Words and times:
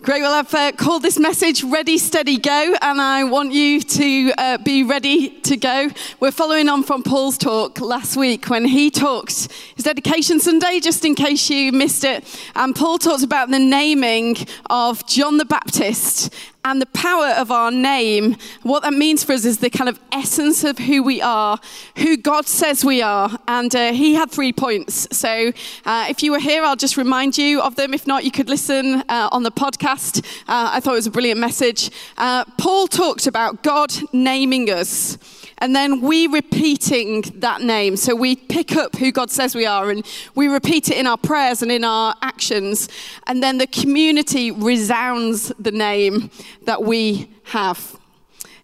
Great. 0.00 0.22
Well, 0.22 0.34
I've 0.34 0.52
uh, 0.52 0.72
called 0.72 1.02
this 1.02 1.16
message 1.16 1.62
Ready, 1.62 1.96
Steady, 1.96 2.36
Go, 2.36 2.74
and 2.82 3.00
I 3.00 3.22
want 3.22 3.52
you 3.52 3.80
to 3.80 4.32
uh, 4.36 4.58
be 4.58 4.82
ready 4.82 5.28
to 5.42 5.56
go. 5.56 5.90
We're 6.18 6.32
following 6.32 6.68
on 6.68 6.82
from 6.82 7.04
Paul's 7.04 7.38
talk 7.38 7.80
last 7.80 8.16
week 8.16 8.48
when 8.48 8.64
he 8.64 8.90
talked 8.90 9.46
his 9.76 9.84
dedication 9.84 10.40
Sunday, 10.40 10.80
just 10.80 11.04
in 11.04 11.14
case 11.14 11.48
you 11.48 11.70
missed 11.70 12.02
it. 12.02 12.24
And 12.56 12.74
Paul 12.74 12.98
talked 12.98 13.22
about 13.22 13.50
the 13.50 13.60
naming 13.60 14.38
of 14.68 15.06
John 15.06 15.36
the 15.36 15.44
Baptist 15.44 16.34
and 16.64 16.80
the 16.80 16.86
power 16.86 17.28
of 17.28 17.50
our 17.50 17.70
name, 17.70 18.36
what 18.62 18.82
that 18.82 18.92
means 18.92 19.24
for 19.24 19.32
us 19.32 19.44
is 19.44 19.58
the 19.58 19.70
kind 19.70 19.88
of 19.88 19.98
essence 20.12 20.62
of 20.62 20.78
who 20.78 21.02
we 21.02 21.20
are, 21.20 21.58
who 21.98 22.16
God 22.16 22.46
says 22.46 22.84
we 22.84 23.02
are. 23.02 23.30
And 23.48 23.74
uh, 23.74 23.92
he 23.92 24.14
had 24.14 24.30
three 24.30 24.52
points. 24.52 25.08
So 25.16 25.52
uh, 25.84 26.06
if 26.08 26.22
you 26.22 26.30
were 26.30 26.38
here, 26.38 26.62
I'll 26.62 26.76
just 26.76 26.96
remind 26.96 27.36
you 27.36 27.60
of 27.60 27.74
them. 27.76 27.94
If 27.94 28.06
not, 28.06 28.24
you 28.24 28.30
could 28.30 28.48
listen 28.48 29.02
uh, 29.08 29.28
on 29.32 29.42
the 29.42 29.50
podcast. 29.50 30.24
Uh, 30.42 30.70
I 30.72 30.80
thought 30.80 30.92
it 30.92 30.96
was 30.96 31.06
a 31.06 31.10
brilliant 31.10 31.40
message. 31.40 31.90
Uh, 32.16 32.44
Paul 32.58 32.86
talked 32.86 33.26
about 33.26 33.62
God 33.62 33.92
naming 34.12 34.70
us 34.70 35.18
and 35.62 35.76
then 35.76 36.00
we 36.00 36.26
repeating 36.26 37.22
that 37.36 37.62
name. 37.62 37.96
So 37.96 38.16
we 38.16 38.34
pick 38.34 38.74
up 38.74 38.96
who 38.96 39.12
God 39.12 39.30
says 39.30 39.54
we 39.54 39.64
are 39.64 39.90
and 39.90 40.04
we 40.34 40.48
repeat 40.48 40.88
it 40.88 40.96
in 40.96 41.06
our 41.06 41.16
prayers 41.16 41.62
and 41.62 41.70
in 41.70 41.84
our 41.84 42.16
actions. 42.20 42.88
And 43.28 43.40
then 43.44 43.58
the 43.58 43.68
community 43.68 44.50
resounds 44.50 45.52
the 45.60 45.70
name 45.70 46.32
that 46.64 46.82
we 46.82 47.30
have. 47.44 47.96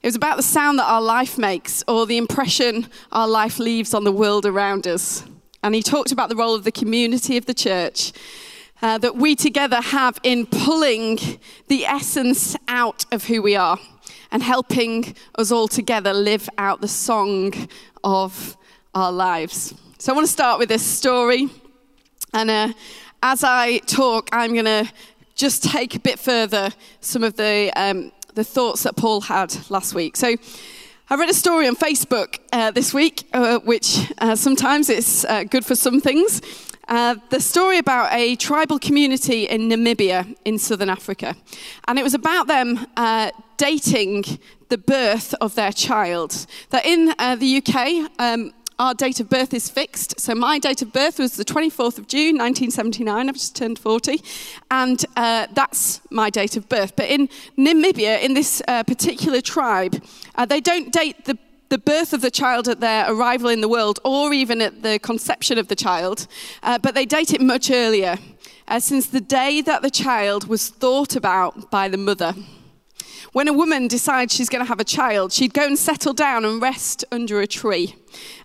It 0.02 0.08
was 0.08 0.16
about 0.16 0.38
the 0.38 0.42
sound 0.42 0.80
that 0.80 0.90
our 0.90 1.00
life 1.00 1.38
makes 1.38 1.84
or 1.86 2.04
the 2.04 2.16
impression 2.16 2.88
our 3.12 3.28
life 3.28 3.60
leaves 3.60 3.94
on 3.94 4.02
the 4.02 4.10
world 4.10 4.44
around 4.44 4.88
us. 4.88 5.22
And 5.62 5.76
he 5.76 5.84
talked 5.84 6.10
about 6.10 6.30
the 6.30 6.36
role 6.36 6.56
of 6.56 6.64
the 6.64 6.72
community 6.72 7.36
of 7.36 7.46
the 7.46 7.54
church. 7.54 8.12
Uh, 8.80 8.96
that 8.96 9.16
we 9.16 9.34
together 9.34 9.80
have 9.80 10.20
in 10.22 10.46
pulling 10.46 11.18
the 11.66 11.84
essence 11.84 12.54
out 12.68 13.04
of 13.10 13.24
who 13.24 13.42
we 13.42 13.56
are 13.56 13.76
and 14.30 14.42
helping 14.42 15.14
us 15.36 15.50
all 15.50 15.68
together 15.68 16.12
live 16.12 16.48
out 16.58 16.80
the 16.80 16.88
song 16.88 17.52
of 18.04 18.56
our 18.94 19.12
lives. 19.12 19.74
So 19.98 20.12
I 20.12 20.14
want 20.14 20.26
to 20.26 20.32
start 20.32 20.58
with 20.58 20.68
this 20.68 20.84
story. 20.84 21.48
And 22.32 22.50
uh, 22.50 22.72
as 23.22 23.42
I 23.42 23.78
talk, 23.78 24.28
I'm 24.32 24.52
going 24.52 24.64
to 24.64 24.90
just 25.34 25.64
take 25.64 25.94
a 25.94 26.00
bit 26.00 26.18
further 26.18 26.70
some 27.00 27.22
of 27.22 27.34
the, 27.36 27.72
um, 27.76 28.12
the 28.34 28.44
thoughts 28.44 28.82
that 28.82 28.96
Paul 28.96 29.20
had 29.20 29.56
last 29.70 29.94
week. 29.94 30.16
So 30.16 30.36
I 31.10 31.14
read 31.14 31.30
a 31.30 31.34
story 31.34 31.66
on 31.66 31.74
Facebook 31.74 32.38
uh, 32.52 32.70
this 32.70 32.92
week, 32.92 33.24
uh, 33.32 33.60
which 33.60 34.12
uh, 34.18 34.36
sometimes 34.36 34.90
it's 34.90 35.24
uh, 35.24 35.44
good 35.44 35.64
for 35.64 35.74
some 35.74 36.00
things. 36.00 36.42
Uh, 36.88 37.16
the 37.28 37.38
story 37.38 37.76
about 37.76 38.10
a 38.12 38.34
tribal 38.36 38.78
community 38.78 39.44
in 39.44 39.68
Namibia 39.68 40.34
in 40.46 40.58
southern 40.58 40.88
Africa. 40.88 41.36
And 41.86 41.98
it 41.98 42.02
was 42.02 42.14
about 42.14 42.46
them 42.46 42.86
uh, 42.96 43.30
dating 43.58 44.24
the 44.70 44.78
birth 44.78 45.34
of 45.40 45.54
their 45.54 45.72
child. 45.72 46.46
That 46.70 46.86
in 46.86 47.14
uh, 47.18 47.36
the 47.36 47.58
UK, 47.58 48.10
um, 48.18 48.54
our 48.78 48.94
date 48.94 49.20
of 49.20 49.28
birth 49.28 49.52
is 49.52 49.68
fixed. 49.68 50.18
So 50.18 50.34
my 50.34 50.58
date 50.58 50.80
of 50.80 50.92
birth 50.92 51.18
was 51.18 51.36
the 51.36 51.44
24th 51.44 51.98
of 51.98 52.06
June, 52.06 52.38
1979. 52.38 53.28
I've 53.28 53.34
just 53.34 53.54
turned 53.54 53.78
40. 53.78 54.22
And 54.70 55.04
uh, 55.16 55.48
that's 55.52 56.00
my 56.10 56.30
date 56.30 56.56
of 56.56 56.68
birth. 56.68 56.96
But 56.96 57.10
in 57.10 57.28
Namibia, 57.58 58.22
in 58.22 58.32
this 58.32 58.62
uh, 58.66 58.82
particular 58.84 59.40
tribe, 59.40 60.02
uh, 60.36 60.46
they 60.46 60.60
don't 60.60 60.90
date 60.90 61.26
the 61.26 61.36
the 61.68 61.78
birth 61.78 62.12
of 62.12 62.20
the 62.20 62.30
child 62.30 62.68
at 62.68 62.80
their 62.80 63.10
arrival 63.12 63.48
in 63.48 63.60
the 63.60 63.68
world 63.68 63.98
or 64.04 64.32
even 64.32 64.60
at 64.62 64.82
the 64.82 64.98
conception 64.98 65.58
of 65.58 65.68
the 65.68 65.76
child, 65.76 66.26
uh, 66.62 66.78
but 66.78 66.94
they 66.94 67.04
date 67.04 67.32
it 67.32 67.40
much 67.40 67.70
earlier, 67.70 68.16
uh, 68.66 68.80
since 68.80 69.06
the 69.06 69.20
day 69.20 69.60
that 69.60 69.82
the 69.82 69.90
child 69.90 70.48
was 70.48 70.68
thought 70.68 71.16
about 71.16 71.70
by 71.70 71.88
the 71.88 71.98
mother. 71.98 72.34
When 73.32 73.46
a 73.46 73.52
woman 73.52 73.88
decides 73.88 74.34
she's 74.34 74.48
going 74.48 74.64
to 74.64 74.68
have 74.68 74.80
a 74.80 74.84
child, 74.84 75.32
she'd 75.32 75.52
go 75.52 75.66
and 75.66 75.78
settle 75.78 76.14
down 76.14 76.46
and 76.46 76.62
rest 76.62 77.04
under 77.12 77.40
a 77.40 77.46
tree. 77.46 77.94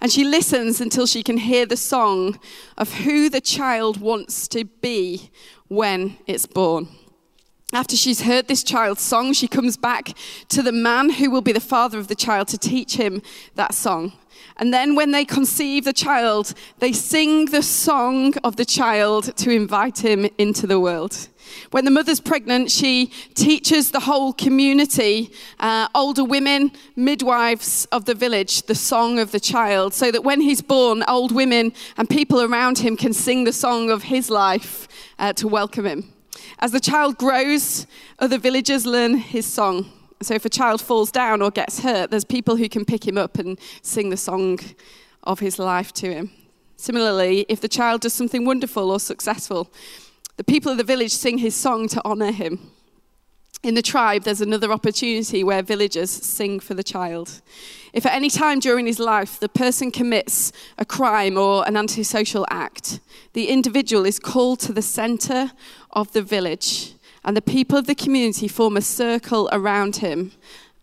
And 0.02 0.12
she 0.12 0.26
listens 0.26 0.82
until 0.82 1.08
she 1.08 1.24
can 1.24 1.38
hear 1.38 1.66
the 1.66 1.78
song 1.78 2.38
of 2.78 2.94
who 2.94 3.30
the 3.30 3.40
child 3.40 4.02
wants 4.02 4.48
to 4.50 4.66
be 4.66 5.32
when 5.70 6.18
it's 6.28 6.46
born. 6.46 6.90
After 7.74 7.98
she's 7.98 8.22
heard 8.22 8.48
this 8.48 8.64
child's 8.64 9.02
song, 9.02 9.34
she 9.34 9.48
comes 9.48 9.78
back 9.78 10.16
to 10.50 10.62
the 10.62 10.72
man 10.72 11.10
who 11.10 11.32
will 11.32 11.42
be 11.42 11.52
the 11.52 11.60
father 11.60 11.98
of 11.98 12.08
the 12.08 12.14
child 12.14 12.48
to 12.50 12.58
teach 12.60 12.98
him 12.98 13.24
that 13.56 13.74
song. 13.74 14.14
And 14.58 14.72
then, 14.72 14.94
when 14.94 15.10
they 15.10 15.26
conceive 15.26 15.84
the 15.84 15.94
child, 15.94 16.54
they 16.78 16.94
sing 16.94 17.46
the 17.46 17.64
song 17.64 18.36
of 18.44 18.58
the 18.58 18.66
child 18.66 19.36
to 19.38 19.50
invite 19.50 20.06
him 20.06 20.30
into 20.38 20.68
the 20.68 20.80
world. 20.80 21.30
When 21.72 21.86
the 21.86 21.92
mother's 21.92 22.20
pregnant, 22.20 22.70
she 22.70 23.08
teaches 23.34 23.90
the 23.90 24.02
whole 24.02 24.34
community, 24.34 25.32
uh, 25.60 25.88
older 25.96 26.24
women, 26.24 26.74
midwives 26.96 27.86
of 27.86 28.06
the 28.06 28.14
village, 28.14 28.64
the 28.64 28.76
song 28.76 29.18
of 29.18 29.32
the 29.32 29.40
child, 29.40 29.96
so 29.96 30.12
that 30.12 30.24
when 30.24 30.42
he's 30.42 30.62
born, 30.62 31.04
old 31.08 31.32
women 31.32 31.74
and 31.98 32.08
people 32.08 32.40
around 32.40 32.78
him 32.78 32.96
can 32.96 33.14
sing 33.14 33.46
the 33.46 33.54
song 33.54 33.90
of 33.90 34.04
his 34.04 34.30
life 34.30 34.88
uh, 35.18 35.34
to 35.34 35.48
welcome 35.48 35.88
him. 35.88 36.14
As 36.60 36.72
the 36.72 36.80
child 36.80 37.18
grows, 37.18 37.88
other 38.20 38.38
villagers 38.38 38.86
learn 38.86 39.16
his 39.18 39.46
song. 39.46 39.92
So 40.22 40.34
if 40.34 40.46
a 40.46 40.50
child 40.50 40.82
falls 40.82 41.12
down 41.12 41.42
or 41.42 41.52
gets 41.52 41.80
hurt, 41.80 42.12
there's 42.12 42.24
people 42.24 42.56
who 42.56 42.70
can 42.70 42.86
pick 42.86 43.06
him 43.06 43.18
up 43.18 43.38
and 43.38 43.60
sing 43.82 44.10
the 44.10 44.18
song 44.18 44.60
of 45.24 45.40
his 45.40 45.60
life 45.60 45.92
to 45.94 46.14
him. 46.14 46.32
Similarly, 46.78 47.46
if 47.50 47.62
the 47.62 47.68
child 47.68 48.02
does 48.02 48.14
something 48.14 48.46
wonderful 48.46 48.92
or 48.92 49.00
successful, 49.00 49.72
the 50.38 50.44
people 50.44 50.72
of 50.72 50.78
the 50.78 50.84
village 50.84 51.14
sing 51.14 51.38
his 51.38 51.56
song 51.56 51.88
to 51.90 52.02
honor 52.06 52.32
him. 52.32 52.72
In 53.64 53.76
the 53.76 53.82
tribe, 53.82 54.24
there's 54.24 54.42
another 54.42 54.74
opportunity 54.74 55.42
where 55.42 55.62
villagers 55.62 56.12
sing 56.12 56.60
for 56.60 56.74
the 56.74 56.84
child. 56.84 57.42
If 57.94 58.06
at 58.06 58.14
any 58.14 58.30
time 58.30 58.60
during 58.60 58.86
his 58.88 59.00
life 59.00 59.40
the 59.40 59.48
person 59.48 59.90
commits 59.90 60.52
a 60.78 60.84
crime 60.84 61.38
or 61.38 61.66
an 61.66 61.78
antisocial 61.78 62.46
act, 62.50 63.00
the 63.32 63.48
individual 63.48 64.06
is 64.06 64.20
called 64.20 64.60
to 64.62 64.74
the 64.74 64.82
center 64.82 65.52
of 65.92 66.12
the 66.12 66.22
village, 66.22 66.96
and 67.24 67.38
the 67.38 67.42
people 67.42 67.78
of 67.78 67.88
the 67.88 67.96
community 67.96 68.50
form 68.50 68.76
a 68.76 68.82
circle 68.82 69.48
around 69.54 69.98
him 69.98 70.34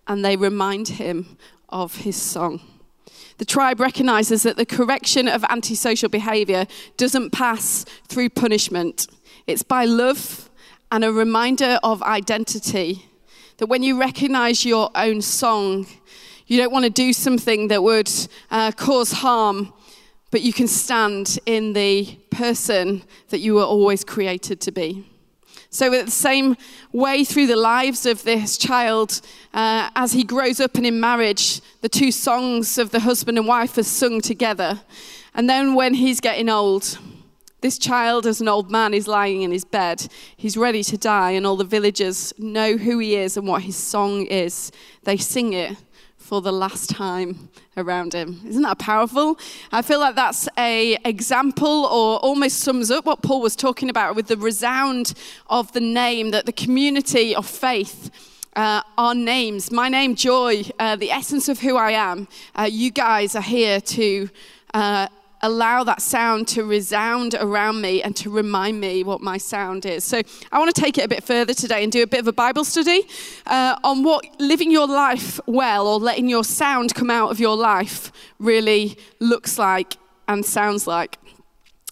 and 0.09 0.25
they 0.25 0.37
remind 0.37 0.89
him 0.89 1.37
of 1.69 1.97
his 1.97 2.17
song. 2.17 2.63
The 3.37 3.45
tribe 3.45 3.79
recognizes 3.79 4.43
that 4.45 4.57
the 4.57 4.65
correction 4.65 5.29
of 5.29 5.45
antisocial 5.51 6.09
behavior 6.09 6.67
doesn't 6.97 7.31
pass 7.31 7.85
through 8.09 8.31
punishment, 8.31 9.07
it's 9.47 9.63
by 9.63 9.85
love 9.85 10.50
and 10.91 11.05
a 11.05 11.13
reminder 11.13 11.79
of 11.83 12.03
identity. 12.03 13.07
That 13.59 13.67
when 13.67 13.83
you 13.83 13.99
recognize 14.01 14.65
your 14.65 14.91
own 14.95 15.21
song, 15.23 15.87
you 16.47 16.57
don't 16.57 16.73
want 16.73 16.85
to 16.85 16.91
do 16.91 17.13
something 17.13 17.69
that 17.69 17.83
would 17.83 18.11
uh, 18.51 18.73
cause 18.73 19.13
harm, 19.13 19.73
but 20.31 20.43
you 20.43 20.53
can 20.53 20.67
stand 20.67 21.39
in 21.47 21.75
the 21.75 22.19
person 22.31 23.03
that 23.29 23.39
you 23.39 23.55
were 23.55 23.65
always 23.65 24.03
created 24.03 24.61
to 24.63 24.73
be. 24.73 25.07
So, 25.73 25.95
at 25.95 26.07
the 26.07 26.11
same 26.11 26.57
way 26.91 27.23
through 27.23 27.47
the 27.47 27.55
lives 27.55 28.05
of 28.05 28.25
this 28.25 28.59
child, 28.59 29.21
uh, 29.55 29.91
as 29.95 30.13
he 30.13 30.25
grows 30.25 30.59
up 30.59 30.75
and 30.75 30.85
in 30.85 30.99
marriage, 30.99 31.61
the 31.81 31.89
two 31.89 32.11
songs 32.11 32.77
of 32.77 32.91
the 32.91 32.99
husband 33.01 33.39
and 33.39 33.47
wife 33.47 33.79
are 33.79 33.85
sung 33.85 34.21
together. 34.21 34.81
And 35.35 35.49
then 35.49 35.75
when 35.75 35.95
he's 35.95 36.21
getting 36.21 36.49
old, 36.49 36.99
this 37.61 37.79
child, 37.79 38.27
as 38.27 38.41
an 38.41 38.49
old 38.49 38.71
man, 38.71 38.95
is 38.95 39.07
lying 39.07 39.43
in 39.43 39.51
his 39.51 39.65
bed. 39.65 40.09
He's 40.37 40.57
ready 40.57 40.83
to 40.85 40.97
die, 40.97 41.33
and 41.33 41.47
all 41.47 41.57
the 41.57 41.65
villagers 41.65 42.33
know 42.39 42.77
who 42.77 42.99
he 42.99 43.17
is 43.17 43.37
and 43.37 43.47
what 43.47 43.63
his 43.63 43.77
song 43.77 44.27
is. 44.27 44.73
They 45.05 45.17
sing 45.17 45.53
it 45.53 45.77
for 46.17 46.41
the 46.41 46.53
last 46.53 46.91
time 46.91 47.49
around 47.77 48.15
him. 48.15 48.41
Isn't 48.47 48.63
that 48.63 48.79
powerful? 48.79 49.39
I 49.73 49.83
feel 49.83 49.99
like 49.99 50.15
that's 50.15 50.49
a 50.57 50.97
example 51.05 51.87
or 51.87 52.19
almost 52.19 52.61
sums 52.61 52.91
up 52.91 53.05
what 53.05 53.23
Paul 53.23 53.41
was 53.41 53.57
talking 53.57 53.91
about 53.91 54.15
with 54.15 54.29
the 54.29 54.37
resound 54.37 55.15
of 55.49 55.73
the 55.73 55.81
name 55.81 56.31
that 56.31 56.47
the 56.47 56.53
community 56.53 57.35
of 57.35 57.47
faith 57.47 58.11
uh, 58.57 58.83
our 58.99 59.15
names, 59.15 59.71
my 59.71 59.89
name, 59.89 60.15
Joy, 60.15 60.65
uh, 60.79 60.97
the 60.97 61.11
essence 61.11 61.49
of 61.49 61.61
who 61.61 61.77
I 61.77 61.93
am. 61.93 62.27
Uh, 62.55 62.69
you 62.71 62.91
guys 62.91 63.37
are 63.37 63.43
here 63.43 63.81
to 63.81 64.29
uh, 64.75 65.07
allow 65.43 65.85
that 65.85 66.03
sound 66.03 66.49
to 66.49 66.65
resound 66.65 67.35
around 67.35 67.81
me 67.81 68.03
and 68.03 68.15
to 68.17 68.31
remind 68.31 68.81
me 68.81 69.03
what 69.03 69.21
my 69.21 69.39
sound 69.39 69.87
is. 69.87 70.05
So 70.05 70.21
I 70.53 70.59
want 70.59 70.75
to 70.75 70.81
take 70.81 70.99
it 70.99 71.05
a 71.05 71.09
bit 71.09 71.25
further 71.25 71.55
today 71.55 71.83
and 71.83 71.91
do 71.91 72.03
a 72.03 72.07
bit 72.07 72.21
of 72.21 72.29
a 72.29 72.33
Bible 72.33 72.65
study 72.65 73.07
uh, 73.47 73.77
on 73.85 74.03
what 74.03 74.25
living 74.39 74.71
your 74.71 74.87
life 74.87 75.41
well 75.47 75.87
or 75.87 75.99
letting 75.99 76.29
your 76.29 76.45
sound 76.45 76.95
come 76.95 77.11
out 77.11 77.31
of 77.31 77.41
your 77.41 77.57
life 77.57 78.13
really 78.39 78.97
looks 79.19 79.59
like 79.59 79.97
and 80.29 80.45
sounds 80.45 80.87
like 80.87 81.19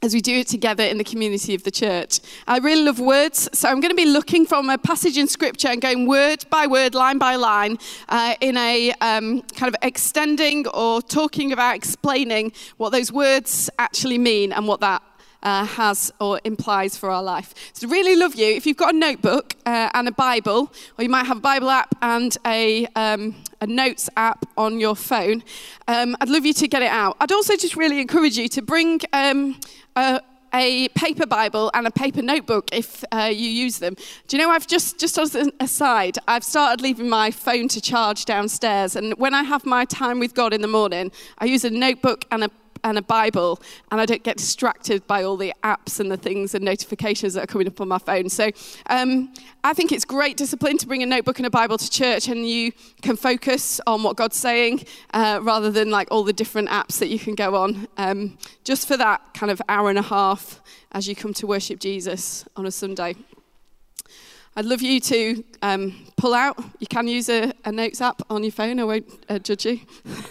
as 0.02 0.14
we 0.14 0.20
do 0.20 0.38
it 0.38 0.46
together 0.46 0.84
in 0.84 0.98
the 0.98 1.04
community 1.04 1.54
of 1.54 1.64
the 1.64 1.70
church. 1.70 2.20
I 2.46 2.58
really 2.58 2.84
love 2.84 3.00
words, 3.00 3.48
so 3.52 3.68
I'm 3.68 3.80
going 3.80 3.90
to 3.90 3.96
be 3.96 4.06
looking 4.06 4.46
from 4.46 4.70
a 4.70 4.78
passage 4.78 5.18
in 5.18 5.26
scripture 5.26 5.68
and 5.68 5.82
going 5.82 6.06
word 6.06 6.44
by 6.50 6.66
word, 6.66 6.94
line 6.94 7.18
by 7.18 7.36
line, 7.36 7.78
uh, 8.08 8.34
in 8.40 8.56
a 8.56 8.92
um, 9.00 9.42
kind 9.56 9.74
of 9.74 9.76
extending 9.82 10.66
or 10.68 11.02
talking 11.02 11.52
about 11.52 11.74
explaining 11.74 12.52
what 12.76 12.90
those 12.90 13.10
words 13.10 13.68
actually 13.78 14.18
mean 14.18 14.52
and 14.52 14.68
what 14.68 14.80
that 14.80 15.02
uh, 15.42 15.64
has 15.64 16.12
or 16.20 16.40
implies 16.44 16.96
for 16.96 17.10
our 17.10 17.22
life. 17.22 17.54
So, 17.72 17.88
really 17.88 18.16
love 18.16 18.34
you. 18.34 18.46
If 18.46 18.66
you've 18.66 18.76
got 18.76 18.94
a 18.94 18.96
notebook 18.96 19.54
uh, 19.66 19.90
and 19.94 20.08
a 20.08 20.12
Bible, 20.12 20.72
or 20.98 21.02
you 21.02 21.08
might 21.08 21.26
have 21.26 21.38
a 21.38 21.40
Bible 21.40 21.70
app 21.70 21.94
and 22.02 22.36
a, 22.46 22.86
um, 22.96 23.36
a 23.60 23.66
notes 23.66 24.10
app 24.16 24.46
on 24.56 24.80
your 24.80 24.96
phone, 24.96 25.42
um, 25.86 26.16
I'd 26.20 26.28
love 26.28 26.44
you 26.44 26.52
to 26.54 26.68
get 26.68 26.82
it 26.82 26.90
out. 26.90 27.16
I'd 27.20 27.32
also 27.32 27.56
just 27.56 27.76
really 27.76 28.00
encourage 28.00 28.36
you 28.36 28.48
to 28.48 28.62
bring 28.62 29.00
um, 29.12 29.58
a 29.98 30.20
a 30.54 30.88
paper 30.88 31.26
Bible 31.26 31.70
and 31.74 31.86
a 31.86 31.90
paper 31.90 32.22
notebook 32.22 32.68
if 32.72 33.04
uh, 33.12 33.30
you 33.32 33.48
use 33.48 33.78
them. 33.78 33.94
Do 34.26 34.36
you 34.36 34.42
know, 34.42 34.50
I've 34.50 34.66
just, 34.66 34.98
just 34.98 35.18
as 35.18 35.34
an 35.34 35.52
aside, 35.60 36.16
I've 36.26 36.44
started 36.44 36.80
leaving 36.80 37.08
my 37.08 37.30
phone 37.30 37.68
to 37.68 37.80
charge 37.80 38.24
downstairs. 38.24 38.96
And 38.96 39.12
when 39.18 39.34
I 39.34 39.42
have 39.42 39.66
my 39.66 39.84
time 39.84 40.18
with 40.18 40.34
God 40.34 40.54
in 40.54 40.62
the 40.62 40.68
morning, 40.68 41.12
I 41.38 41.44
use 41.44 41.64
a 41.64 41.70
notebook 41.70 42.24
and 42.30 42.44
a 42.44 42.50
and 42.84 42.98
a 42.98 43.02
Bible, 43.02 43.60
and 43.90 44.00
I 44.00 44.06
don't 44.06 44.22
get 44.22 44.36
distracted 44.36 45.06
by 45.06 45.22
all 45.22 45.36
the 45.36 45.52
apps 45.64 46.00
and 46.00 46.10
the 46.10 46.16
things 46.16 46.54
and 46.54 46.64
notifications 46.64 47.34
that 47.34 47.44
are 47.44 47.46
coming 47.46 47.66
up 47.66 47.80
on 47.80 47.88
my 47.88 47.98
phone. 47.98 48.28
So 48.28 48.50
um, 48.88 49.32
I 49.64 49.72
think 49.74 49.92
it's 49.92 50.04
great 50.04 50.36
discipline 50.36 50.78
to 50.78 50.86
bring 50.86 51.02
a 51.02 51.06
notebook 51.06 51.38
and 51.38 51.46
a 51.46 51.50
Bible 51.50 51.78
to 51.78 51.90
church, 51.90 52.28
and 52.28 52.48
you 52.48 52.72
can 53.02 53.16
focus 53.16 53.80
on 53.86 54.02
what 54.02 54.16
God's 54.16 54.36
saying 54.36 54.84
uh, 55.14 55.40
rather 55.42 55.70
than 55.70 55.90
like 55.90 56.08
all 56.10 56.24
the 56.24 56.32
different 56.32 56.68
apps 56.68 56.98
that 56.98 57.08
you 57.08 57.18
can 57.18 57.34
go 57.34 57.54
on. 57.54 57.88
Um, 57.96 58.38
just 58.64 58.88
for 58.88 58.96
that 58.96 59.34
kind 59.34 59.50
of 59.50 59.60
hour 59.68 59.90
and 59.90 59.98
a 59.98 60.02
half 60.02 60.60
as 60.92 61.08
you 61.08 61.14
come 61.14 61.34
to 61.34 61.46
worship 61.46 61.80
Jesus 61.80 62.44
on 62.56 62.66
a 62.66 62.70
Sunday. 62.70 63.14
I'd 64.56 64.64
love 64.64 64.82
you 64.82 64.98
to 64.98 65.44
um, 65.62 66.06
pull 66.16 66.34
out. 66.34 66.58
You 66.80 66.88
can 66.88 67.06
use 67.06 67.28
a, 67.28 67.52
a, 67.64 67.70
notes 67.70 68.00
app 68.00 68.22
on 68.28 68.42
your 68.42 68.50
phone. 68.50 68.80
I 68.80 68.84
won't 68.84 69.24
uh, 69.28 69.38
judge 69.38 69.66
you. 69.66 69.80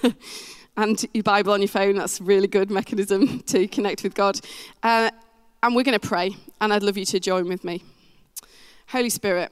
and 0.77 1.03
your 1.13 1.24
Bible 1.24 1.51
on 1.51 1.62
your 1.62 1.68
phone. 1.68 1.95
That's 1.95 2.21
a 2.21 2.24
really 2.24 2.47
good 2.47 2.71
mechanism 2.71 3.39
to 3.47 3.68
connect 3.68 4.03
with 4.03 4.13
God. 4.13 4.39
Uh, 4.83 5.09
and 5.63 5.75
we're 5.75 5.83
going 5.83 6.00
to 6.00 6.07
pray, 6.07 6.35
and 6.62 6.71
I'd 6.71 6.83
love 6.83 6.97
you 6.97 7.06
to 7.06 7.19
join 7.19 7.50
with 7.50 7.63
me. 7.63 7.83
Holy 8.89 9.09
Spirit, 9.09 9.51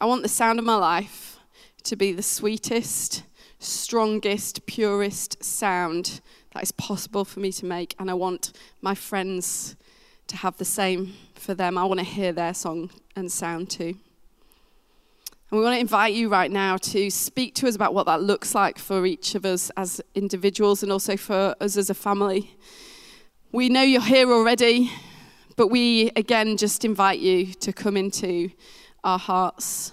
I 0.00 0.06
want 0.06 0.22
the 0.22 0.28
sound 0.28 0.58
of 0.58 0.64
my 0.64 0.76
life 0.76 1.38
to 1.84 1.96
be 1.96 2.12
the 2.12 2.22
sweetest, 2.22 3.22
strongest, 3.60 4.66
purest 4.66 5.42
sound 5.42 6.20
that 6.52 6.62
is 6.62 6.72
possible 6.72 7.24
for 7.24 7.40
me 7.40 7.52
to 7.52 7.64
make. 7.64 7.94
And 7.98 8.10
I 8.10 8.14
want 8.14 8.52
my 8.82 8.94
friends 8.94 9.76
to 10.26 10.36
have 10.36 10.58
the 10.58 10.64
same 10.64 11.14
for 11.34 11.54
them. 11.54 11.78
I 11.78 11.84
want 11.84 12.00
to 12.00 12.04
hear 12.04 12.32
their 12.32 12.52
song 12.52 12.90
and 13.14 13.30
sound 13.30 13.70
too. 13.70 13.96
And 15.48 15.60
we 15.60 15.64
want 15.64 15.76
to 15.76 15.80
invite 15.80 16.12
you 16.12 16.28
right 16.28 16.50
now 16.50 16.76
to 16.76 17.08
speak 17.08 17.54
to 17.56 17.68
us 17.68 17.76
about 17.76 17.94
what 17.94 18.06
that 18.06 18.20
looks 18.20 18.52
like 18.52 18.80
for 18.80 19.06
each 19.06 19.36
of 19.36 19.46
us 19.46 19.70
as 19.76 20.00
individuals 20.16 20.82
and 20.82 20.90
also 20.90 21.16
for 21.16 21.54
us 21.60 21.76
as 21.76 21.88
a 21.88 21.94
family. 21.94 22.56
We 23.52 23.68
know 23.68 23.82
you're 23.82 24.00
here 24.00 24.32
already, 24.32 24.90
but 25.54 25.68
we 25.68 26.10
again 26.16 26.56
just 26.56 26.84
invite 26.84 27.20
you 27.20 27.54
to 27.54 27.72
come 27.72 27.96
into 27.96 28.50
our 29.04 29.20
hearts 29.20 29.92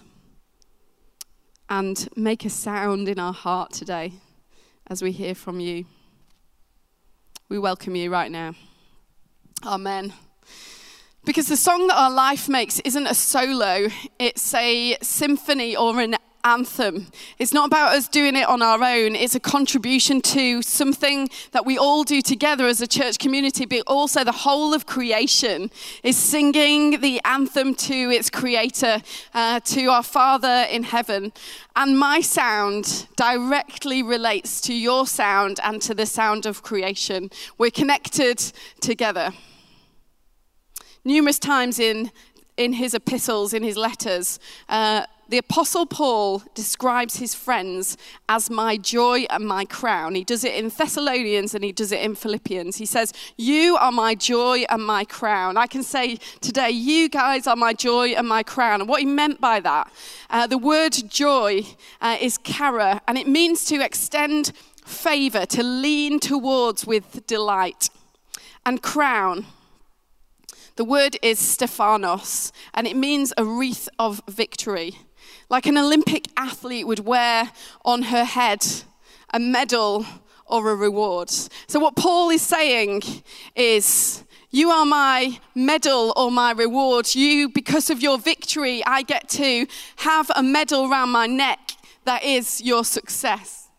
and 1.69 2.09
make 2.15 2.45
a 2.45 2.49
sound 2.49 3.07
in 3.07 3.19
our 3.19 3.33
heart 3.33 3.73
today 3.73 4.13
as 4.87 5.03
we 5.03 5.11
hear 5.11 5.35
from 5.35 5.59
you. 5.59 5.85
We 7.47 7.59
welcome 7.59 7.95
you 7.95 8.09
right 8.11 8.31
now. 8.31 8.55
Amen. 9.63 10.13
Because 11.25 11.47
the 11.47 11.55
song 11.55 11.87
that 11.87 11.97
our 11.97 12.11
life 12.11 12.49
makes 12.49 12.81
isn't 12.81 13.07
a 13.07 13.15
solo, 13.15 13.87
it's 14.19 14.53
a 14.53 14.97
symphony 15.01 15.73
or 15.73 16.01
an 16.01 16.17
anthem. 16.43 17.07
It's 17.39 17.53
not 17.53 17.67
about 17.67 17.95
us 17.95 18.09
doing 18.09 18.35
it 18.35 18.45
on 18.45 18.61
our 18.61 18.83
own, 18.83 19.15
it's 19.15 19.33
a 19.33 19.39
contribution 19.39 20.19
to 20.21 20.61
something 20.61 21.29
that 21.51 21.65
we 21.65 21.77
all 21.77 22.03
do 22.03 22.21
together 22.21 22.67
as 22.67 22.81
a 22.81 22.87
church 22.87 23.19
community, 23.19 23.63
but 23.65 23.83
also 23.87 24.25
the 24.25 24.33
whole 24.33 24.73
of 24.73 24.85
creation 24.85 25.71
is 26.03 26.17
singing 26.17 26.99
the 26.99 27.21
anthem 27.23 27.73
to 27.75 27.93
its 27.93 28.29
creator, 28.29 29.01
uh, 29.33 29.61
to 29.61 29.85
our 29.85 30.03
Father 30.03 30.67
in 30.69 30.83
heaven. 30.83 31.31
And 31.77 31.97
my 31.97 32.19
sound 32.19 33.07
directly 33.15 34.03
relates 34.03 34.59
to 34.61 34.73
your 34.73 35.07
sound 35.07 35.61
and 35.63 35.81
to 35.83 35.93
the 35.93 36.05
sound 36.05 36.45
of 36.45 36.63
creation. 36.63 37.31
We're 37.57 37.71
connected 37.71 38.39
together 38.81 39.31
numerous 41.05 41.39
times 41.39 41.79
in, 41.79 42.11
in 42.57 42.73
his 42.73 42.93
epistles, 42.93 43.53
in 43.53 43.63
his 43.63 43.77
letters, 43.77 44.39
uh, 44.69 45.05
the 45.29 45.37
Apostle 45.37 45.85
Paul 45.85 46.43
describes 46.53 47.15
his 47.15 47.33
friends 47.33 47.97
as 48.27 48.49
my 48.49 48.77
joy 48.77 49.25
and 49.29 49.47
my 49.47 49.65
crown. 49.65 50.15
He 50.15 50.23
does 50.23 50.43
it 50.43 50.53
in 50.53 50.69
Thessalonians 50.69 51.55
and 51.55 51.63
he 51.63 51.71
does 51.71 51.91
it 51.91 52.01
in 52.01 52.13
Philippians. 52.13 52.75
He 52.75 52.85
says, 52.85 53.13
You 53.37 53.77
are 53.77 53.91
my 53.91 54.15
joy 54.15 54.65
and 54.69 54.85
my 54.85 55.05
crown. 55.05 55.57
I 55.57 55.65
can 55.65 55.81
say 55.81 56.17
today, 56.41 56.71
You 56.71 57.09
guys 57.09 57.47
are 57.47 57.55
my 57.55 57.73
joy 57.73 58.09
and 58.09 58.27
my 58.27 58.43
crown. 58.43 58.81
And 58.81 58.89
what 58.89 58.99
he 58.99 59.07
meant 59.07 59.41
by 59.41 59.59
that, 59.61 59.91
uh, 60.29 60.45
the 60.45 60.57
word 60.57 60.93
joy 61.07 61.63
uh, 62.01 62.17
is 62.19 62.37
chara, 62.43 63.01
and 63.07 63.17
it 63.17 63.27
means 63.27 63.65
to 63.65 63.83
extend 63.83 64.51
favor, 64.85 65.45
to 65.47 65.63
lean 65.63 66.19
towards 66.19 66.85
with 66.85 67.25
delight. 67.25 67.89
And 68.65 68.83
crown, 68.83 69.45
the 70.75 70.83
word 70.83 71.17
is 71.21 71.39
Stephanos, 71.39 72.51
and 72.73 72.87
it 72.87 72.95
means 72.95 73.33
a 73.37 73.45
wreath 73.45 73.87
of 73.99 74.21
victory. 74.27 74.95
Like 75.49 75.65
an 75.65 75.77
Olympic 75.77 76.27
athlete 76.35 76.87
would 76.87 77.05
wear 77.05 77.51
on 77.85 78.03
her 78.03 78.23
head 78.23 78.65
a 79.33 79.39
medal 79.39 80.05
or 80.45 80.71
a 80.71 80.75
reward. 80.75 81.29
So, 81.29 81.79
what 81.79 81.95
Paul 81.95 82.29
is 82.29 82.41
saying 82.41 83.01
is, 83.55 84.23
you 84.49 84.69
are 84.69 84.85
my 84.85 85.39
medal 85.55 86.13
or 86.15 86.31
my 86.31 86.51
reward. 86.51 87.13
You, 87.15 87.49
because 87.49 87.89
of 87.89 88.01
your 88.01 88.17
victory, 88.17 88.83
I 88.85 89.01
get 89.01 89.29
to 89.29 89.65
have 89.97 90.31
a 90.35 90.43
medal 90.43 90.91
around 90.91 91.09
my 91.09 91.25
neck 91.27 91.71
that 92.05 92.23
is 92.23 92.61
your 92.61 92.83
success. 92.83 93.69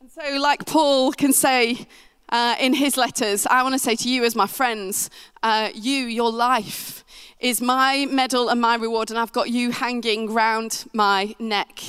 And 0.00 0.10
so, 0.10 0.38
like 0.38 0.66
Paul 0.66 1.12
can 1.12 1.32
say, 1.32 1.86
uh, 2.28 2.56
in 2.60 2.74
his 2.74 2.96
letters, 2.96 3.46
I 3.46 3.62
want 3.62 3.74
to 3.74 3.78
say 3.78 3.96
to 3.96 4.08
you, 4.08 4.24
as 4.24 4.34
my 4.34 4.46
friends, 4.46 5.10
uh, 5.42 5.70
you, 5.74 6.04
your 6.06 6.30
life, 6.30 7.04
is 7.40 7.60
my 7.60 8.06
medal 8.10 8.48
and 8.48 8.60
my 8.60 8.74
reward, 8.74 9.10
and 9.10 9.18
I've 9.18 9.32
got 9.32 9.50
you 9.50 9.70
hanging 9.70 10.32
round 10.32 10.84
my 10.92 11.34
neck. 11.38 11.82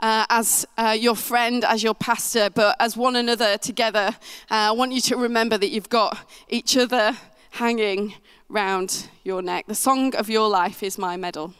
Uh, 0.00 0.24
as 0.30 0.64
uh, 0.76 0.96
your 0.98 1.16
friend, 1.16 1.64
as 1.64 1.82
your 1.82 1.94
pastor, 1.94 2.48
but 2.50 2.76
as 2.78 2.96
one 2.96 3.16
another 3.16 3.58
together, 3.58 4.10
uh, 4.50 4.70
I 4.70 4.70
want 4.72 4.92
you 4.92 5.00
to 5.02 5.16
remember 5.16 5.58
that 5.58 5.70
you've 5.70 5.88
got 5.88 6.16
each 6.48 6.76
other 6.76 7.16
hanging 7.50 8.14
round 8.48 9.08
your 9.24 9.42
neck. 9.42 9.66
The 9.66 9.74
song 9.74 10.14
of 10.14 10.30
your 10.30 10.48
life 10.48 10.82
is 10.82 10.98
my 10.98 11.16
medal. 11.16 11.52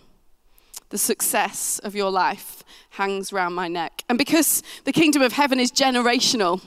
The 0.90 0.98
success 0.98 1.80
of 1.80 1.94
your 1.94 2.10
life 2.10 2.62
hangs 2.90 3.32
round 3.32 3.54
my 3.54 3.68
neck. 3.68 4.04
And 4.08 4.16
because 4.16 4.62
the 4.84 4.92
kingdom 4.92 5.20
of 5.20 5.32
heaven 5.32 5.60
is 5.60 5.70
generational, 5.70 6.62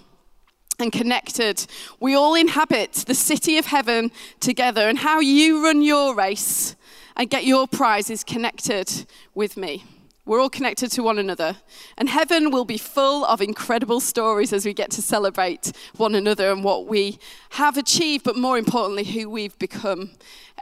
and 0.81 0.91
connected. 0.91 1.65
We 1.99 2.15
all 2.15 2.35
inhabit 2.35 2.93
the 3.07 3.15
city 3.15 3.57
of 3.57 3.67
heaven 3.67 4.11
together, 4.39 4.89
and 4.89 4.99
how 4.99 5.19
you 5.19 5.63
run 5.63 5.81
your 5.81 6.15
race 6.15 6.75
and 7.15 7.29
get 7.29 7.45
your 7.45 7.67
prize 7.67 8.09
is 8.09 8.23
connected 8.23 9.05
with 9.35 9.57
me. 9.57 9.83
We're 10.25 10.39
all 10.39 10.49
connected 10.49 10.91
to 10.91 11.03
one 11.03 11.17
another. 11.17 11.57
And 11.97 12.07
heaven 12.07 12.51
will 12.51 12.65
be 12.65 12.77
full 12.77 13.25
of 13.25 13.41
incredible 13.41 13.99
stories 13.99 14.53
as 14.53 14.65
we 14.65 14.73
get 14.73 14.91
to 14.91 15.01
celebrate 15.01 15.71
one 15.97 16.15
another 16.15 16.51
and 16.51 16.63
what 16.63 16.85
we 16.87 17.17
have 17.51 17.75
achieved, 17.75 18.23
but 18.23 18.37
more 18.37 18.57
importantly, 18.57 19.03
who 19.03 19.29
we've 19.29 19.57
become 19.57 20.11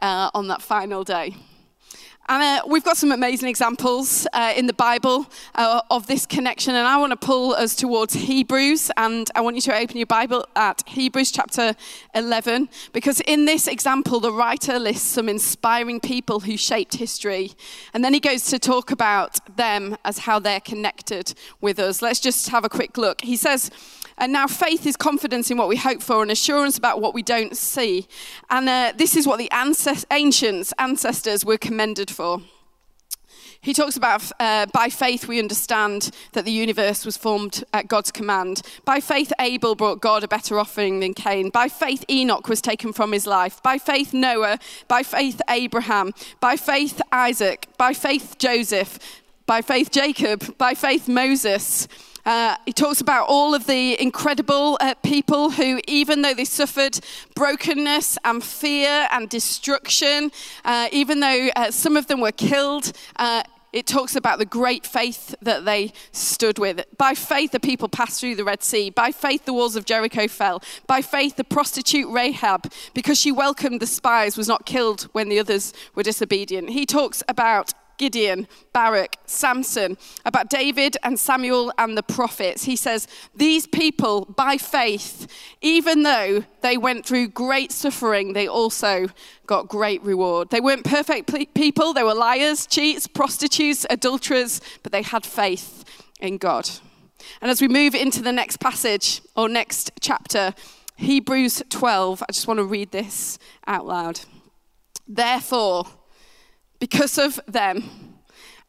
uh, 0.01 0.31
on 0.33 0.47
that 0.47 0.61
final 0.61 1.03
day. 1.03 1.35
And 2.31 2.43
uh, 2.43 2.61
we've 2.67 2.83
got 2.83 2.95
some 2.95 3.11
amazing 3.11 3.49
examples 3.49 4.27
uh, 4.33 4.53
in 4.55 4.67
the 4.67 4.73
Bible 4.73 5.25
uh, 5.55 5.81
of 5.89 6.05
this 6.05 6.27
connection, 6.27 6.75
and 6.75 6.87
I 6.87 6.95
want 6.97 7.09
to 7.09 7.17
pull 7.17 7.55
us 7.55 7.75
towards 7.75 8.13
Hebrews. 8.13 8.91
And 8.97 9.27
I 9.33 9.41
want 9.41 9.55
you 9.55 9.63
to 9.63 9.75
open 9.75 9.97
your 9.97 10.05
Bible 10.05 10.45
at 10.55 10.83
Hebrews 10.87 11.31
chapter 11.31 11.73
11, 12.13 12.69
because 12.93 13.19
in 13.21 13.45
this 13.45 13.67
example, 13.67 14.19
the 14.19 14.31
writer 14.31 14.77
lists 14.77 15.07
some 15.07 15.27
inspiring 15.27 15.99
people 15.99 16.41
who 16.41 16.55
shaped 16.55 16.97
history. 16.97 17.53
And 17.95 18.05
then 18.05 18.13
he 18.13 18.19
goes 18.19 18.43
to 18.51 18.59
talk 18.59 18.91
about 18.91 19.39
them 19.57 19.97
as 20.05 20.19
how 20.19 20.37
they're 20.37 20.59
connected 20.59 21.33
with 21.61 21.79
us. 21.79 22.03
Let's 22.03 22.19
just 22.19 22.49
have 22.49 22.63
a 22.63 22.69
quick 22.69 22.95
look. 22.95 23.21
He 23.21 23.37
says, 23.37 23.71
and 24.19 24.31
now 24.33 24.47
faith 24.47 24.85
is 24.85 24.95
confidence 24.95 25.49
in 25.49 25.57
what 25.57 25.67
we 25.67 25.77
hope 25.77 26.01
for 26.01 26.21
and 26.21 26.29
assurance 26.29 26.77
about 26.77 27.01
what 27.01 27.13
we 27.13 27.23
don't 27.23 27.55
see. 27.55 28.07
And 28.49 28.69
uh, 28.69 28.93
this 28.95 29.15
is 29.15 29.25
what 29.25 29.37
the 29.37 29.49
ancest- 29.51 30.05
ancients, 30.11 30.73
ancestors 30.77 31.45
were 31.45 31.57
commended 31.57 32.11
for. 32.11 32.41
He 33.61 33.73
talks 33.73 33.97
about 33.97 34.31
uh, 34.39 34.67
by 34.67 34.89
faith 34.89 35.27
we 35.27 35.37
understand 35.37 36.11
that 36.31 36.45
the 36.45 36.51
universe 36.51 37.05
was 37.05 37.17
formed 37.17 37.63
at 37.73 37.89
God's 37.89 38.11
command. 38.11 38.61
By 38.85 39.01
faith, 39.01 39.33
Abel 39.39 39.75
brought 39.75 39.99
God 39.99 40.23
a 40.23 40.29
better 40.29 40.57
offering 40.57 41.01
than 41.01 41.13
Cain. 41.13 41.49
By 41.49 41.67
faith, 41.67 42.05
Enoch 42.09 42.47
was 42.47 42.61
taken 42.61 42.93
from 42.93 43.11
his 43.11 43.27
life. 43.27 43.61
By 43.61 43.77
faith, 43.77 44.13
Noah. 44.13 44.59
By 44.87 45.03
faith, 45.03 45.41
Abraham. 45.49 46.13
By 46.39 46.55
faith, 46.55 47.01
Isaac. 47.11 47.67
By 47.77 47.93
faith, 47.93 48.37
Joseph. 48.37 48.97
By 49.45 49.61
faith, 49.61 49.91
Jacob. 49.91 50.57
By 50.57 50.73
faith, 50.73 51.09
Moses 51.09 51.89
Uh, 52.25 52.55
he 52.65 52.73
talks 52.73 53.01
about 53.01 53.27
all 53.27 53.53
of 53.55 53.65
the 53.65 53.99
incredible 54.01 54.77
uh, 54.79 54.93
people 55.03 55.51
who, 55.51 55.79
even 55.87 56.21
though 56.21 56.33
they 56.33 56.45
suffered 56.45 56.99
brokenness 57.35 58.17
and 58.23 58.43
fear 58.43 59.07
and 59.11 59.29
destruction, 59.29 60.31
uh, 60.65 60.87
even 60.91 61.19
though 61.19 61.49
uh, 61.55 61.71
some 61.71 61.97
of 61.97 62.07
them 62.07 62.19
were 62.19 62.31
killed, 62.31 62.91
uh, 63.17 63.43
it 63.71 63.85
talks 63.85 64.15
about 64.15 64.39
the 64.39 64.45
great 64.45 64.85
faith 64.85 65.35
that 65.41 65.65
they 65.65 65.93
stood 66.11 66.57
with. 66.57 66.83
By 66.97 67.13
faith, 67.13 67.51
the 67.51 67.59
people 67.59 67.87
passed 67.87 68.19
through 68.19 68.35
the 68.35 68.43
Red 68.43 68.63
Sea. 68.63 68.89
By 68.89 69.11
faith, 69.11 69.45
the 69.45 69.53
walls 69.53 69.75
of 69.75 69.85
Jericho 69.85 70.27
fell. 70.27 70.63
By 70.87 71.01
faith, 71.01 71.35
the 71.35 71.43
prostitute 71.43 72.09
Rahab, 72.09 72.71
because 72.93 73.19
she 73.19 73.31
welcomed 73.31 73.79
the 73.79 73.87
spies, 73.87 74.37
was 74.37 74.47
not 74.47 74.65
killed 74.65 75.03
when 75.11 75.29
the 75.29 75.39
others 75.39 75.73
were 75.93 76.03
disobedient. 76.03 76.71
He 76.71 76.85
talks 76.85 77.21
about 77.27 77.73
Gideon, 77.99 78.47
Barak, 78.73 79.17
Samson, 79.27 79.97
about 80.25 80.49
David 80.49 80.97
and 81.03 81.19
Samuel 81.19 81.71
and 81.77 81.95
the 81.95 82.01
prophets. 82.01 82.63
He 82.63 82.75
says, 82.75 83.07
These 83.35 83.67
people, 83.67 84.25
by 84.25 84.57
faith, 84.57 85.27
even 85.61 86.01
though 86.01 86.43
they 86.61 86.77
went 86.77 87.05
through 87.05 87.27
great 87.27 87.71
suffering, 87.71 88.33
they 88.33 88.47
also 88.47 89.09
got 89.45 89.67
great 89.67 90.01
reward. 90.01 90.49
They 90.49 90.61
weren't 90.61 90.85
perfect 90.85 91.31
people, 91.53 91.93
they 91.93 92.03
were 92.03 92.15
liars, 92.15 92.65
cheats, 92.65 93.05
prostitutes, 93.05 93.85
adulterers, 93.89 94.61
but 94.81 94.91
they 94.91 95.03
had 95.03 95.25
faith 95.25 95.83
in 96.19 96.37
God. 96.37 96.69
And 97.41 97.51
as 97.51 97.61
we 97.61 97.67
move 97.67 97.93
into 97.93 98.21
the 98.21 98.31
next 98.31 98.57
passage 98.57 99.21
or 99.35 99.49
next 99.49 99.91
chapter, 99.99 100.53
Hebrews 100.95 101.63
12, 101.69 102.23
I 102.23 102.31
just 102.31 102.47
want 102.47 102.59
to 102.59 102.63
read 102.63 102.91
this 102.91 103.37
out 103.67 103.85
loud. 103.85 104.21
Therefore, 105.07 105.85
because 106.79 107.17
of 107.17 107.39
them. 107.47 107.83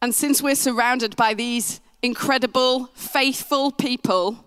And 0.01 0.13
since 0.13 0.41
we're 0.41 0.55
surrounded 0.55 1.15
by 1.15 1.33
these 1.33 1.79
incredible, 2.01 2.87
faithful 2.93 3.71
people, 3.71 4.45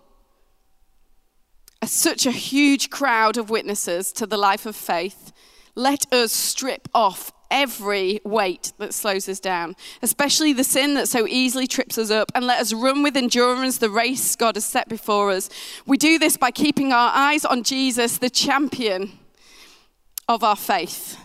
such 1.83 2.25
a 2.25 2.31
huge 2.31 2.89
crowd 2.89 3.37
of 3.37 3.49
witnesses 3.49 4.11
to 4.13 4.25
the 4.25 4.37
life 4.37 4.65
of 4.65 4.75
faith, 4.75 5.31
let 5.75 6.11
us 6.13 6.31
strip 6.31 6.87
off 6.93 7.31
every 7.51 8.19
weight 8.23 8.73
that 8.79 8.93
slows 8.93 9.29
us 9.29 9.39
down, 9.39 9.75
especially 10.01 10.51
the 10.51 10.63
sin 10.63 10.95
that 10.95 11.07
so 11.07 11.27
easily 11.27 11.67
trips 11.67 11.97
us 11.97 12.09
up, 12.09 12.31
and 12.33 12.45
let 12.45 12.59
us 12.59 12.73
run 12.73 13.03
with 13.03 13.15
endurance 13.15 13.77
the 13.77 13.89
race 13.89 14.35
God 14.35 14.55
has 14.55 14.65
set 14.65 14.89
before 14.89 15.31
us. 15.31 15.49
We 15.85 15.97
do 15.97 16.17
this 16.17 16.37
by 16.37 16.51
keeping 16.51 16.91
our 16.91 17.11
eyes 17.13 17.45
on 17.45 17.63
Jesus, 17.63 18.17
the 18.17 18.29
champion 18.29 19.19
of 20.27 20.43
our 20.43 20.55
faith, 20.55 21.17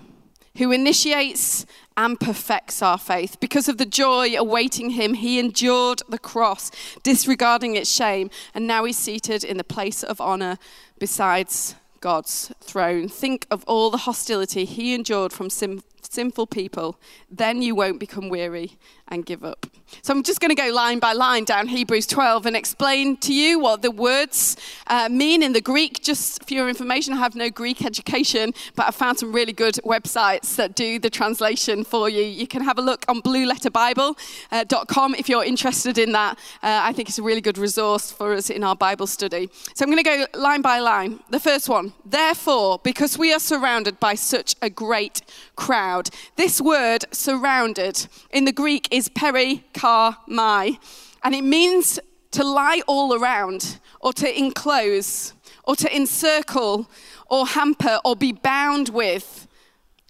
who 0.57 0.73
initiates 0.73 1.67
and 1.97 2.19
perfects 2.19 2.83
our 2.83 2.99
faith. 2.99 3.39
Because 3.41 3.69
of 3.69 3.79
the 3.79 3.87
joy 3.87 4.35
awaiting 4.37 4.91
him, 4.91 5.15
he 5.15 5.39
endured 5.39 6.03
the 6.09 6.19
cross, 6.19 6.71
disregarding 7.03 7.77
its 7.77 7.91
shame, 7.91 8.31
and 8.55 8.67
now 8.67 8.85
he's 8.85 8.97
seated 8.97 9.45
in 9.45 9.57
the 9.57 9.65
place 9.65 10.03
of 10.03 10.21
honor 10.21 10.59
besides 10.99 11.75
God's 12.01 12.53
throne. 12.61 13.09
Think 13.09 13.47
of 13.51 13.65
all 13.65 13.91
the 13.91 13.99
hostility 13.99 14.65
he 14.65 14.95
endured 14.95 15.33
from 15.33 15.51
sin- 15.51 15.83
sinful 16.03 16.47
people. 16.47 16.99
Then 17.31 17.63
you 17.63 17.75
won't 17.75 18.01
become 18.01 18.29
weary 18.29 18.79
and 19.09 19.27
give 19.27 19.45
up. 19.45 19.67
So 20.03 20.15
I'm 20.15 20.23
just 20.23 20.41
going 20.41 20.55
to 20.55 20.55
go 20.55 20.71
line 20.73 21.01
by 21.01 21.13
line 21.13 21.45
down 21.45 21.67
Hebrews 21.67 22.07
12 22.07 22.47
and 22.47 22.57
explain 22.57 23.17
to 23.19 23.35
you 23.35 23.59
what 23.59 23.83
the 23.83 23.91
words 23.91 24.57
uh, 24.87 25.09
mean 25.11 25.43
in 25.43 25.53
the 25.53 25.61
Greek. 25.61 26.03
Just 26.03 26.45
for 26.47 26.55
your 26.55 26.69
information, 26.69 27.15
I 27.15 27.17
have 27.17 27.35
no 27.35 27.51
Greek 27.51 27.85
education, 27.85 28.55
but 28.77 28.87
I 28.87 28.93
found 28.93 29.19
some 29.19 29.33
really 29.33 29.53
good 29.53 29.75
websites 29.85 30.57
that 30.57 30.75
do 30.75 30.99
the 30.99 31.11
translation 31.11 31.83
for 31.85 32.09
you. 32.09 32.23
You 32.23 32.47
can 32.47 32.63
have 32.63 32.79
a 32.79 32.83
look 32.83 33.05
on 33.09 33.21
blueletterbible.com 33.23 35.13
uh, 35.13 35.17
if 35.19 35.29
you're 35.29 35.45
interested 35.45 35.99
in 35.99 36.13
that. 36.13 36.39
Uh, 36.63 36.81
I 36.83 36.93
think 36.93 37.09
it's 37.09 37.19
a 37.19 37.23
really 37.23 37.41
good 37.41 37.59
resource 37.59 38.13
for 38.13 38.33
us 38.33 38.49
in 38.49 38.63
our 38.63 38.77
Bible 38.77 39.09
study. 39.09 39.49
So 39.75 39.85
I'm 39.85 39.91
going 39.91 40.03
to 40.03 40.05
go 40.05 40.27
line 40.39 40.63
by 40.63 40.79
line. 40.79 41.21
The 41.31 41.41
first 41.41 41.69
one, 41.69 41.93
therefore, 42.07 42.79
because 42.85 43.19
we 43.19 43.33
are 43.33 43.41
surrounded 43.41 43.99
by 43.99 44.15
such 44.15 44.55
a 44.63 44.71
great 44.71 45.23
crowd. 45.57 46.11
This 46.37 46.61
word, 46.61 47.05
surrounded, 47.11 48.07
in 48.31 48.45
the 48.45 48.53
Greek 48.53 48.87
is 48.93 49.01
is 49.01 49.09
peri 49.09 49.65
kar 49.81 50.19
mai, 50.27 50.79
and 51.23 51.35
it 51.35 51.45
means 51.45 51.99
to 52.33 52.45
lie 52.45 52.83
all 52.87 53.15
around, 53.15 53.79
or 54.01 54.13
to 54.13 54.39
enclose, 54.39 55.33
or 55.65 55.75
to 55.77 55.89
encircle, 55.95 56.89
or 57.27 57.47
hamper, 57.47 57.99
or 58.05 58.15
be 58.15 58.33
bound 58.33 58.91
with, 58.91 59.47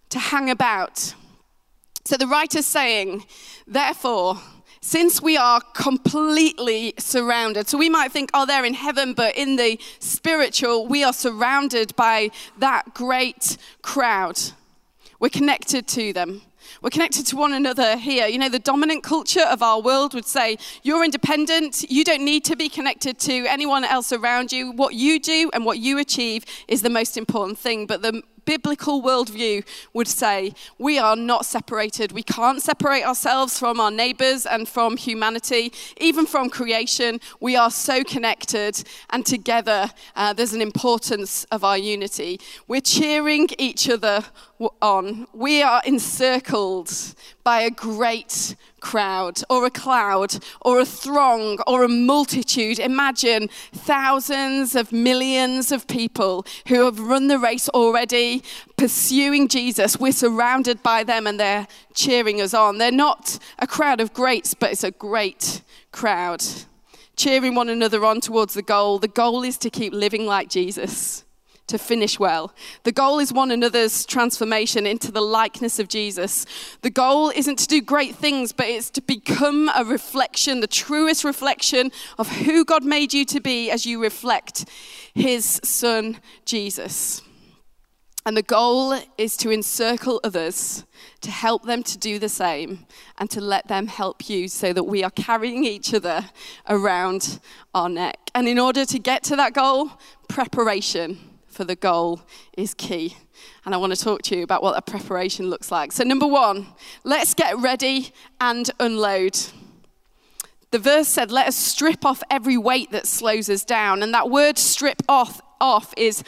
to 0.09 0.19
hang 0.19 0.51
about. 0.51 1.15
So 2.05 2.17
the 2.17 2.27
writer's 2.27 2.67
saying, 2.67 3.25
therefore, 3.67 4.41
since 4.81 5.23
we 5.23 5.37
are 5.37 5.61
completely 5.75 6.95
surrounded, 6.99 7.69
so 7.69 7.79
we 7.79 7.91
might 7.91 8.11
think, 8.11 8.31
oh, 8.35 8.47
they're 8.47 8.65
in 8.65 8.75
heaven, 8.75 9.15
but 9.15 9.37
in 9.37 9.57
the 9.57 9.79
spiritual, 10.01 10.87
we 10.87 11.05
are 11.05 11.13
surrounded 11.13 11.95
by 11.95 12.31
that 12.59 12.93
great 12.95 13.57
crowd. 13.83 14.39
We're 15.21 15.29
connected 15.29 15.87
to 15.89 16.13
them. 16.13 16.43
We're 16.83 16.91
connected 16.91 17.27
to 17.27 17.37
one 17.37 17.53
another 17.53 17.97
here. 17.97 18.27
You 18.27 18.39
know, 18.39 18.49
the 18.49 18.59
dominant 18.59 19.03
culture 19.03 19.43
of 19.43 19.63
our 19.63 19.81
world 19.81 20.15
would 20.15 20.27
say, 20.27 20.59
You're 20.83 21.05
independent. 21.05 21.85
You 21.91 22.05
don't 22.05 22.25
need 22.25 22.45
to 22.47 22.57
be 22.57 22.69
connected 22.69 23.19
to 23.21 23.47
anyone 23.47 23.85
else 23.85 24.13
around 24.13 24.53
you. 24.53 24.73
What 24.73 24.95
you 24.95 25.21
do 25.21 25.51
and 25.53 25.65
what 25.65 25.79
you 25.79 25.99
achieve 25.99 26.45
is 26.69 26.83
the 26.83 26.91
most 26.91 27.17
important 27.17 27.59
thing. 27.59 27.87
But 27.87 28.03
the 28.03 28.23
biblical 28.45 29.03
worldview 29.03 29.65
would 29.93 30.09
say 30.09 30.53
we 30.79 30.99
are 30.99 31.17
not 31.17 31.47
separated. 31.47 32.13
We 32.13 32.23
can't 32.23 32.63
separate 32.63 33.05
ourselves 33.05 33.59
from 33.59 33.81
our 33.81 33.91
neighbors 33.91 34.47
and 34.47 34.69
from 34.69 34.97
humanity, 34.97 35.73
even 35.99 36.27
from 36.27 36.51
creation. 36.51 37.21
We 37.41 37.57
are 37.57 37.71
so 37.71 38.05
connected, 38.05 38.83
and 39.11 39.25
together 39.25 39.91
uh, 40.17 40.33
there's 40.33 40.53
an 40.53 40.63
importance 40.63 41.45
of 41.51 41.65
our 41.65 41.79
unity. 41.79 42.41
We're 42.69 42.81
cheering 42.81 43.49
each 43.59 43.89
other 43.89 44.25
on. 44.83 45.27
We 45.33 45.63
are 45.63 45.83
encircled 45.85 46.93
by 47.45 47.63
a 47.63 47.71
great 47.71 48.57
crowd 48.81 49.43
or 49.49 49.67
a 49.67 49.71
cloud 49.71 50.37
or 50.61 50.81
a 50.81 50.85
throng 50.85 51.59
or 51.67 51.85
a 51.85 51.89
multitude. 51.89 52.79
Imagine 52.79 53.49
thousands 53.73 54.75
of 54.75 54.93
millions 54.93 55.73
of 55.73 55.87
people 55.87 56.45
who 56.69 56.85
have 56.85 56.99
run 56.99 57.29
the 57.29 57.39
race 57.39 57.69
already, 57.71 58.43
pursuing 58.77 59.49
Jesus. 59.49 59.99
We're 59.99 60.13
surrounded 60.13 60.83
by 60.83 61.05
them 61.05 61.27
and 61.27 61.39
they're 61.39 61.67
cheering 61.95 62.41
us 62.41 62.55
on. 62.55 62.79
They're 62.79 62.91
not 62.91 63.39
a 63.59 63.67
crowd 63.67 64.01
of 64.01 64.13
greats, 64.13 64.55
but 64.55 64.73
it's 64.73 64.85
a 64.85 64.91
great 64.91 65.63
crowd. 65.93 66.43
Cheering 67.17 67.55
one 67.55 67.69
another 67.69 68.05
on 68.05 68.21
towards 68.21 68.55
the 68.55 68.63
goal. 68.63 68.99
The 68.99 69.09
goal 69.09 69.43
is 69.43 69.59
to 69.59 69.71
keep 69.71 69.93
living 69.93 70.27
like 70.27 70.49
Jesus 70.49 71.25
to 71.71 71.79
finish 71.79 72.19
well. 72.19 72.53
The 72.83 72.93
goal 72.93 73.19
is 73.19 73.33
one 73.33 73.51
another's 73.51 74.05
transformation 74.05 74.87
into 74.87 75.11
the 75.11 75.21
likeness 75.21 75.79
of 75.79 75.89
Jesus. 75.89 76.45
The 76.83 76.91
goal 76.91 77.31
isn't 77.31 77.59
to 77.61 77.67
do 77.67 77.81
great 77.81 78.15
things, 78.15 78.53
but 78.53 78.67
it's 78.67 78.91
to 78.91 79.01
become 79.01 79.71
a 79.75 79.85
reflection, 79.85 80.61
the 80.61 80.67
truest 80.67 81.25
reflection 81.25 81.91
of 82.19 82.29
who 82.29 82.65
God 82.65 82.85
made 82.85 83.15
you 83.15 83.25
to 83.27 83.41
be 83.41 83.71
as 83.71 83.87
you 83.87 84.03
reflect 84.03 84.67
his 85.15 85.61
son, 85.65 86.21
Jesus. 86.45 87.23
And 88.27 88.37
the 88.37 88.43
goal 88.43 88.99
is 89.17 89.37
to 89.39 89.51
encircle 89.51 90.21
others, 90.23 90.85
to 91.23 91.31
help 91.31 91.65
them 91.65 91.83
to 91.85 91.97
do 91.97 92.19
the 92.19 92.29
same, 92.29 92.87
and 93.19 93.31
to 93.31 93.41
let 93.41 93.69
them 93.69 93.87
help 93.87 94.29
you 94.29 94.49
so 94.49 94.73
that 94.75 94.85
we 94.85 95.03
are 95.03 95.11
carrying 95.11 95.65
each 95.65 95.95
other 95.95 96.27
around 96.69 97.41
our 97.75 97.89
neck. 97.89 98.19
And 98.35 98.47
in 98.47 98.59
order 98.59 98.85
to 98.85 98.99
get 98.99 99.23
to 99.25 99.37
that 99.37 99.55
goal, 99.55 99.93
preparation 100.29 101.30
for 101.61 101.67
the 101.67 101.77
goal 101.77 102.23
is 102.57 102.73
key. 102.73 103.15
And 103.67 103.75
I 103.75 103.77
want 103.77 103.95
to 103.95 104.03
talk 104.03 104.23
to 104.23 104.35
you 104.35 104.43
about 104.43 104.63
what 104.63 104.79
a 104.79 104.81
preparation 104.81 105.51
looks 105.51 105.71
like. 105.71 105.93
So, 105.93 106.05
number 106.05 106.27
one, 106.27 106.69
let's 107.05 107.35
get 107.35 107.59
ready 107.59 108.15
and 108.41 108.71
unload. 108.81 109.39
The 110.71 110.79
verse 110.79 111.07
said, 111.07 111.31
Let 111.31 111.49
us 111.49 111.57
strip 111.57 112.07
off 112.07 112.23
every 112.31 112.57
weight 112.57 112.93
that 112.93 113.07
slows 113.07 113.51
us 113.51 113.63
down. 113.63 114.03
And 114.03 114.15
that 114.15 114.31
word 114.31 114.57
strip 114.57 115.03
off, 115.07 115.43
off 115.61 115.93
is 115.99 116.25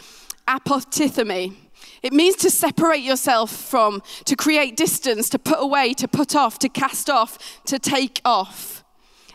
apotithemi. 0.47 1.57
It 2.03 2.13
means 2.13 2.37
to 2.37 2.51
separate 2.51 3.03
yourself 3.03 3.51
from, 3.51 4.03
to 4.27 4.37
create 4.37 4.77
distance, 4.77 5.31
to 5.31 5.39
put 5.39 5.63
away, 5.63 5.95
to 5.95 6.09
put 6.09 6.37
off, 6.37 6.59
to 6.59 6.69
cast 6.69 7.09
off, 7.09 7.39
to 7.65 7.79
take 7.79 8.21
off 8.27 8.82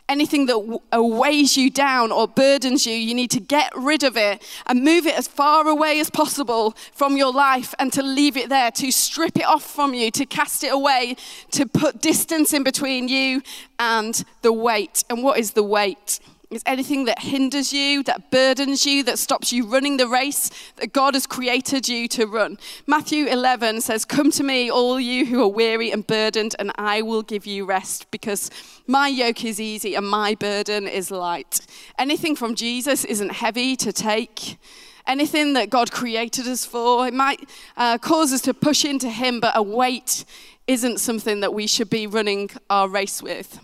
anything 0.09 0.45
that 0.45 0.79
uh, 0.93 1.03
weighs 1.03 1.57
you 1.57 1.69
down 1.69 2.11
or 2.11 2.27
burdens 2.27 2.85
you, 2.85 2.93
you 2.93 3.13
need 3.13 3.31
to 3.31 3.39
get 3.39 3.71
rid 3.75 4.03
of 4.03 4.15
it 4.15 4.41
and 4.65 4.83
move 4.83 5.05
it 5.05 5.17
as 5.17 5.27
far 5.27 5.67
away 5.67 5.99
as 5.99 6.09
possible 6.09 6.75
from 6.93 7.17
your 7.17 7.31
life 7.31 7.73
and 7.79 7.91
to 7.93 8.01
leave 8.01 8.37
it 8.37 8.49
there, 8.49 8.71
to 8.71 8.91
strip 8.91 9.37
it 9.37 9.45
off 9.45 9.63
from 9.63 9.93
you, 9.93 10.09
to 10.11 10.25
cast 10.25 10.63
it 10.63 10.71
away, 10.71 11.15
to 11.51 11.65
put 11.65 12.01
distance 12.01 12.53
in 12.53 12.63
between 12.63 13.07
you 13.07 13.41
and 13.79 14.23
the 14.41 14.53
weight. 14.53 15.03
And 15.09 15.23
what 15.23 15.39
is 15.39 15.51
the 15.51 15.63
weight? 15.63 16.19
It's 16.49 16.63
anything 16.65 17.03
that 17.05 17.19
hinders 17.19 17.73
you, 17.73 18.03
that 18.03 18.31
burdens 18.31 18.85
you, 18.85 19.03
that 19.03 19.19
stops 19.19 19.51
you 19.51 19.65
running 19.65 19.97
the 19.97 20.07
race 20.07 20.49
that 20.77 20.93
God 20.93 21.13
has 21.13 21.27
created 21.27 21.89
you 21.89 22.07
to 22.09 22.25
run. 22.25 22.57
Matthew 22.85 23.25
11 23.25 23.81
says, 23.81 24.05
Come 24.05 24.31
to 24.31 24.43
me, 24.43 24.71
all 24.71 24.97
you 24.97 25.25
who 25.25 25.41
are 25.43 25.49
weary 25.49 25.91
and 25.91 26.07
burdened, 26.07 26.55
and 26.57 26.71
I 26.77 27.01
will 27.01 27.21
give 27.21 27.45
you 27.45 27.65
rest 27.65 28.09
because 28.11 28.49
my 28.87 29.09
yoke 29.09 29.43
is 29.43 29.59
easy 29.59 29.93
and 29.93 30.07
my 30.07 30.35
burden 30.35 30.87
is 30.87 31.11
light. 31.11 31.59
Anything 31.99 32.33
from 32.33 32.55
Jesus 32.55 33.03
isn't 33.03 33.33
heavy 33.33 33.75
to 33.75 33.91
take. 33.91 34.57
Anything 35.05 35.51
that 35.53 35.69
God 35.69 35.91
created 35.91 36.47
us 36.47 36.63
for, 36.63 37.05
it 37.07 37.13
might 37.13 37.41
uh, 37.75 37.97
cause 37.97 38.31
us 38.31 38.41
to 38.43 38.53
push 38.53 38.85
into 38.85 39.09
Him, 39.09 39.41
but 39.41 39.51
a 39.53 39.61
weight 39.61 40.23
isn't 40.65 41.01
something 41.01 41.41
that 41.41 41.53
we 41.53 41.67
should 41.67 41.89
be 41.89 42.07
running 42.07 42.49
our 42.69 42.87
race 42.87 43.21
with. 43.21 43.59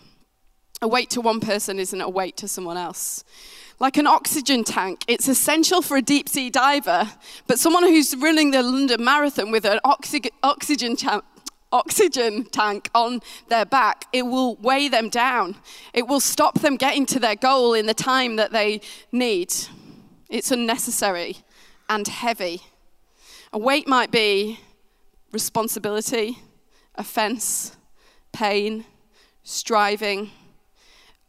A 0.84 0.88
weight 0.88 1.10
to 1.12 1.22
one 1.22 1.40
person 1.40 1.80
isn't 1.80 2.02
a 2.02 2.10
weight 2.10 2.36
to 2.36 2.48
someone 2.50 2.76
else. 2.76 3.24
Like 3.80 3.96
an 3.96 4.06
oxygen 4.06 4.66
tank, 4.66 5.06
it's 5.08 5.30
essential 5.30 5.82
for 5.82 5.96
a 5.96 6.02
deep 6.02 6.28
sea 6.28 6.50
diver, 6.50 7.10
but 7.48 7.58
someone 7.58 7.84
who's 7.84 8.14
running 8.18 8.52
the 8.52 8.62
London 8.62 9.02
Marathon 9.02 9.50
with 9.50 9.64
an 9.64 9.80
oxy- 9.86 10.30
oxygen, 10.44 10.98
cha- 10.98 11.22
oxygen 11.72 12.44
tank 12.44 12.90
on 12.94 13.22
their 13.48 13.64
back, 13.64 14.08
it 14.12 14.24
will 14.24 14.56
weigh 14.58 14.90
them 14.90 15.08
down. 15.08 15.56
It 15.94 16.06
will 16.10 16.20
stop 16.20 16.60
them 16.60 16.76
getting 16.76 17.06
to 17.08 17.20
their 17.20 17.38
goal 17.38 17.74
in 17.74 17.86
the 17.86 17.94
time 17.94 18.36
that 18.36 18.52
they 18.52 18.82
need. 19.10 19.54
It's 20.30 20.52
unnecessary 20.52 21.38
and 21.88 22.10
heavy. 22.10 22.62
A 23.54 23.58
weight 23.58 23.88
might 23.88 24.12
be 24.12 24.60
responsibility, 25.32 26.40
offense, 26.98 27.78
pain, 28.34 28.84
striving 29.44 30.32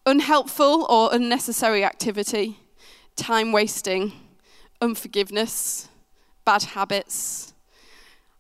unhelpful 0.06 0.86
or 0.88 1.14
unnecessary 1.14 1.84
activity, 1.84 2.58
time 3.16 3.52
wasting, 3.52 4.12
unforgiveness, 4.80 5.88
bad 6.44 6.62
habits. 6.62 7.54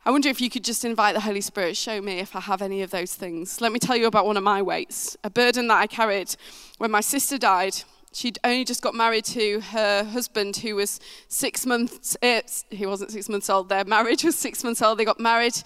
I 0.06 0.10
wonder 0.10 0.28
if 0.28 0.40
you 0.40 0.50
could 0.50 0.64
just 0.64 0.84
invite 0.84 1.14
the 1.14 1.20
Holy 1.20 1.40
Spirit, 1.40 1.78
show 1.78 2.02
me 2.02 2.18
if 2.18 2.36
I 2.36 2.40
have 2.40 2.60
any 2.60 2.82
of 2.82 2.90
those 2.90 3.14
things. 3.14 3.62
Let 3.62 3.72
me 3.72 3.78
tell 3.78 3.96
you 3.96 4.06
about 4.06 4.26
one 4.26 4.36
of 4.36 4.42
my 4.42 4.60
weights, 4.60 5.16
a 5.24 5.30
burden 5.30 5.68
that 5.68 5.78
I 5.78 5.86
carried 5.86 6.36
when 6.76 6.90
my 6.90 7.00
sister 7.00 7.38
died. 7.38 7.76
She'd 8.12 8.38
only 8.44 8.64
just 8.64 8.82
got 8.82 8.94
married 8.94 9.24
to 9.26 9.60
her 9.60 10.04
husband, 10.04 10.58
who 10.58 10.76
was 10.76 11.00
six 11.28 11.64
months. 11.64 12.16
Uh, 12.22 12.42
he 12.70 12.84
wasn't 12.84 13.10
six 13.10 13.28
months 13.28 13.48
old. 13.48 13.70
Their 13.70 13.84
marriage 13.86 14.22
was 14.22 14.36
six 14.36 14.62
months 14.62 14.82
old. 14.82 14.98
They 14.98 15.04
got 15.04 15.18
married, 15.18 15.56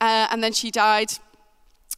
uh, 0.00 0.28
and 0.30 0.42
then 0.42 0.52
she 0.52 0.70
died. 0.70 1.12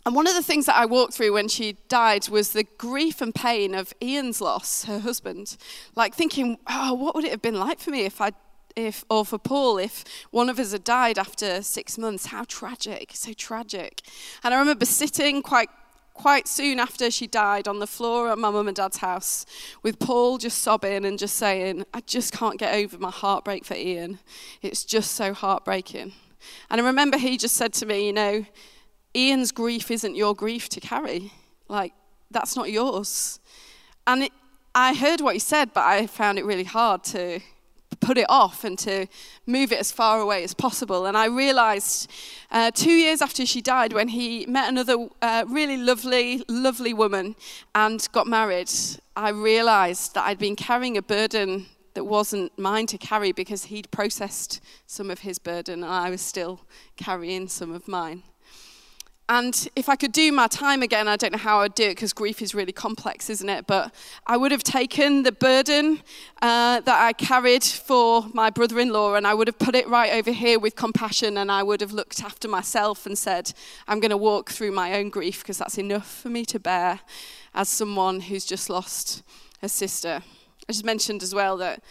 And 0.04 0.16
one 0.16 0.26
of 0.26 0.35
the 0.35 0.42
things 0.42 0.66
that 0.66 0.76
I 0.76 0.85
walked 0.85 1.14
through 1.14 1.32
when 1.32 1.47
she 1.47 1.76
died 1.88 2.28
was 2.28 2.52
the 2.52 2.64
grief 2.64 3.21
and 3.21 3.32
pain 3.32 3.75
of 3.75 3.94
Ian's 4.02 4.40
loss, 4.40 4.85
her 4.85 4.99
husband. 4.99 5.56
Like 5.94 6.14
thinking, 6.14 6.59
oh, 6.66 6.92
what 6.94 7.14
would 7.14 7.25
it 7.25 7.30
have 7.30 7.42
been 7.42 7.59
like 7.59 7.78
for 7.78 7.90
me 7.90 8.00
if 8.00 8.21
I, 8.21 8.32
if, 8.75 9.04
or 9.09 9.25
for 9.25 9.38
Paul, 9.38 9.78
if 9.78 10.04
one 10.32 10.49
of 10.49 10.59
us 10.59 10.73
had 10.73 10.82
died 10.82 11.18
after 11.18 11.62
six 11.62 11.97
months? 11.99 12.26
How 12.26 12.44
tragic, 12.49 13.11
so 13.14 13.32
tragic. 13.32 14.02
And 14.42 14.52
I 14.52 14.59
remember 14.59 14.87
sitting 14.87 15.40
quite, 15.40 15.71
quite 16.14 16.49
soon 16.49 16.80
after 16.80 17.09
she 17.09 17.28
died 17.28 17.68
on 17.68 17.78
the 17.78 17.87
floor 17.87 18.28
at 18.28 18.38
my 18.38 18.50
mum 18.50 18.66
and 18.66 18.76
dad's 18.76 18.97
house 18.97 19.47
with 19.85 20.00
Paul 20.00 20.38
just 20.38 20.59
sobbing 20.59 21.04
and 21.04 21.16
just 21.16 21.37
saying, 21.37 21.85
I 21.94 22.00
just 22.00 22.32
can't 22.32 22.59
get 22.59 22.75
over 22.75 22.99
my 22.99 23.11
heartbreak 23.11 23.64
for 23.64 23.75
Ian. 23.75 24.18
It's 24.62 24.85
just 24.85 25.12
so 25.12 25.32
heartbreaking. 25.32 26.12
And 26.71 26.80
I 26.80 26.85
remember 26.85 27.18
he 27.18 27.37
just 27.37 27.54
said 27.54 27.73
to 27.75 27.87
me, 27.87 28.09
you 28.09 28.12
know, 28.12 28.47
Ian's 29.14 29.52
grief 29.52 29.90
isn't 29.90 30.14
your 30.14 30.35
grief 30.35 30.69
to 30.71 30.81
carry. 30.81 31.33
Like, 31.69 31.92
that's 32.31 32.57
not 32.57 32.71
yours. 32.71 33.40
And 34.07 34.25
it, 34.25 34.33
I 34.75 34.95
heard 34.95 35.21
what 35.21 35.35
he 35.35 35.38
said, 35.38 35.73
but 35.75 35.85
I 35.85 36.07
found 36.07 36.38
it 36.38 36.45
really 36.45 36.64
hard 36.64 37.04
to 37.04 37.40
put 38.00 38.19
it 38.19 38.26
off 38.28 38.64
and 38.64 38.78
to 38.81 39.07
move 39.47 39.73
it 39.73 39.78
as 39.78 39.92
far 39.92 40.21
away 40.21 40.42
as 40.42 40.54
possible. 40.54 41.07
And 41.07 41.16
I 41.16 41.26
realized 41.26 42.11
uh, 42.50 42.71
two 42.71 42.90
years 42.90 43.23
after 43.23 43.47
she 43.47 43.61
died, 43.61 43.92
when 43.92 44.09
he 44.09 44.45
met 44.47 44.69
another 44.69 45.09
uh, 45.23 45.45
really 45.49 45.76
lovely, 45.76 46.42
lovely 46.49 46.95
woman 46.95 47.37
and 47.75 48.07
got 48.12 48.26
married, 48.26 48.71
I 49.16 49.31
realized 49.31 50.14
that 50.14 50.25
I'd 50.25 50.38
been 50.38 50.57
carrying 50.57 50.97
a 50.97 51.02
burden 51.02 51.66
that 51.95 52.04
wasn't 52.04 52.59
mine 52.59 52.87
to 52.87 52.99
carry 52.99 53.33
because 53.33 53.64
he'd 53.64 53.90
processed 53.90 54.61
some 54.87 55.11
of 55.11 55.21
his 55.21 55.38
burden 55.38 55.83
and 55.85 55.92
I 55.92 56.11
was 56.11 56.23
still 56.23 56.62
carrying 56.97 57.49
some 57.49 57.73
of 57.73 57.87
mine. 57.87 58.23
And 59.35 59.67
if 59.75 59.89
I 59.89 59.97
could 59.97 60.12
do 60.12 60.31
my 60.31 60.47
time 60.47 60.83
again, 60.83 61.09
I 61.09 61.17
don't 61.17 61.33
know 61.33 61.39
how 61.39 61.61
I'd 61.61 61.75
do 61.75 61.85
it 61.85 61.95
because 61.95 62.12
grief 62.12 62.43
is 62.43 62.55
really 62.55 62.71
complex, 62.71 63.31
isn't 63.31 63.49
it? 63.49 63.67
But 63.67 63.91
I 64.27 64.37
would 64.37 64.53
have 64.53 64.62
taken 64.62 65.23
the 65.23 65.33
burden 65.33 66.03
uh, 66.42 66.81
that 66.81 67.01
I 67.01 67.14
carried 67.14 67.64
for 67.64 68.27
my 68.35 68.51
brother 68.51 68.79
in 68.79 68.90
law 68.90 69.14
and 69.14 69.27
I 69.27 69.33
would 69.33 69.49
have 69.49 69.59
put 69.59 69.75
it 69.75 69.88
right 69.88 70.12
over 70.12 70.33
here 70.33 70.59
with 70.59 70.77
compassion 70.77 71.38
and 71.38 71.51
I 71.51 71.62
would 71.62 71.81
have 71.81 71.92
looked 71.92 72.23
after 72.23 72.47
myself 72.47 73.07
and 73.07 73.16
said, 73.16 73.55
I'm 73.88 74.01
going 74.01 74.11
to 74.11 74.18
walk 74.18 74.51
through 74.51 74.73
my 74.73 74.92
own 74.99 75.09
grief 75.09 75.40
because 75.40 75.57
that's 75.57 75.79
enough 75.79 76.21
for 76.21 76.29
me 76.29 76.45
to 76.45 76.61
bear 76.61 77.01
as 77.55 77.71
someone 77.71 78.21
who's 78.21 78.45
just 78.45 78.68
lost 78.68 79.23
a 79.62 79.68
sister. 79.71 80.21
I 80.68 80.73
just 80.73 80.85
mentioned 80.85 81.23
as 81.23 81.35
well 81.35 81.57
that 81.57 81.83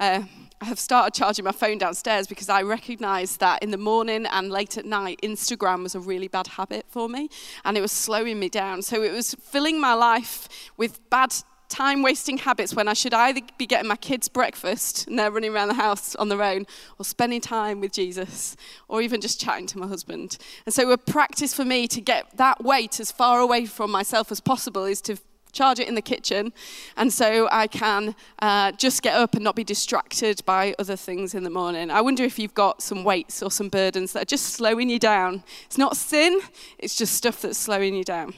uh, 0.00 0.22
I 0.62 0.64
have 0.66 0.78
started 0.78 1.14
charging 1.14 1.44
my 1.44 1.52
phone 1.52 1.78
downstairs 1.78 2.26
because 2.26 2.48
I 2.48 2.62
recognized 2.62 3.40
that 3.40 3.62
in 3.62 3.70
the 3.70 3.78
morning 3.78 4.26
and 4.26 4.50
late 4.50 4.76
at 4.76 4.84
night, 4.84 5.20
Instagram 5.22 5.82
was 5.82 5.94
a 5.94 6.00
really 6.00 6.28
bad 6.28 6.48
habit 6.48 6.84
for 6.88 7.08
me 7.08 7.30
and 7.64 7.78
it 7.78 7.80
was 7.80 7.92
slowing 7.92 8.38
me 8.38 8.48
down. 8.48 8.82
So 8.82 9.02
it 9.02 9.12
was 9.12 9.34
filling 9.34 9.80
my 9.80 9.94
life 9.94 10.48
with 10.76 11.08
bad 11.08 11.34
time 11.70 12.02
wasting 12.02 12.36
habits 12.36 12.74
when 12.74 12.88
I 12.88 12.94
should 12.94 13.14
either 13.14 13.40
be 13.56 13.66
getting 13.66 13.88
my 13.88 13.96
kids 13.96 14.28
breakfast 14.28 15.06
and 15.06 15.18
they're 15.18 15.30
running 15.30 15.54
around 15.54 15.68
the 15.68 15.74
house 15.74 16.14
on 16.16 16.28
their 16.28 16.42
own, 16.42 16.66
or 16.98 17.04
spending 17.04 17.40
time 17.40 17.80
with 17.80 17.92
Jesus, 17.92 18.56
or 18.88 19.00
even 19.00 19.20
just 19.20 19.40
chatting 19.40 19.66
to 19.68 19.78
my 19.78 19.86
husband. 19.86 20.36
And 20.66 20.74
so, 20.74 20.90
a 20.90 20.98
practice 20.98 21.54
for 21.54 21.64
me 21.64 21.86
to 21.86 22.00
get 22.00 22.36
that 22.36 22.62
weight 22.62 22.98
as 23.00 23.12
far 23.12 23.38
away 23.38 23.66
from 23.66 23.90
myself 23.90 24.32
as 24.32 24.40
possible 24.40 24.84
is 24.84 25.00
to 25.02 25.16
charge 25.52 25.78
it 25.78 25.88
in 25.88 25.94
the 25.94 26.02
kitchen, 26.02 26.52
and 26.96 27.12
so 27.12 27.48
I 27.50 27.66
can 27.66 28.14
uh, 28.40 28.72
just 28.72 29.02
get 29.02 29.14
up 29.14 29.34
and 29.34 29.44
not 29.44 29.56
be 29.56 29.64
distracted 29.64 30.42
by 30.44 30.74
other 30.78 30.96
things 30.96 31.34
in 31.34 31.44
the 31.44 31.50
morning. 31.50 31.90
I 31.90 32.00
wonder 32.00 32.24
if 32.24 32.38
you've 32.38 32.54
got 32.54 32.82
some 32.82 33.04
weights 33.04 33.42
or 33.42 33.50
some 33.50 33.68
burdens 33.68 34.12
that 34.12 34.22
are 34.22 34.32
just 34.36 34.46
slowing 34.46 34.88
you 34.88 34.98
down. 34.98 35.42
It's 35.66 35.78
not 35.78 35.96
sin, 35.96 36.40
it's 36.78 36.96
just 36.96 37.14
stuff 37.14 37.42
that's 37.42 37.58
slowing 37.58 37.94
you 37.94 38.04
down. 38.04 38.34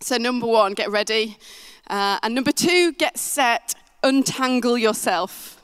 So, 0.00 0.16
number 0.16 0.46
one, 0.46 0.74
get 0.74 0.90
ready. 0.90 1.38
Uh, 1.88 2.18
and 2.22 2.34
number 2.34 2.52
two, 2.52 2.92
get 2.92 3.18
set, 3.18 3.74
untangle 4.02 4.76
yourself. 4.76 5.60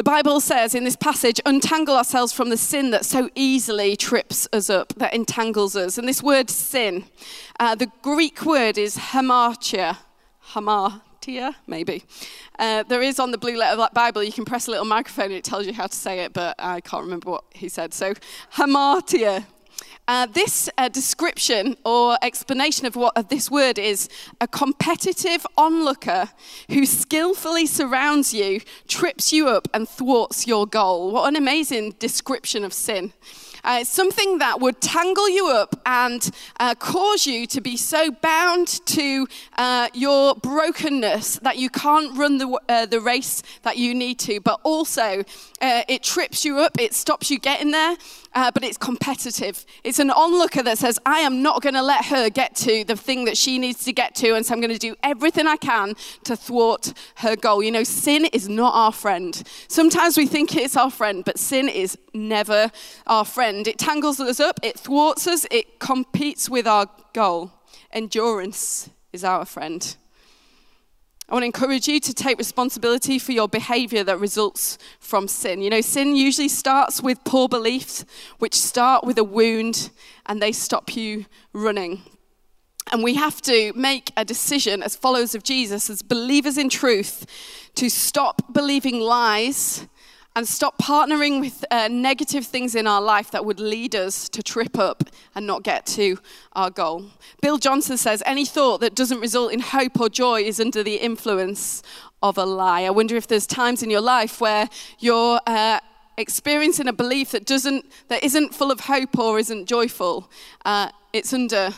The 0.00 0.04
Bible 0.04 0.40
says 0.40 0.74
in 0.74 0.84
this 0.84 0.96
passage, 0.96 1.42
untangle 1.44 1.94
ourselves 1.94 2.32
from 2.32 2.48
the 2.48 2.56
sin 2.56 2.90
that 2.90 3.04
so 3.04 3.28
easily 3.34 3.96
trips 3.96 4.48
us 4.50 4.70
up, 4.70 4.94
that 4.94 5.12
entangles 5.12 5.76
us. 5.76 5.98
And 5.98 6.08
this 6.08 6.22
word 6.22 6.48
sin, 6.48 7.04
uh, 7.58 7.74
the 7.74 7.92
Greek 8.00 8.46
word 8.46 8.78
is 8.78 8.96
hamartia. 8.96 9.98
Hamartia, 10.52 11.54
maybe. 11.66 12.02
Uh, 12.58 12.82
there 12.84 13.02
is 13.02 13.20
on 13.20 13.30
the 13.30 13.36
blue 13.36 13.58
letter 13.58 13.86
Bible, 13.92 14.24
you 14.24 14.32
can 14.32 14.46
press 14.46 14.68
a 14.68 14.70
little 14.70 14.86
microphone 14.86 15.26
and 15.26 15.34
it 15.34 15.44
tells 15.44 15.66
you 15.66 15.74
how 15.74 15.86
to 15.86 15.94
say 15.94 16.20
it, 16.20 16.32
but 16.32 16.54
I 16.58 16.80
can't 16.80 17.04
remember 17.04 17.32
what 17.32 17.44
he 17.54 17.68
said. 17.68 17.92
So, 17.92 18.14
hamartia. 18.54 19.44
Uh, 20.10 20.26
this 20.26 20.68
uh, 20.76 20.88
description 20.88 21.76
or 21.84 22.18
explanation 22.20 22.84
of 22.84 22.96
what 22.96 23.16
of 23.16 23.28
this 23.28 23.48
word 23.48 23.78
is 23.78 24.08
a 24.40 24.48
competitive 24.48 25.46
onlooker 25.56 26.28
who 26.68 26.84
skillfully 26.84 27.64
surrounds 27.64 28.34
you, 28.34 28.60
trips 28.88 29.32
you 29.32 29.46
up, 29.46 29.68
and 29.72 29.88
thwarts 29.88 30.48
your 30.48 30.66
goal. 30.66 31.12
What 31.12 31.28
an 31.28 31.36
amazing 31.36 31.94
description 32.00 32.64
of 32.64 32.72
sin. 32.72 33.12
Uh, 33.62 33.78
it's 33.82 33.90
something 33.90 34.38
that 34.38 34.58
would 34.58 34.80
tangle 34.80 35.28
you 35.28 35.48
up 35.48 35.80
and 35.86 36.30
uh, 36.58 36.74
cause 36.74 37.26
you 37.26 37.46
to 37.46 37.60
be 37.60 37.76
so 37.76 38.10
bound 38.10 38.66
to 38.86 39.28
uh, 39.58 39.86
your 39.92 40.34
brokenness 40.34 41.38
that 41.40 41.58
you 41.58 41.70
can't 41.70 42.16
run 42.16 42.38
the, 42.38 42.86
the 42.90 43.00
race 43.00 43.42
that 43.62 43.76
you 43.76 43.94
need 43.94 44.18
to, 44.18 44.40
but 44.40 44.58
also 44.64 45.22
it 45.60 46.02
trips 46.02 46.44
you 46.44 46.58
up, 46.58 46.80
it 46.80 46.94
stops 46.94 47.30
you 47.30 47.38
getting 47.38 47.70
there, 47.70 47.96
uh, 48.34 48.50
but 48.52 48.62
it's 48.64 48.76
competitive. 48.76 49.64
It's 49.84 49.98
an 49.98 50.10
onlooker 50.10 50.62
that 50.62 50.78
says, 50.78 50.98
I 51.04 51.20
am 51.20 51.42
not 51.42 51.62
going 51.62 51.74
to 51.74 51.82
let 51.82 52.06
her 52.06 52.30
get 52.30 52.54
to 52.56 52.84
the 52.84 52.96
thing 52.96 53.24
that 53.24 53.36
she 53.36 53.58
needs 53.58 53.84
to 53.84 53.92
get 53.92 54.14
to, 54.16 54.34
and 54.34 54.44
so 54.44 54.54
I'm 54.54 54.60
going 54.60 54.72
to 54.72 54.78
do 54.78 54.94
everything 55.02 55.46
I 55.46 55.56
can 55.56 55.94
to 56.24 56.36
thwart 56.36 56.92
her 57.16 57.36
goal. 57.36 57.62
You 57.62 57.72
know, 57.72 57.84
sin 57.84 58.26
is 58.26 58.48
not 58.48 58.74
our 58.74 58.92
friend. 58.92 59.42
Sometimes 59.68 60.16
we 60.16 60.26
think 60.26 60.56
it's 60.56 60.76
our 60.76 60.90
friend, 60.90 61.24
but 61.24 61.38
sin 61.38 61.68
is 61.68 61.98
never 62.14 62.70
our 63.06 63.24
friend. 63.24 63.66
It 63.66 63.78
tangles 63.78 64.20
us 64.20 64.40
up, 64.40 64.60
it 64.62 64.78
thwarts 64.78 65.26
us, 65.26 65.46
it 65.50 65.80
competes 65.80 66.48
with 66.48 66.66
our 66.66 66.86
goal. 67.12 67.52
Endurance 67.92 68.90
is 69.12 69.24
our 69.24 69.44
friend. 69.44 69.96
I 71.30 71.34
want 71.34 71.44
to 71.44 71.46
encourage 71.46 71.86
you 71.86 72.00
to 72.00 72.12
take 72.12 72.38
responsibility 72.38 73.20
for 73.20 73.30
your 73.30 73.48
behavior 73.48 74.02
that 74.02 74.18
results 74.18 74.78
from 74.98 75.28
sin. 75.28 75.62
You 75.62 75.70
know, 75.70 75.80
sin 75.80 76.16
usually 76.16 76.48
starts 76.48 77.00
with 77.00 77.22
poor 77.22 77.48
beliefs, 77.48 78.04
which 78.40 78.56
start 78.56 79.04
with 79.04 79.16
a 79.16 79.22
wound 79.22 79.90
and 80.26 80.42
they 80.42 80.50
stop 80.50 80.96
you 80.96 81.26
running. 81.52 82.02
And 82.90 83.04
we 83.04 83.14
have 83.14 83.40
to 83.42 83.72
make 83.76 84.10
a 84.16 84.24
decision 84.24 84.82
as 84.82 84.96
followers 84.96 85.36
of 85.36 85.44
Jesus, 85.44 85.88
as 85.88 86.02
believers 86.02 86.58
in 86.58 86.68
truth, 86.68 87.26
to 87.76 87.88
stop 87.88 88.52
believing 88.52 88.98
lies 88.98 89.86
and 90.36 90.46
stop 90.46 90.78
partnering 90.78 91.40
with 91.40 91.64
uh, 91.70 91.88
negative 91.88 92.46
things 92.46 92.74
in 92.74 92.86
our 92.86 93.02
life 93.02 93.30
that 93.32 93.44
would 93.44 93.58
lead 93.58 93.96
us 93.96 94.28
to 94.28 94.42
trip 94.42 94.78
up 94.78 95.04
and 95.34 95.46
not 95.46 95.62
get 95.62 95.84
to 95.86 96.18
our 96.52 96.70
goal. 96.70 97.06
Bill 97.42 97.58
Johnson 97.58 97.96
says 97.96 98.22
any 98.24 98.44
thought 98.44 98.80
that 98.80 98.94
doesn't 98.94 99.20
result 99.20 99.52
in 99.52 99.60
hope 99.60 100.00
or 100.00 100.08
joy 100.08 100.42
is 100.42 100.60
under 100.60 100.82
the 100.82 100.96
influence 100.96 101.82
of 102.22 102.38
a 102.38 102.44
lie. 102.44 102.82
I 102.82 102.90
wonder 102.90 103.16
if 103.16 103.26
there's 103.26 103.46
times 103.46 103.82
in 103.82 103.90
your 103.90 104.00
life 104.00 104.40
where 104.40 104.68
you're 104.98 105.40
uh, 105.46 105.80
experiencing 106.16 106.86
a 106.86 106.92
belief 106.92 107.32
that 107.32 107.46
doesn't 107.46 107.84
that 108.08 108.22
isn't 108.22 108.54
full 108.54 108.70
of 108.70 108.80
hope 108.80 109.18
or 109.18 109.38
isn't 109.38 109.66
joyful. 109.66 110.30
Uh, 110.64 110.90
it's 111.12 111.32
under 111.32 111.70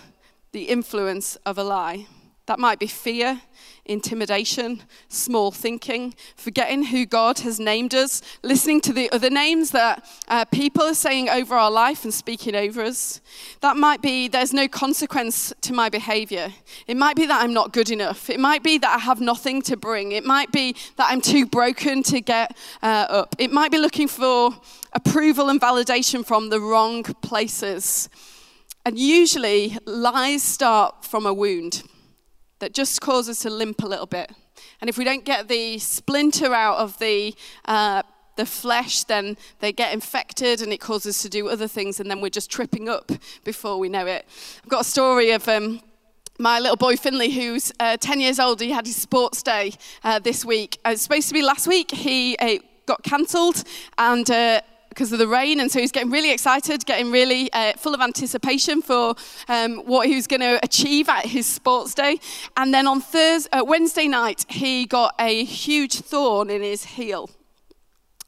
the 0.53 0.65
influence 0.65 1.37
of 1.47 1.57
a 1.57 1.65
lie. 1.65 2.07
That 2.53 2.59
might 2.59 2.79
be 2.79 2.87
fear 2.87 3.41
intimidation, 3.87 4.83
small 5.09 5.51
thinking, 5.51 6.15
forgetting 6.37 6.85
who 6.85 7.07
God 7.07 7.38
has 7.38 7.59
named 7.59 7.95
us, 7.95 8.21
listening 8.43 8.83
to 8.83 8.93
the 8.93 9.11
other 9.11 9.31
names 9.31 9.71
that 9.71 10.07
uh, 10.29 10.45
people 10.45 10.83
are 10.83 10.93
saying 10.93 11.31
over 11.31 11.55
our 11.55 11.71
life 11.71 12.05
and 12.05 12.12
speaking 12.12 12.55
over 12.55 12.83
us. 12.83 13.23
That 13.62 13.79
might 13.79 14.03
be 14.03 14.29
there's 14.29 14.53
no 14.53 14.69
consequence 14.69 15.55
to 15.62 15.73
my 15.73 15.88
behavior. 15.88 16.53
It 16.87 16.99
might 16.99 17.17
be 17.17 17.25
that 17.25 17.43
I'm 17.43 17.55
not 17.55 17.73
good 17.73 17.91
enough. 17.91 18.29
It 18.29 18.38
might 18.38 18.62
be 18.62 18.77
that 18.77 18.97
I 18.97 18.99
have 18.99 19.23
nothing 19.23 19.62
to 19.62 19.77
bring. 19.79 20.12
It 20.12 20.27
might 20.27 20.53
be 20.53 20.77
that 20.99 21.11
I'm 21.11 21.23
too 21.23 21.47
broken 21.47 22.03
to 22.03 22.21
get 22.21 22.55
uh, 22.83 23.07
up. 23.09 23.35
It 23.38 23.51
might 23.51 23.73
be 23.73 23.79
looking 23.79 24.09
for 24.09 24.51
approval 24.93 25.49
and 25.49 25.59
validation 25.59 26.23
from 26.23 26.51
the 26.51 26.61
wrong 26.61 27.03
places. 27.03 28.11
And 28.85 28.99
usually, 28.99 29.79
lies 29.87 30.43
start 30.43 31.07
from 31.07 31.25
a 31.25 31.33
wound 31.33 31.85
that 32.62 32.72
just 32.72 33.01
cause 33.01 33.29
us 33.29 33.40
to 33.40 33.51
limp 33.51 33.83
a 33.83 33.87
little 33.87 34.07
bit. 34.07 34.31
And 34.81 34.88
if 34.88 34.96
we 34.96 35.03
don't 35.03 35.25
get 35.25 35.48
the 35.48 35.81
splinter 35.81 36.55
out 36.55 36.77
of 36.77 36.96
the, 37.01 37.35
uh, 37.64 38.05
the 38.37 38.46
flesh, 38.46 39.03
then 39.03 39.37
they 39.59 39.72
get 39.72 39.92
infected 39.92 40.62
and 40.62 40.72
it 40.72 40.79
causes 40.79 41.16
us 41.16 41.22
to 41.22 41.29
do 41.29 41.48
other 41.48 41.66
things, 41.66 41.98
and 41.98 42.09
then 42.09 42.20
we're 42.20 42.29
just 42.29 42.53
tripping 42.53 42.88
up 42.88 43.11
before 43.42 43.81
we 43.81 43.88
know 43.88 44.07
it. 44.07 44.29
I've 44.62 44.70
got 44.70 44.83
a 44.83 44.85
story 44.85 45.33
of. 45.33 45.46
Um, 45.48 45.81
my 46.38 46.59
little 46.59 46.77
boy 46.77 46.96
Finley, 46.96 47.31
who's 47.31 47.72
uh, 47.79 47.96
10 47.98 48.18
years 48.18 48.40
old, 48.40 48.61
he 48.61 48.70
had 48.70 48.87
his 48.87 48.96
sports 48.96 49.42
day 49.42 49.75
uh, 50.03 50.18
this 50.18 50.44
week. 50.44 50.79
Uh, 50.85 50.88
it 50.88 50.92
was 50.92 51.03
supposed 51.03 51.29
to 51.29 51.35
be 51.35 51.42
last 51.42 51.68
week. 51.68 51.90
He 51.90 52.37
uh, 52.38 52.57
got 52.87 53.03
cancelled, 53.03 53.62
and 53.98 54.29
uh, 54.31 54.62
because 54.93 55.13
of 55.13 55.19
the 55.19 55.27
rain, 55.27 55.59
and 55.59 55.71
so 55.71 55.81
he's 55.81 55.91
getting 55.91 56.11
really 56.11 56.31
excited, 56.31 56.85
getting 56.85 57.11
really 57.11 57.51
uh, 57.53 57.73
full 57.79 57.95
of 57.95 58.01
anticipation 58.01 58.83
for 58.83 59.15
um, 59.49 59.79
what 59.79 60.07
he 60.07 60.15
was 60.15 60.27
going 60.27 60.41
to 60.41 60.61
achieve 60.63 61.09
at 61.09 61.25
his 61.25 61.47
sports 61.47 61.95
day. 61.95 62.19
And 62.57 62.75
then 62.75 62.87
on 62.87 63.01
Thursday, 63.01 63.51
uh, 63.53 63.65
Wednesday 63.65 64.07
night, 64.07 64.45
he 64.49 64.85
got 64.87 65.15
a 65.19 65.45
huge 65.45 66.01
thorn 66.01 66.51
in 66.51 66.63
his 66.63 66.85
heel. 66.85 67.31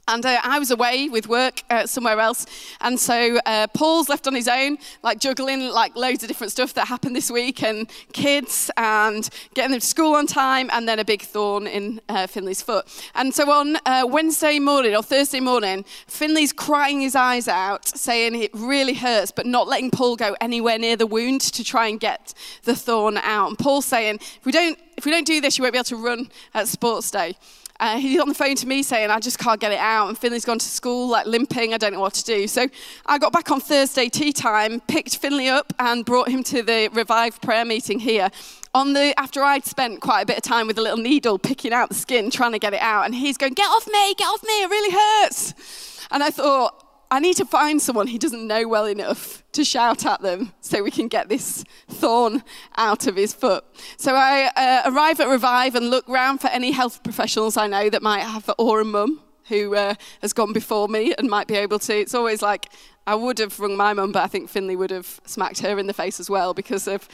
And 0.06 0.24
uh, 0.26 0.38
I 0.42 0.58
was 0.58 0.70
away 0.70 1.08
with 1.08 1.28
work 1.28 1.62
uh, 1.70 1.86
somewhere 1.86 2.20
else. 2.20 2.46
And 2.82 3.00
so 3.00 3.38
uh, 3.46 3.66
Paul's 3.68 4.08
left 4.08 4.26
on 4.26 4.34
his 4.34 4.48
own, 4.48 4.76
like 5.02 5.18
juggling 5.18 5.68
like 5.70 5.96
loads 5.96 6.22
of 6.22 6.28
different 6.28 6.52
stuff 6.52 6.74
that 6.74 6.88
happened 6.88 7.16
this 7.16 7.30
week 7.30 7.62
and 7.62 7.90
kids 8.12 8.70
and 8.76 9.28
getting 9.54 9.70
them 9.70 9.80
to 9.80 9.86
school 9.86 10.14
on 10.14 10.26
time 10.26 10.68
and 10.72 10.86
then 10.86 10.98
a 10.98 11.04
big 11.04 11.22
thorn 11.22 11.66
in 11.66 12.02
uh, 12.10 12.26
Finley's 12.26 12.60
foot. 12.60 12.86
And 13.14 13.34
so 13.34 13.50
on 13.50 13.76
uh, 13.86 14.06
Wednesday 14.06 14.58
morning 14.58 14.94
or 14.94 15.02
Thursday 15.02 15.40
morning, 15.40 15.84
Finley's 16.06 16.52
crying 16.52 17.00
his 17.00 17.16
eyes 17.16 17.48
out, 17.48 17.86
saying 17.86 18.34
it 18.34 18.50
really 18.52 18.94
hurts, 18.94 19.32
but 19.32 19.46
not 19.46 19.68
letting 19.68 19.90
Paul 19.90 20.16
go 20.16 20.36
anywhere 20.40 20.78
near 20.78 20.96
the 20.96 21.06
wound 21.06 21.40
to 21.40 21.64
try 21.64 21.86
and 21.86 21.98
get 21.98 22.34
the 22.64 22.76
thorn 22.76 23.16
out. 23.18 23.48
And 23.48 23.58
Paul's 23.58 23.86
saying, 23.86 24.16
if 24.16 24.44
we 24.44 24.52
don't, 24.52 24.78
if 24.96 25.06
we 25.06 25.10
don't 25.10 25.26
do 25.26 25.40
this, 25.40 25.56
you 25.56 25.62
won't 25.62 25.72
be 25.72 25.78
able 25.78 25.84
to 25.84 25.96
run 25.96 26.28
at 26.52 26.68
sports 26.68 27.10
day. 27.10 27.36
Uh, 27.80 27.98
he's 27.98 28.20
on 28.20 28.28
the 28.28 28.34
phone 28.34 28.54
to 28.56 28.66
me 28.66 28.82
saying, 28.82 29.10
I 29.10 29.20
just 29.20 29.38
can't 29.38 29.60
get 29.60 29.72
it 29.72 29.78
out. 29.78 30.08
And 30.08 30.18
Finley's 30.18 30.44
gone 30.44 30.58
to 30.58 30.66
school, 30.66 31.08
like 31.08 31.26
limping. 31.26 31.74
I 31.74 31.78
don't 31.78 31.92
know 31.92 32.00
what 32.00 32.14
to 32.14 32.24
do. 32.24 32.46
So 32.46 32.68
I 33.06 33.18
got 33.18 33.32
back 33.32 33.50
on 33.50 33.60
Thursday 33.60 34.08
tea 34.08 34.32
time, 34.32 34.80
picked 34.80 35.16
Finley 35.18 35.48
up, 35.48 35.72
and 35.78 36.04
brought 36.04 36.28
him 36.28 36.42
to 36.44 36.62
the 36.62 36.88
revived 36.92 37.42
prayer 37.42 37.64
meeting 37.64 37.98
here. 37.98 38.30
On 38.74 38.92
the, 38.92 39.18
after 39.20 39.42
I'd 39.42 39.64
spent 39.64 40.00
quite 40.00 40.22
a 40.22 40.26
bit 40.26 40.36
of 40.36 40.42
time 40.42 40.66
with 40.66 40.78
a 40.78 40.82
little 40.82 40.98
needle 40.98 41.38
picking 41.38 41.72
out 41.72 41.88
the 41.88 41.94
skin, 41.94 42.30
trying 42.30 42.52
to 42.52 42.58
get 42.58 42.74
it 42.74 42.80
out. 42.80 43.04
And 43.04 43.14
he's 43.14 43.36
going, 43.36 43.54
Get 43.54 43.68
off 43.68 43.86
me, 43.86 44.14
get 44.14 44.26
off 44.26 44.42
me, 44.42 44.62
it 44.62 44.70
really 44.70 44.90
hurts. 44.92 46.06
And 46.10 46.22
I 46.22 46.30
thought, 46.30 46.83
I 47.10 47.20
need 47.20 47.36
to 47.36 47.44
find 47.44 47.80
someone 47.80 48.06
he 48.06 48.18
doesn't 48.18 48.46
know 48.46 48.66
well 48.66 48.86
enough 48.86 49.42
to 49.52 49.64
shout 49.64 50.04
at 50.04 50.20
them 50.20 50.52
so 50.60 50.82
we 50.82 50.90
can 50.90 51.08
get 51.08 51.28
this 51.28 51.64
thorn 51.88 52.42
out 52.76 53.06
of 53.06 53.16
his 53.16 53.32
foot. 53.32 53.64
So 53.96 54.14
I 54.14 54.50
uh, 54.56 54.90
arrive 54.90 55.20
at 55.20 55.28
Revive 55.28 55.74
and 55.74 55.90
look 55.90 56.08
round 56.08 56.40
for 56.40 56.48
any 56.48 56.72
health 56.72 57.02
professionals 57.02 57.56
I 57.56 57.66
know 57.66 57.90
that 57.90 58.02
might 58.02 58.20
have 58.20 58.50
or 58.58 58.80
a 58.80 58.84
mum 58.84 59.20
who 59.48 59.74
uh, 59.74 59.94
has 60.22 60.32
gone 60.32 60.52
before 60.52 60.88
me 60.88 61.14
and 61.18 61.28
might 61.28 61.46
be 61.46 61.56
able 61.56 61.78
to. 61.78 61.98
It's 61.98 62.14
always 62.14 62.42
like, 62.42 62.70
I 63.06 63.14
would 63.14 63.38
have 63.38 63.60
rung 63.60 63.76
my 63.76 63.92
mum, 63.92 64.12
but 64.12 64.22
I 64.22 64.26
think 64.26 64.48
Finley 64.48 64.76
would 64.76 64.90
have 64.90 65.20
smacked 65.26 65.60
her 65.60 65.78
in 65.78 65.86
the 65.86 65.92
face 65.92 66.18
as 66.18 66.30
well 66.30 66.54
because 66.54 66.88
of 66.88 67.08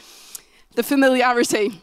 the 0.76 0.82
familiarity. 0.82 1.80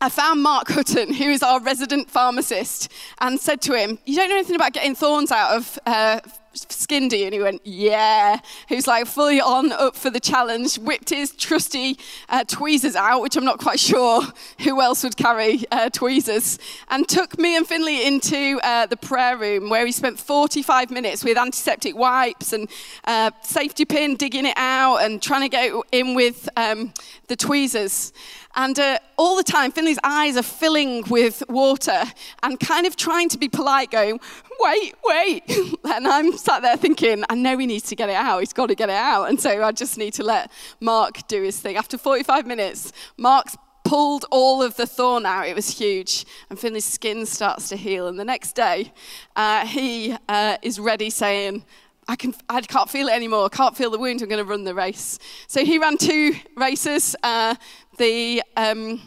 I 0.00 0.08
found 0.08 0.42
Mark 0.42 0.68
Hutton, 0.68 1.14
who 1.14 1.30
is 1.30 1.42
our 1.42 1.60
resident 1.60 2.10
pharmacist, 2.10 2.90
and 3.20 3.38
said 3.38 3.62
to 3.62 3.74
him, 3.74 3.98
You 4.06 4.16
don't 4.16 4.28
know 4.28 4.36
anything 4.36 4.56
about 4.56 4.72
getting 4.72 4.94
thorns 4.94 5.30
out 5.30 5.56
of 5.56 5.78
uh, 5.86 6.20
skin, 6.54 7.08
do? 7.08 7.24
And 7.24 7.34
he 7.34 7.40
went, 7.40 7.60
yeah. 7.64 8.40
Who's 8.68 8.86
like 8.86 9.06
fully 9.06 9.40
on, 9.40 9.72
up 9.72 9.96
for 9.96 10.10
the 10.10 10.20
challenge, 10.20 10.78
whipped 10.78 11.10
his 11.10 11.32
trusty 11.32 11.98
uh, 12.28 12.44
tweezers 12.44 12.96
out, 12.96 13.22
which 13.22 13.36
I'm 13.36 13.44
not 13.44 13.58
quite 13.58 13.80
sure 13.80 14.22
who 14.60 14.80
else 14.80 15.02
would 15.04 15.16
carry 15.16 15.64
uh, 15.70 15.90
tweezers, 15.90 16.58
and 16.88 17.08
took 17.08 17.38
me 17.38 17.56
and 17.56 17.66
Finley 17.66 18.06
into 18.06 18.60
uh, 18.62 18.86
the 18.86 18.96
prayer 18.96 19.36
room 19.36 19.68
where 19.70 19.84
he 19.86 19.92
spent 19.92 20.18
45 20.18 20.90
minutes 20.90 21.24
with 21.24 21.36
antiseptic 21.36 21.96
wipes 21.96 22.52
and 22.52 22.68
uh, 23.04 23.30
safety 23.42 23.84
pin 23.84 24.16
digging 24.16 24.46
it 24.46 24.56
out 24.56 24.98
and 24.98 25.22
trying 25.22 25.42
to 25.42 25.48
get 25.48 25.72
in 25.92 26.14
with 26.14 26.48
um, 26.56 26.92
the 27.28 27.36
tweezers. 27.36 28.12
And 28.56 28.78
uh, 28.78 28.98
all 29.16 29.36
the 29.36 29.42
time, 29.42 29.72
Finley's 29.72 29.98
eyes 30.04 30.36
are 30.36 30.42
filling 30.42 31.04
with 31.08 31.42
water 31.48 32.04
and 32.42 32.58
kind 32.60 32.86
of 32.86 32.96
trying 32.96 33.28
to 33.30 33.38
be 33.38 33.48
polite, 33.48 33.90
going, 33.90 34.20
wait, 34.60 34.94
wait. 35.04 35.42
and 35.84 36.06
I'm 36.06 36.36
sat 36.36 36.62
there 36.62 36.76
thinking, 36.76 37.24
I 37.28 37.34
know 37.34 37.58
he 37.58 37.66
needs 37.66 37.88
to 37.88 37.96
get 37.96 38.08
it 38.08 38.16
out. 38.16 38.40
He's 38.40 38.52
got 38.52 38.66
to 38.66 38.74
get 38.74 38.88
it 38.88 38.96
out. 38.96 39.28
And 39.28 39.40
so 39.40 39.62
I 39.62 39.72
just 39.72 39.98
need 39.98 40.14
to 40.14 40.22
let 40.22 40.50
Mark 40.80 41.26
do 41.26 41.42
his 41.42 41.60
thing. 41.60 41.76
After 41.76 41.98
45 41.98 42.46
minutes, 42.46 42.92
Mark's 43.16 43.56
pulled 43.84 44.24
all 44.30 44.62
of 44.62 44.76
the 44.76 44.86
thorn 44.86 45.26
out. 45.26 45.46
It 45.46 45.54
was 45.54 45.78
huge. 45.78 46.24
And 46.48 46.58
Finley's 46.58 46.84
skin 46.84 47.26
starts 47.26 47.68
to 47.68 47.76
heal. 47.76 48.08
And 48.08 48.18
the 48.18 48.24
next 48.24 48.54
day, 48.54 48.92
uh, 49.36 49.66
he 49.66 50.16
uh, 50.28 50.56
is 50.62 50.80
ready 50.80 51.10
saying, 51.10 51.64
I, 52.08 52.16
can, 52.16 52.34
I 52.48 52.60
can't 52.60 52.90
feel 52.90 53.08
it 53.08 53.12
anymore. 53.12 53.46
I 53.46 53.48
can't 53.48 53.76
feel 53.76 53.90
the 53.90 53.98
wound. 53.98 54.20
I'm 54.20 54.28
going 54.28 54.44
to 54.44 54.48
run 54.48 54.64
the 54.64 54.74
race. 54.74 55.18
So 55.46 55.64
he 55.64 55.78
ran 55.78 55.96
two 55.96 56.34
races 56.56 57.16
uh, 57.22 57.54
the, 57.98 58.42
um, 58.56 59.00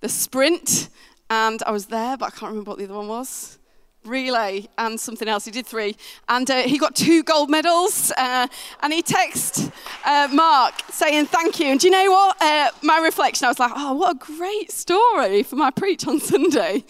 the 0.00 0.08
sprint, 0.08 0.88
and 1.30 1.62
I 1.64 1.70
was 1.70 1.86
there, 1.86 2.16
but 2.16 2.26
I 2.26 2.30
can't 2.30 2.50
remember 2.50 2.70
what 2.70 2.78
the 2.78 2.84
other 2.84 2.94
one 2.94 3.08
was 3.08 3.58
relay 4.08 4.66
and 4.78 4.98
something 4.98 5.28
else. 5.28 5.44
He 5.44 5.50
did 5.50 5.66
three. 5.66 5.96
And 6.28 6.50
uh, 6.50 6.62
he 6.62 6.78
got 6.78 6.96
two 6.96 7.22
gold 7.22 7.50
medals. 7.50 8.12
Uh, 8.16 8.48
and 8.80 8.92
he 8.92 9.02
texted 9.02 9.72
uh, 10.04 10.28
Mark 10.32 10.74
saying 10.90 11.26
thank 11.26 11.60
you. 11.60 11.66
And 11.66 11.80
do 11.80 11.88
you 11.88 11.92
know 11.92 12.10
what? 12.10 12.42
Uh, 12.42 12.70
my 12.82 12.98
reflection, 12.98 13.44
I 13.44 13.48
was 13.48 13.58
like, 13.58 13.72
oh, 13.74 13.94
what 13.94 14.16
a 14.16 14.18
great 14.18 14.72
story 14.72 15.42
for 15.42 15.56
my 15.56 15.70
preach 15.70 16.06
on 16.06 16.20
Sunday. 16.20 16.84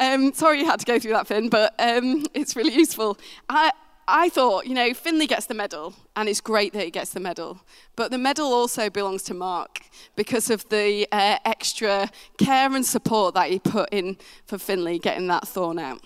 Um, 0.00 0.32
sorry 0.32 0.60
you 0.60 0.66
had 0.66 0.80
to 0.80 0.86
go 0.86 0.98
through 0.98 1.12
that, 1.12 1.26
Finn, 1.26 1.48
but 1.48 1.74
um, 1.78 2.24
it's 2.34 2.54
really 2.54 2.74
useful. 2.74 3.18
I, 3.48 3.72
I 4.10 4.30
thought, 4.30 4.66
you 4.66 4.72
know, 4.72 4.94
Finley 4.94 5.26
gets 5.26 5.44
the 5.44 5.54
medal, 5.54 5.92
and 6.16 6.30
it's 6.30 6.40
great 6.40 6.72
that 6.72 6.82
he 6.82 6.90
gets 6.90 7.10
the 7.10 7.20
medal. 7.20 7.60
But 7.94 8.10
the 8.10 8.16
medal 8.16 8.54
also 8.54 8.88
belongs 8.88 9.22
to 9.24 9.34
Mark 9.34 9.82
because 10.16 10.48
of 10.48 10.66
the 10.70 11.06
uh, 11.12 11.36
extra 11.44 12.10
care 12.38 12.74
and 12.74 12.86
support 12.86 13.34
that 13.34 13.50
he 13.50 13.58
put 13.58 13.90
in 13.92 14.16
for 14.46 14.56
Finley 14.56 14.98
getting 14.98 15.26
that 15.26 15.46
thorn 15.46 15.78
out. 15.78 16.00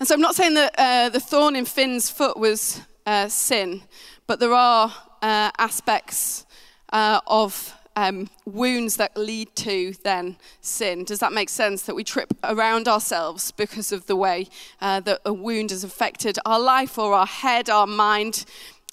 And 0.00 0.08
so 0.08 0.14
I'm 0.14 0.20
not 0.20 0.34
saying 0.34 0.54
that 0.54 0.74
uh, 0.76 1.08
the 1.10 1.20
thorn 1.20 1.54
in 1.54 1.64
Finn's 1.66 2.10
foot 2.10 2.36
was 2.36 2.80
uh, 3.06 3.28
sin, 3.28 3.82
but 4.26 4.40
there 4.40 4.52
are 4.52 4.92
uh, 5.22 5.52
aspects 5.56 6.46
uh, 6.92 7.20
of 7.28 7.76
um, 8.00 8.30
wounds 8.46 8.96
that 8.96 9.14
lead 9.14 9.54
to 9.56 9.92
then 10.04 10.36
sin. 10.62 11.04
Does 11.04 11.18
that 11.18 11.32
make 11.34 11.50
sense? 11.50 11.82
That 11.82 11.94
we 11.94 12.02
trip 12.02 12.32
around 12.42 12.88
ourselves 12.88 13.52
because 13.52 13.92
of 13.92 14.06
the 14.06 14.16
way 14.16 14.48
uh, 14.80 15.00
that 15.00 15.20
a 15.26 15.34
wound 15.34 15.70
has 15.70 15.84
affected 15.84 16.38
our 16.46 16.58
life 16.58 16.98
or 16.98 17.12
our 17.12 17.26
head, 17.26 17.68
our 17.68 17.86
mind. 17.86 18.46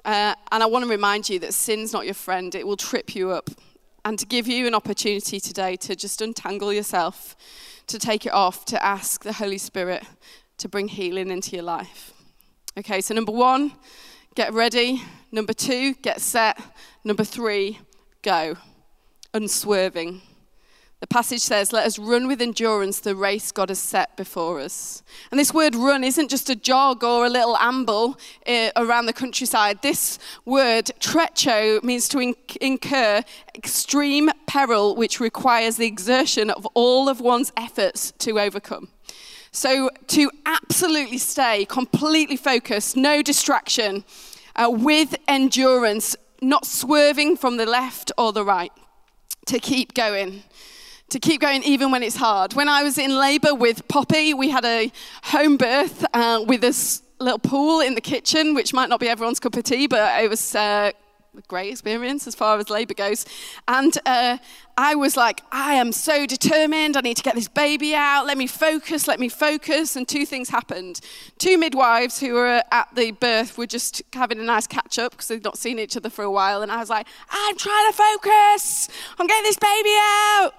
Uh, 0.03 0.35
and 0.51 0.61
I 0.61 0.65
want 0.65 0.83
to 0.83 0.89
remind 0.89 1.29
you 1.29 1.39
that 1.39 1.53
sin's 1.53 1.93
not 1.93 2.03
your 2.03 2.13
friend, 2.13 2.53
it 2.53 2.67
will 2.67 2.75
trip 2.75 3.15
you 3.15 3.31
up. 3.31 3.49
And 4.03 4.19
to 4.19 4.25
give 4.25 4.47
you 4.47 4.67
an 4.67 4.75
opportunity 4.75 5.39
today 5.39 5.77
to 5.77 5.95
just 5.95 6.21
untangle 6.21 6.73
yourself, 6.73 7.35
to 7.87 7.97
take 7.97 8.25
it 8.25 8.33
off, 8.33 8.65
to 8.65 8.83
ask 8.83 9.23
the 9.23 9.33
Holy 9.33 9.57
Spirit 9.57 10.03
to 10.57 10.67
bring 10.67 10.89
healing 10.89 11.29
into 11.29 11.55
your 11.55 11.63
life. 11.63 12.11
Okay, 12.77 12.99
so 12.99 13.13
number 13.13 13.31
one, 13.31 13.71
get 14.35 14.53
ready. 14.53 15.01
Number 15.31 15.53
two, 15.53 15.93
get 15.95 16.19
set. 16.19 16.61
Number 17.03 17.23
three, 17.23 17.79
go 18.21 18.57
unswerving. 19.37 20.21
The 20.99 21.07
passage 21.07 21.41
says, 21.41 21.71
Let 21.71 21.85
us 21.85 21.99
run 21.99 22.27
with 22.27 22.41
endurance 22.41 22.99
the 22.99 23.15
race 23.15 23.51
God 23.51 23.69
has 23.69 23.77
set 23.77 24.17
before 24.17 24.59
us. 24.59 25.03
And 25.29 25.39
this 25.39 25.53
word 25.53 25.75
run 25.75 26.03
isn't 26.03 26.29
just 26.29 26.49
a 26.49 26.55
jog 26.55 27.03
or 27.03 27.25
a 27.25 27.29
little 27.29 27.55
amble 27.57 28.17
uh, 28.47 28.71
around 28.75 29.05
the 29.05 29.13
countryside. 29.13 29.83
This 29.83 30.17
word, 30.43 30.85
trecho, 30.99 31.83
means 31.83 32.09
to 32.09 32.35
incur 32.59 33.21
extreme 33.53 34.31
peril, 34.47 34.95
which 34.95 35.19
requires 35.19 35.77
the 35.77 35.85
exertion 35.85 36.49
of 36.49 36.65
all 36.73 37.07
of 37.07 37.21
one's 37.21 37.53
efforts 37.55 38.11
to 38.19 38.39
overcome. 38.39 38.89
So, 39.51 39.91
to 40.07 40.31
absolutely 40.47 41.19
stay 41.19 41.65
completely 41.65 42.37
focused, 42.37 42.97
no 42.97 43.21
distraction, 43.21 44.03
uh, 44.55 44.69
with 44.71 45.15
endurance, 45.27 46.15
not 46.41 46.65
swerving 46.65 47.37
from 47.37 47.57
the 47.57 47.67
left 47.67 48.11
or 48.17 48.33
the 48.33 48.43
right, 48.43 48.71
to 49.47 49.59
keep 49.59 49.93
going 49.93 50.43
to 51.09 51.19
keep 51.19 51.39
going 51.39 51.63
even 51.63 51.89
when 51.89 52.03
it's 52.03 52.17
hard. 52.17 52.53
When 52.53 52.67
I 52.67 52.83
was 52.83 52.97
in 52.97 53.17
labour 53.17 53.53
with 53.53 53.87
Poppy, 53.87 54.33
we 54.33 54.49
had 54.49 54.65
a 54.65 54.91
home 55.23 55.55
birth 55.55 56.05
uh, 56.13 56.43
with 56.45 56.59
this 56.59 57.01
little 57.19 57.39
pool 57.39 57.79
in 57.79 57.95
the 57.95 58.01
kitchen, 58.01 58.53
which 58.53 58.73
might 58.73 58.89
not 58.89 58.99
be 58.99 59.07
everyone's 59.07 59.39
cup 59.39 59.55
of 59.55 59.63
tea, 59.63 59.87
but 59.87 60.21
it 60.21 60.29
was 60.29 60.53
uh, 60.53 60.91
great 61.47 61.71
experience 61.71 62.27
as 62.27 62.35
far 62.35 62.57
as 62.57 62.69
labour 62.69 62.93
goes. 62.93 63.25
And 63.67 63.97
uh, 64.05 64.37
I 64.77 64.95
was 64.95 65.17
like, 65.17 65.41
I 65.51 65.73
am 65.73 65.91
so 65.91 66.25
determined. 66.25 66.97
I 66.97 67.01
need 67.01 67.17
to 67.17 67.23
get 67.23 67.35
this 67.35 67.47
baby 67.47 67.95
out. 67.95 68.25
Let 68.25 68.37
me 68.37 68.47
focus. 68.47 69.07
Let 69.07 69.19
me 69.19 69.29
focus. 69.29 69.95
And 69.95 70.07
two 70.07 70.25
things 70.25 70.49
happened. 70.49 70.99
Two 71.37 71.57
midwives 71.57 72.19
who 72.19 72.33
were 72.33 72.63
at 72.71 72.93
the 72.95 73.11
birth 73.11 73.57
were 73.57 73.67
just 73.67 74.01
having 74.13 74.39
a 74.39 74.43
nice 74.43 74.67
catch 74.67 74.99
up 74.99 75.11
because 75.11 75.27
they'd 75.27 75.43
not 75.43 75.57
seen 75.57 75.79
each 75.79 75.97
other 75.97 76.09
for 76.09 76.23
a 76.23 76.31
while. 76.31 76.61
And 76.61 76.71
I 76.71 76.77
was 76.77 76.89
like, 76.89 77.07
I'm 77.29 77.57
trying 77.57 77.91
to 77.91 77.97
focus. 77.97 78.89
I'm 79.19 79.27
getting 79.27 79.43
this 79.43 79.57
baby 79.57 79.95
out. 79.99 80.53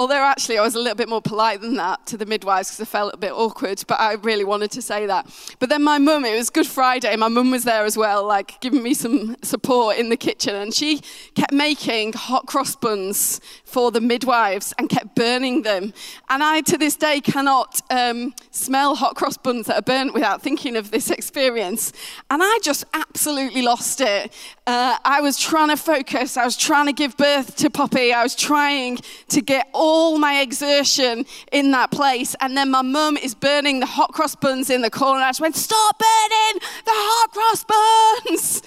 Although 0.00 0.22
actually 0.22 0.58
I 0.58 0.62
was 0.62 0.76
a 0.76 0.78
little 0.78 0.94
bit 0.94 1.08
more 1.08 1.20
polite 1.20 1.60
than 1.60 1.74
that 1.74 2.06
to 2.06 2.16
the 2.16 2.24
midwives 2.24 2.68
because 2.68 2.80
I 2.80 2.84
felt 2.84 3.14
a 3.14 3.16
bit 3.16 3.32
awkward, 3.32 3.82
but 3.88 3.98
I 3.98 4.12
really 4.12 4.44
wanted 4.44 4.70
to 4.72 4.82
say 4.82 5.06
that. 5.06 5.26
But 5.58 5.70
then 5.70 5.82
my 5.82 5.98
mum, 5.98 6.24
it 6.24 6.36
was 6.36 6.50
Good 6.50 6.68
Friday, 6.68 7.16
my 7.16 7.26
mum 7.26 7.50
was 7.50 7.64
there 7.64 7.84
as 7.84 7.96
well, 7.96 8.24
like 8.24 8.60
giving 8.60 8.80
me 8.80 8.94
some 8.94 9.34
support 9.42 9.96
in 9.96 10.08
the 10.08 10.16
kitchen, 10.16 10.54
and 10.54 10.72
she 10.72 11.00
kept 11.34 11.52
making 11.52 12.12
hot 12.12 12.46
cross 12.46 12.76
buns 12.76 13.40
for 13.64 13.90
the 13.90 14.00
midwives 14.00 14.72
and 14.78 14.88
kept 14.88 15.16
burning 15.16 15.62
them. 15.62 15.92
And 16.28 16.44
I, 16.44 16.60
to 16.60 16.78
this 16.78 16.94
day, 16.94 17.20
cannot 17.20 17.80
um, 17.90 18.34
smell 18.52 18.94
hot 18.94 19.16
cross 19.16 19.36
buns 19.36 19.66
that 19.66 19.78
are 19.78 19.82
burnt 19.82 20.14
without 20.14 20.42
thinking 20.42 20.76
of 20.76 20.92
this 20.92 21.10
experience. 21.10 21.92
And 22.30 22.40
I 22.40 22.58
just 22.62 22.84
absolutely 22.94 23.62
lost 23.62 24.00
it. 24.00 24.32
Uh, 24.64 24.96
I 25.04 25.20
was 25.22 25.40
trying 25.40 25.70
to 25.70 25.76
focus, 25.76 26.36
I 26.36 26.44
was 26.44 26.56
trying 26.56 26.86
to 26.86 26.92
give 26.92 27.16
birth 27.16 27.56
to 27.56 27.68
Poppy, 27.68 28.12
I 28.12 28.22
was 28.22 28.36
trying 28.36 28.98
to 29.28 29.40
get 29.40 29.66
all 29.72 29.87
my 30.18 30.40
exertion 30.40 31.24
in 31.52 31.70
that 31.72 31.90
place. 31.90 32.34
And 32.40 32.56
then 32.56 32.70
my 32.70 32.82
mum 32.82 33.16
is 33.16 33.34
burning 33.34 33.80
the 33.80 33.86
hot 33.86 34.12
cross 34.12 34.34
buns 34.34 34.70
in 34.70 34.82
the 34.82 34.90
corner. 34.90 35.20
I 35.20 35.30
just 35.30 35.40
went, 35.40 35.56
Stop 35.56 35.98
burning 35.98 36.60
the 36.84 36.92
hot 36.94 37.30
cross 37.32 37.64
buns! 37.64 38.62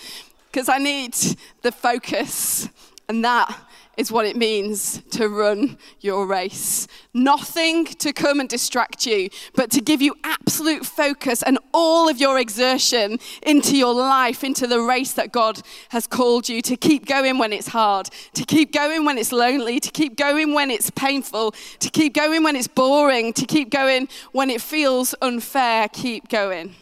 Because 0.51 0.67
I 0.67 0.77
need 0.77 1.15
the 1.61 1.71
focus. 1.71 2.67
And 3.07 3.23
that 3.23 3.57
is 3.97 4.11
what 4.11 4.25
it 4.25 4.35
means 4.35 5.01
to 5.11 5.27
run 5.27 5.77
your 5.99 6.25
race. 6.25 6.87
Nothing 7.13 7.85
to 7.85 8.13
come 8.13 8.39
and 8.39 8.47
distract 8.47 9.05
you, 9.05 9.29
but 9.53 9.69
to 9.71 9.81
give 9.81 10.01
you 10.01 10.15
absolute 10.23 10.85
focus 10.85 11.43
and 11.43 11.59
all 11.73 12.09
of 12.09 12.19
your 12.19 12.39
exertion 12.39 13.19
into 13.43 13.77
your 13.77 13.93
life, 13.93 14.43
into 14.43 14.65
the 14.65 14.81
race 14.81 15.13
that 15.13 15.31
God 15.31 15.61
has 15.89 16.07
called 16.07 16.47
you 16.47 16.61
to 16.63 16.77
keep 16.77 17.05
going 17.05 17.37
when 17.37 17.53
it's 17.53 17.67
hard, 17.67 18.09
to 18.33 18.43
keep 18.43 18.71
going 18.71 19.05
when 19.05 19.17
it's 19.17 19.31
lonely, 19.31 19.79
to 19.79 19.91
keep 19.91 20.15
going 20.15 20.53
when 20.53 20.71
it's 20.71 20.89
painful, 20.91 21.53
to 21.79 21.89
keep 21.89 22.13
going 22.13 22.43
when 22.43 22.55
it's 22.55 22.67
boring, 22.67 23.33
to 23.33 23.45
keep 23.45 23.69
going 23.69 24.07
when 24.31 24.49
it 24.49 24.61
feels 24.61 25.13
unfair. 25.21 25.87
Keep 25.89 26.29
going 26.29 26.75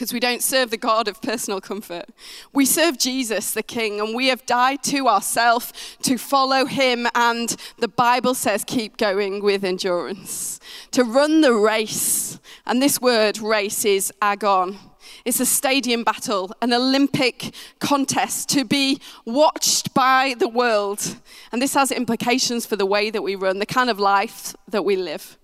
because 0.00 0.14
we 0.14 0.18
don't 0.18 0.42
serve 0.42 0.70
the 0.70 0.78
God 0.78 1.08
of 1.08 1.20
personal 1.20 1.60
comfort. 1.60 2.06
We 2.54 2.64
serve 2.64 2.96
Jesus, 2.96 3.52
the 3.52 3.62
King, 3.62 4.00
and 4.00 4.14
we 4.14 4.28
have 4.28 4.46
died 4.46 4.82
to 4.84 5.08
ourselves 5.08 5.74
to 6.04 6.16
follow 6.16 6.64
him. 6.64 7.06
And 7.14 7.54
the 7.80 7.88
Bible 7.88 8.32
says, 8.32 8.64
keep 8.64 8.96
going 8.96 9.42
with 9.42 9.62
endurance, 9.62 10.58
to 10.92 11.04
run 11.04 11.42
the 11.42 11.52
race. 11.52 12.38
And 12.64 12.80
this 12.80 12.98
word, 12.98 13.40
race, 13.40 13.84
is 13.84 14.10
agon. 14.22 14.78
It's 15.26 15.38
a 15.38 15.44
stadium 15.44 16.02
battle, 16.02 16.50
an 16.62 16.72
Olympic 16.72 17.54
contest 17.78 18.48
to 18.50 18.64
be 18.64 19.02
watched 19.26 19.92
by 19.92 20.34
the 20.38 20.48
world. 20.48 21.16
And 21.52 21.60
this 21.60 21.74
has 21.74 21.92
implications 21.92 22.64
for 22.64 22.76
the 22.76 22.86
way 22.86 23.10
that 23.10 23.20
we 23.20 23.34
run, 23.34 23.58
the 23.58 23.66
kind 23.66 23.90
of 23.90 24.00
life 24.00 24.56
that 24.66 24.82
we 24.82 24.96
live. 24.96 25.36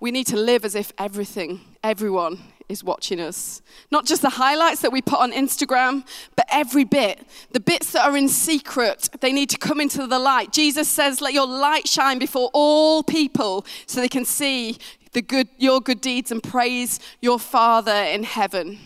We 0.00 0.10
need 0.10 0.26
to 0.28 0.38
live 0.38 0.64
as 0.64 0.74
if 0.74 0.90
everything, 0.96 1.60
everyone 1.84 2.38
is 2.68 2.82
watching 2.82 3.20
us. 3.20 3.62
Not 3.90 4.06
just 4.06 4.22
the 4.22 4.30
highlights 4.30 4.80
that 4.82 4.92
we 4.92 5.00
put 5.00 5.20
on 5.20 5.32
Instagram, 5.32 6.06
but 6.34 6.46
every 6.50 6.84
bit. 6.84 7.26
The 7.52 7.60
bits 7.60 7.92
that 7.92 8.06
are 8.06 8.16
in 8.16 8.28
secret, 8.28 9.08
they 9.20 9.32
need 9.32 9.50
to 9.50 9.58
come 9.58 9.80
into 9.80 10.06
the 10.06 10.18
light. 10.18 10.52
Jesus 10.52 10.88
says, 10.88 11.20
Let 11.20 11.32
your 11.32 11.46
light 11.46 11.86
shine 11.86 12.18
before 12.18 12.50
all 12.52 13.02
people 13.02 13.64
so 13.86 14.00
they 14.00 14.08
can 14.08 14.24
see 14.24 14.78
the 15.12 15.22
good, 15.22 15.48
your 15.56 15.80
good 15.80 16.00
deeds 16.00 16.30
and 16.30 16.42
praise 16.42 17.00
your 17.20 17.38
Father 17.38 17.92
in 17.92 18.24
heaven. 18.24 18.78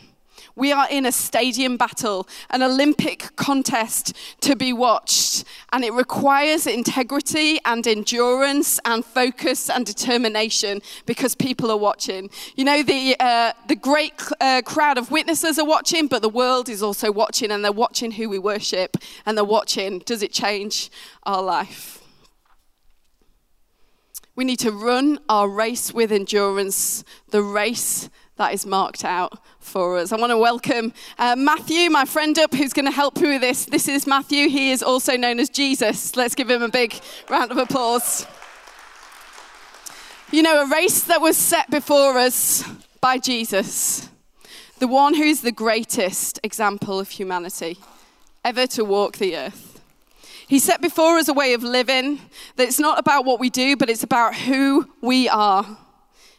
We 0.56 0.72
are 0.72 0.88
in 0.90 1.06
a 1.06 1.12
stadium 1.12 1.76
battle, 1.76 2.28
an 2.50 2.62
Olympic 2.62 3.34
contest 3.36 4.14
to 4.40 4.56
be 4.56 4.72
watched, 4.72 5.44
and 5.72 5.84
it 5.84 5.92
requires 5.92 6.66
integrity 6.66 7.58
and 7.64 7.86
endurance 7.86 8.80
and 8.84 9.04
focus 9.04 9.70
and 9.70 9.86
determination 9.86 10.82
because 11.06 11.34
people 11.34 11.70
are 11.70 11.76
watching. 11.76 12.30
You 12.56 12.64
know, 12.64 12.82
the, 12.82 13.16
uh, 13.20 13.52
the 13.68 13.76
great 13.76 14.14
uh, 14.40 14.62
crowd 14.64 14.98
of 14.98 15.10
witnesses 15.10 15.58
are 15.58 15.66
watching, 15.66 16.08
but 16.08 16.22
the 16.22 16.28
world 16.28 16.68
is 16.68 16.82
also 16.82 17.12
watching, 17.12 17.50
and 17.50 17.64
they're 17.64 17.72
watching 17.72 18.12
who 18.12 18.28
we 18.28 18.38
worship, 18.38 18.96
and 19.26 19.36
they're 19.36 19.44
watching 19.44 20.00
does 20.00 20.22
it 20.22 20.32
change 20.32 20.90
our 21.24 21.42
life? 21.42 22.02
We 24.36 24.44
need 24.44 24.60
to 24.60 24.72
run 24.72 25.18
our 25.28 25.48
race 25.48 25.92
with 25.92 26.12
endurance, 26.12 27.04
the 27.28 27.42
race 27.42 28.08
that 28.40 28.54
is 28.54 28.64
marked 28.64 29.04
out 29.04 29.38
for 29.58 29.98
us. 29.98 30.12
I 30.12 30.16
want 30.16 30.30
to 30.30 30.38
welcome 30.38 30.94
uh, 31.18 31.36
Matthew, 31.36 31.90
my 31.90 32.06
friend 32.06 32.38
up, 32.38 32.54
who's 32.54 32.72
going 32.72 32.86
to 32.86 32.90
help 32.90 33.20
me 33.20 33.28
with 33.28 33.42
this. 33.42 33.66
This 33.66 33.86
is 33.86 34.06
Matthew. 34.06 34.48
He 34.48 34.70
is 34.70 34.82
also 34.82 35.14
known 35.14 35.38
as 35.38 35.50
Jesus. 35.50 36.16
Let's 36.16 36.34
give 36.34 36.48
him 36.48 36.62
a 36.62 36.70
big 36.70 36.98
round 37.28 37.50
of 37.50 37.58
applause. 37.58 38.26
You 40.32 40.42
know, 40.42 40.62
a 40.62 40.70
race 40.70 41.02
that 41.02 41.20
was 41.20 41.36
set 41.36 41.70
before 41.70 42.16
us 42.16 42.64
by 43.02 43.18
Jesus, 43.18 44.08
the 44.78 44.88
one 44.88 45.12
who's 45.12 45.42
the 45.42 45.52
greatest 45.52 46.40
example 46.42 46.98
of 46.98 47.10
humanity 47.10 47.76
ever 48.42 48.66
to 48.68 48.86
walk 48.86 49.18
the 49.18 49.36
earth. 49.36 49.82
He 50.48 50.58
set 50.58 50.80
before 50.80 51.18
us 51.18 51.28
a 51.28 51.34
way 51.34 51.52
of 51.52 51.62
living 51.62 52.20
that 52.56 52.66
it's 52.66 52.80
not 52.80 52.98
about 52.98 53.26
what 53.26 53.38
we 53.38 53.50
do, 53.50 53.76
but 53.76 53.90
it's 53.90 54.02
about 54.02 54.34
who 54.34 54.88
we 55.02 55.28
are, 55.28 55.76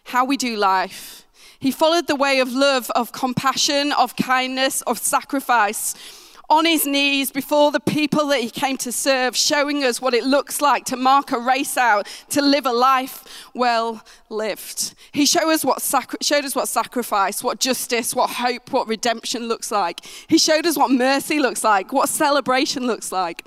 how 0.06 0.26
we 0.26 0.36
do 0.36 0.58
life 0.58 1.20
he 1.62 1.70
followed 1.70 2.08
the 2.08 2.16
way 2.16 2.40
of 2.40 2.52
love, 2.52 2.90
of 2.96 3.12
compassion, 3.12 3.92
of 3.92 4.16
kindness, 4.16 4.82
of 4.82 4.98
sacrifice 4.98 5.94
on 6.50 6.66
his 6.66 6.88
knees 6.88 7.32
before 7.32 7.72
the 7.72 7.80
people 7.80 8.26
that 8.28 8.42
he 8.42 8.50
came 8.50 8.78
to 8.78 8.92
serve, 8.92 9.38
showing 9.38 9.84
us 9.84 10.02
what 10.02 10.16
it 10.16 10.24
looks 10.24 10.60
like 10.60 10.86
to 10.86 10.98
mark 10.98 11.32
a 11.32 11.38
race 11.38 11.78
out, 11.78 12.08
to 12.30 12.42
live 12.42 12.66
a 12.66 12.72
life 12.74 13.48
well 13.54 14.04
lived. 14.30 14.96
He 15.12 15.28
showed 15.28 15.52
us 15.52 15.64
what, 15.64 15.84
sacri- 15.84 16.18
showed 16.24 16.46
us 16.46 16.56
what 16.56 16.68
sacrifice, 16.68 17.44
what 17.44 17.60
justice, 17.60 18.16
what 18.16 18.32
hope, 18.32 18.74
what 18.74 18.88
redemption 18.88 19.48
looks 19.48 19.72
like. 19.72 20.04
He 20.28 20.40
showed 20.40 20.66
us 20.66 20.76
what 20.76 20.90
mercy 20.90 21.40
looks 21.40 21.64
like, 21.64 21.94
what 21.94 22.10
celebration 22.10 22.88
looks 22.88 23.12
like. 23.12 23.46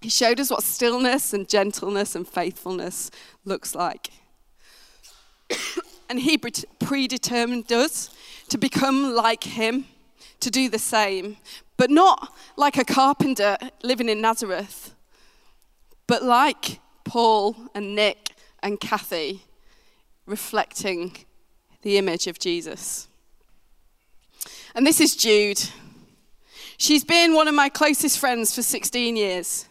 He 0.00 0.08
showed 0.08 0.40
us 0.40 0.50
what 0.50 0.62
stillness 0.62 1.34
and 1.34 1.46
gentleness 1.46 2.16
and 2.16 2.26
faithfulness 2.26 3.10
looks 3.44 3.74
like. 3.74 4.10
And 6.08 6.20
he 6.20 6.38
predetermined 6.38 7.72
us 7.72 8.10
to 8.48 8.58
become 8.58 9.14
like 9.14 9.44
him, 9.44 9.86
to 10.40 10.50
do 10.50 10.68
the 10.68 10.78
same, 10.78 11.36
but 11.76 11.90
not 11.90 12.32
like 12.56 12.76
a 12.76 12.84
carpenter 12.84 13.56
living 13.82 14.08
in 14.08 14.20
Nazareth, 14.20 14.94
but 16.06 16.22
like 16.22 16.80
Paul 17.04 17.56
and 17.74 17.94
Nick 17.94 18.34
and 18.62 18.78
Kathy, 18.80 19.42
reflecting 20.26 21.16
the 21.82 21.98
image 21.98 22.26
of 22.26 22.38
Jesus. 22.38 23.08
And 24.74 24.86
this 24.86 25.00
is 25.00 25.16
Jude. 25.16 25.62
She's 26.78 27.04
been 27.04 27.34
one 27.34 27.48
of 27.48 27.54
my 27.54 27.68
closest 27.68 28.18
friends 28.18 28.54
for 28.54 28.62
16 28.62 29.16
years. 29.16 29.66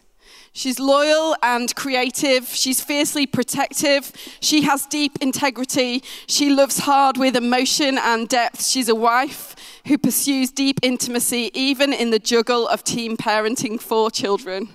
She's 0.56 0.80
loyal 0.80 1.36
and 1.42 1.74
creative. 1.74 2.48
She's 2.48 2.80
fiercely 2.80 3.26
protective. 3.26 4.10
She 4.40 4.62
has 4.62 4.86
deep 4.86 5.18
integrity. 5.20 6.02
She 6.28 6.48
loves 6.48 6.78
hard 6.78 7.18
with 7.18 7.36
emotion 7.36 7.98
and 7.98 8.26
depth. 8.26 8.64
She's 8.64 8.88
a 8.88 8.94
wife 8.94 9.54
who 9.86 9.98
pursues 9.98 10.50
deep 10.50 10.80
intimacy, 10.80 11.50
even 11.52 11.92
in 11.92 12.08
the 12.08 12.18
juggle 12.18 12.66
of 12.68 12.82
team 12.84 13.18
parenting 13.18 13.78
four 13.78 14.10
children. 14.10 14.70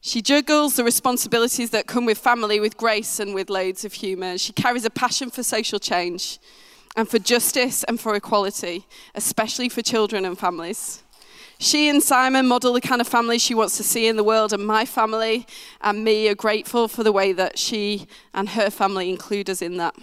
She 0.00 0.22
juggles 0.22 0.76
the 0.76 0.84
responsibilities 0.84 1.70
that 1.70 1.88
come 1.88 2.06
with 2.06 2.16
family 2.16 2.60
with 2.60 2.76
grace 2.76 3.18
and 3.18 3.34
with 3.34 3.50
loads 3.50 3.84
of 3.84 3.94
humour. 3.94 4.38
She 4.38 4.52
carries 4.52 4.84
a 4.84 4.90
passion 4.90 5.30
for 5.30 5.42
social 5.42 5.80
change 5.80 6.38
and 6.94 7.08
for 7.08 7.18
justice 7.18 7.82
and 7.82 7.98
for 7.98 8.14
equality, 8.14 8.86
especially 9.16 9.68
for 9.68 9.82
children 9.82 10.24
and 10.24 10.38
families. 10.38 11.02
She 11.62 11.90
and 11.90 12.02
Simon 12.02 12.48
model 12.48 12.72
the 12.72 12.80
kind 12.80 13.02
of 13.02 13.06
family 13.06 13.38
she 13.38 13.54
wants 13.54 13.76
to 13.76 13.82
see 13.82 14.06
in 14.06 14.16
the 14.16 14.24
world, 14.24 14.54
and 14.54 14.66
my 14.66 14.86
family 14.86 15.46
and 15.82 16.02
me 16.02 16.26
are 16.30 16.34
grateful 16.34 16.88
for 16.88 17.04
the 17.04 17.12
way 17.12 17.34
that 17.34 17.58
she 17.58 18.06
and 18.32 18.48
her 18.48 18.70
family 18.70 19.10
include 19.10 19.50
us 19.50 19.60
in 19.60 19.76
that. 19.76 19.94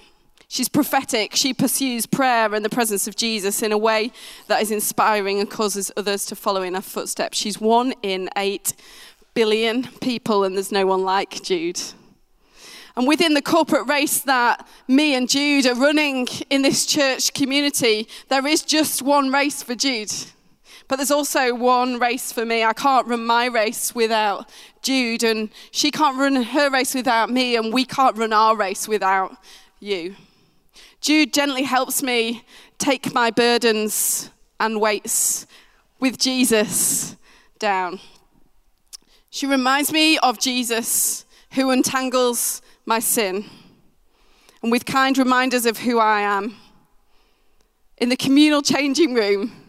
She's 0.48 0.70
prophetic. 0.70 1.36
She 1.36 1.56
pursues 1.56 2.06
prayer 2.06 2.54
and 2.54 2.64
the 2.64 2.70
presence 2.70 3.08
of 3.08 3.16
Jesus 3.16 3.64
in 3.64 3.72
a 3.72 3.78
way 3.78 4.12
that 4.46 4.62
is 4.62 4.70
inspiring 4.70 5.40
and 5.40 5.50
causes 5.50 5.92
others 5.98 6.28
to 6.28 6.36
follow 6.36 6.62
in 6.62 6.76
her 6.76 6.82
footsteps. 6.82 7.40
She's 7.40 7.60
one 7.60 7.96
in 8.04 8.30
eight 8.38 8.76
billion 9.34 9.88
people, 10.00 10.44
and 10.44 10.56
there's 10.56 10.72
no 10.72 10.86
one 10.86 11.02
like 11.02 11.42
Jude. 11.42 11.82
And 12.96 13.08
within 13.08 13.34
the 13.34 13.42
corporate 13.42 13.88
race 13.88 14.20
that 14.20 14.68
me 14.88 15.16
and 15.16 15.28
Jude 15.28 15.66
are 15.66 15.74
running 15.74 16.28
in 16.52 16.62
this 16.62 16.86
church 16.86 17.34
community, 17.34 18.08
there 18.30 18.46
is 18.46 18.62
just 18.62 19.02
one 19.02 19.32
race 19.32 19.64
for 19.64 19.74
Jude. 19.74 20.14
But 20.88 20.98
there's 20.98 21.12
also 21.12 21.54
one 21.54 22.00
race 22.00 22.32
for 22.32 22.46
me. 22.46 22.64
I 22.64 22.74
can't 22.74 23.08
run 23.08 23.26
my 23.26 23.46
race 23.46 23.94
without 23.94 24.50
Jude, 24.82 25.24
and 25.24 25.50
she 25.72 25.92
can't 25.92 26.18
run 26.18 26.36
her 26.36 26.70
race 26.70 26.96
without 26.96 27.30
me, 27.30 27.58
and 27.58 27.74
we 27.74 27.84
can't 27.84 28.18
run 28.18 28.32
our 28.32 28.56
race 28.56 28.88
without 28.88 29.36
you. 29.80 30.16
Jude 31.02 31.34
gently 31.34 31.64
helps 31.64 32.02
me 32.02 32.44
take 32.78 33.14
my 33.14 33.32
burdens 33.32 34.30
and 34.60 34.80
weights 34.80 35.46
with 36.00 36.18
Jesus 36.18 37.18
down. 37.60 38.00
She 39.30 39.46
reminds 39.46 39.92
me 39.92 40.18
of 40.20 40.40
Jesus 40.40 41.26
who 41.54 41.70
untangles 41.70 42.62
my 42.86 43.00
sin, 43.00 43.46
and 44.64 44.72
with 44.72 44.86
kind 44.86 45.18
reminders 45.18 45.66
of 45.66 45.80
who 45.80 46.00
I 46.00 46.22
am. 46.22 46.56
In 47.98 48.10
the 48.10 48.16
communal 48.16 48.62
changing 48.62 49.14
room, 49.14 49.67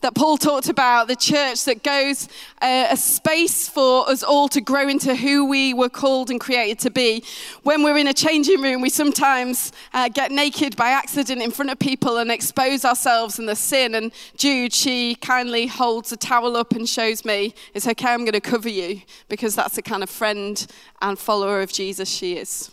that 0.00 0.14
Paul 0.14 0.36
talked 0.36 0.68
about, 0.68 1.08
the 1.08 1.16
church 1.16 1.64
that 1.64 1.82
goes 1.82 2.28
uh, 2.62 2.88
a 2.90 2.96
space 2.96 3.68
for 3.68 4.08
us 4.08 4.22
all 4.22 4.48
to 4.48 4.60
grow 4.60 4.88
into 4.88 5.14
who 5.14 5.44
we 5.44 5.74
were 5.74 5.88
called 5.88 6.30
and 6.30 6.40
created 6.40 6.78
to 6.80 6.90
be. 6.90 7.24
When 7.62 7.82
we're 7.82 7.96
in 7.96 8.06
a 8.06 8.14
changing 8.14 8.62
room, 8.62 8.80
we 8.80 8.90
sometimes 8.90 9.72
uh, 9.92 10.08
get 10.08 10.30
naked 10.30 10.76
by 10.76 10.90
accident 10.90 11.42
in 11.42 11.50
front 11.50 11.70
of 11.70 11.78
people 11.78 12.18
and 12.18 12.30
expose 12.30 12.84
ourselves 12.84 13.38
in 13.38 13.46
the 13.46 13.56
sin. 13.56 13.94
And 13.94 14.12
Jude, 14.36 14.72
she 14.72 15.14
kindly 15.16 15.66
holds 15.66 16.12
a 16.12 16.16
towel 16.16 16.56
up 16.56 16.72
and 16.72 16.88
shows 16.88 17.24
me, 17.24 17.54
it's 17.74 17.86
okay, 17.86 18.08
I'm 18.08 18.20
going 18.20 18.32
to 18.32 18.40
cover 18.40 18.68
you, 18.68 19.02
because 19.28 19.54
that's 19.54 19.76
the 19.76 19.82
kind 19.82 20.02
of 20.02 20.10
friend 20.10 20.66
and 21.00 21.18
follower 21.18 21.62
of 21.62 21.72
Jesus 21.72 22.08
she 22.08 22.36
is. 22.36 22.70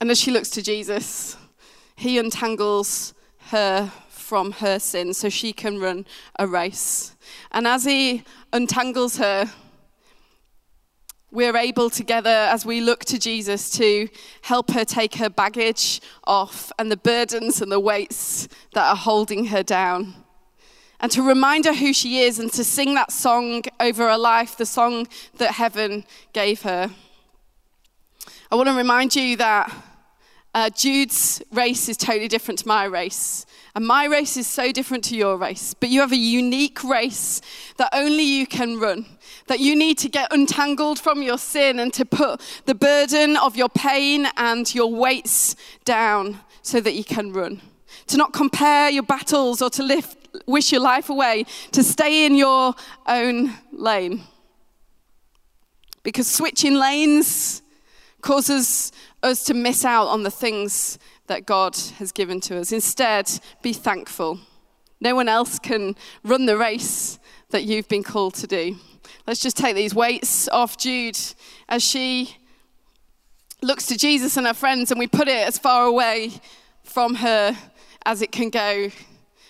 And 0.00 0.10
as 0.10 0.20
she 0.20 0.30
looks 0.30 0.50
to 0.50 0.62
Jesus, 0.62 1.36
he 1.96 2.18
untangles 2.18 3.14
her 3.48 3.90
from 4.08 4.52
her 4.52 4.78
sin 4.78 5.14
so 5.14 5.28
she 5.28 5.52
can 5.52 5.78
run 5.78 6.06
a 6.38 6.46
race. 6.46 7.16
And 7.52 7.66
as 7.66 7.84
he 7.84 8.24
untangles 8.52 9.16
her, 9.16 9.50
we're 11.30 11.56
able 11.56 11.90
together, 11.90 12.30
as 12.30 12.64
we 12.64 12.80
look 12.80 13.04
to 13.06 13.18
Jesus, 13.18 13.70
to 13.72 14.08
help 14.42 14.70
her 14.70 14.84
take 14.84 15.16
her 15.16 15.28
baggage 15.28 16.00
off 16.24 16.72
and 16.78 16.90
the 16.90 16.96
burdens 16.96 17.60
and 17.60 17.70
the 17.70 17.80
weights 17.80 18.48
that 18.74 18.88
are 18.88 18.96
holding 18.96 19.46
her 19.46 19.62
down. 19.62 20.14
And 21.00 21.12
to 21.12 21.22
remind 21.22 21.66
her 21.66 21.74
who 21.74 21.92
she 21.92 22.20
is 22.20 22.38
and 22.38 22.50
to 22.52 22.64
sing 22.64 22.94
that 22.94 23.12
song 23.12 23.62
over 23.80 24.08
her 24.08 24.16
life, 24.16 24.56
the 24.56 24.64
song 24.64 25.08
that 25.36 25.52
heaven 25.52 26.04
gave 26.32 26.62
her. 26.62 26.90
I 28.50 28.54
want 28.54 28.68
to 28.68 28.74
remind 28.74 29.14
you 29.14 29.36
that 29.36 29.70
uh, 30.56 30.70
Jude's 30.70 31.42
race 31.52 31.86
is 31.86 31.98
totally 31.98 32.28
different 32.28 32.60
to 32.60 32.66
my 32.66 32.84
race. 32.84 33.44
And 33.74 33.86
my 33.86 34.06
race 34.06 34.38
is 34.38 34.46
so 34.46 34.72
different 34.72 35.04
to 35.04 35.14
your 35.14 35.36
race. 35.36 35.74
But 35.74 35.90
you 35.90 36.00
have 36.00 36.12
a 36.12 36.16
unique 36.16 36.82
race 36.82 37.42
that 37.76 37.90
only 37.92 38.22
you 38.22 38.46
can 38.46 38.80
run. 38.80 39.04
That 39.48 39.60
you 39.60 39.76
need 39.76 39.98
to 39.98 40.08
get 40.08 40.32
untangled 40.32 40.98
from 40.98 41.22
your 41.22 41.36
sin 41.36 41.78
and 41.78 41.92
to 41.92 42.06
put 42.06 42.40
the 42.64 42.74
burden 42.74 43.36
of 43.36 43.54
your 43.54 43.68
pain 43.68 44.28
and 44.38 44.74
your 44.74 44.86
weights 44.90 45.56
down 45.84 46.40
so 46.62 46.80
that 46.80 46.94
you 46.94 47.04
can 47.04 47.34
run. 47.34 47.60
To 48.06 48.16
not 48.16 48.32
compare 48.32 48.88
your 48.88 49.02
battles 49.02 49.60
or 49.60 49.68
to 49.68 49.82
lift, 49.82 50.16
wish 50.46 50.72
your 50.72 50.80
life 50.80 51.10
away, 51.10 51.44
to 51.72 51.82
stay 51.84 52.24
in 52.24 52.34
your 52.34 52.74
own 53.06 53.52
lane. 53.72 54.22
Because 56.02 56.26
switching 56.26 56.76
lanes 56.76 57.60
causes 58.26 58.90
us 59.22 59.44
to 59.44 59.54
miss 59.54 59.84
out 59.84 60.08
on 60.08 60.24
the 60.24 60.30
things 60.32 60.98
that 61.28 61.46
God 61.46 61.76
has 61.98 62.10
given 62.10 62.40
to 62.40 62.58
us. 62.58 62.72
Instead, 62.72 63.30
be 63.62 63.72
thankful. 63.72 64.40
No 65.00 65.14
one 65.14 65.28
else 65.28 65.60
can 65.60 65.94
run 66.24 66.46
the 66.46 66.56
race 66.56 67.20
that 67.50 67.62
you've 67.62 67.86
been 67.86 68.02
called 68.02 68.34
to 68.34 68.48
do. 68.48 68.78
Let's 69.28 69.38
just 69.38 69.56
take 69.56 69.76
these 69.76 69.94
weights 69.94 70.48
off 70.48 70.76
Jude 70.76 71.16
as 71.68 71.84
she 71.84 72.36
looks 73.62 73.86
to 73.86 73.96
Jesus 73.96 74.36
and 74.36 74.44
her 74.48 74.54
friends, 74.54 74.90
and 74.90 74.98
we 74.98 75.06
put 75.06 75.28
it 75.28 75.46
as 75.46 75.56
far 75.56 75.84
away 75.84 76.32
from 76.82 77.14
her 77.14 77.56
as 78.04 78.22
it 78.22 78.32
can 78.32 78.50
go. 78.50 78.90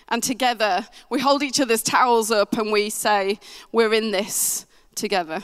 And 0.07 0.21
together, 0.21 0.85
we 1.09 1.19
hold 1.19 1.41
each 1.41 1.59
other's 1.59 1.81
towels 1.81 2.29
up 2.29 2.55
and 2.55 2.71
we 2.71 2.91
say, 2.91 3.39
We're 3.71 3.95
in 3.95 4.11
this 4.11 4.67
together. 4.93 5.41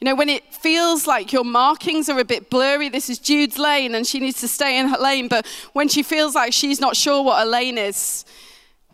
You 0.00 0.06
know, 0.06 0.14
when 0.14 0.30
it 0.30 0.54
feels 0.54 1.06
like 1.06 1.30
your 1.30 1.44
markings 1.44 2.08
are 2.08 2.18
a 2.18 2.24
bit 2.24 2.48
blurry, 2.48 2.88
this 2.88 3.10
is 3.10 3.18
Jude's 3.18 3.58
lane 3.58 3.94
and 3.94 4.06
she 4.06 4.18
needs 4.18 4.40
to 4.40 4.48
stay 4.48 4.78
in 4.78 4.88
her 4.88 4.96
lane, 4.96 5.28
but 5.28 5.46
when 5.74 5.88
she 5.88 6.02
feels 6.02 6.34
like 6.34 6.54
she's 6.54 6.80
not 6.80 6.96
sure 6.96 7.22
what 7.22 7.40
her 7.40 7.44
lane 7.44 7.76
is, 7.76 8.24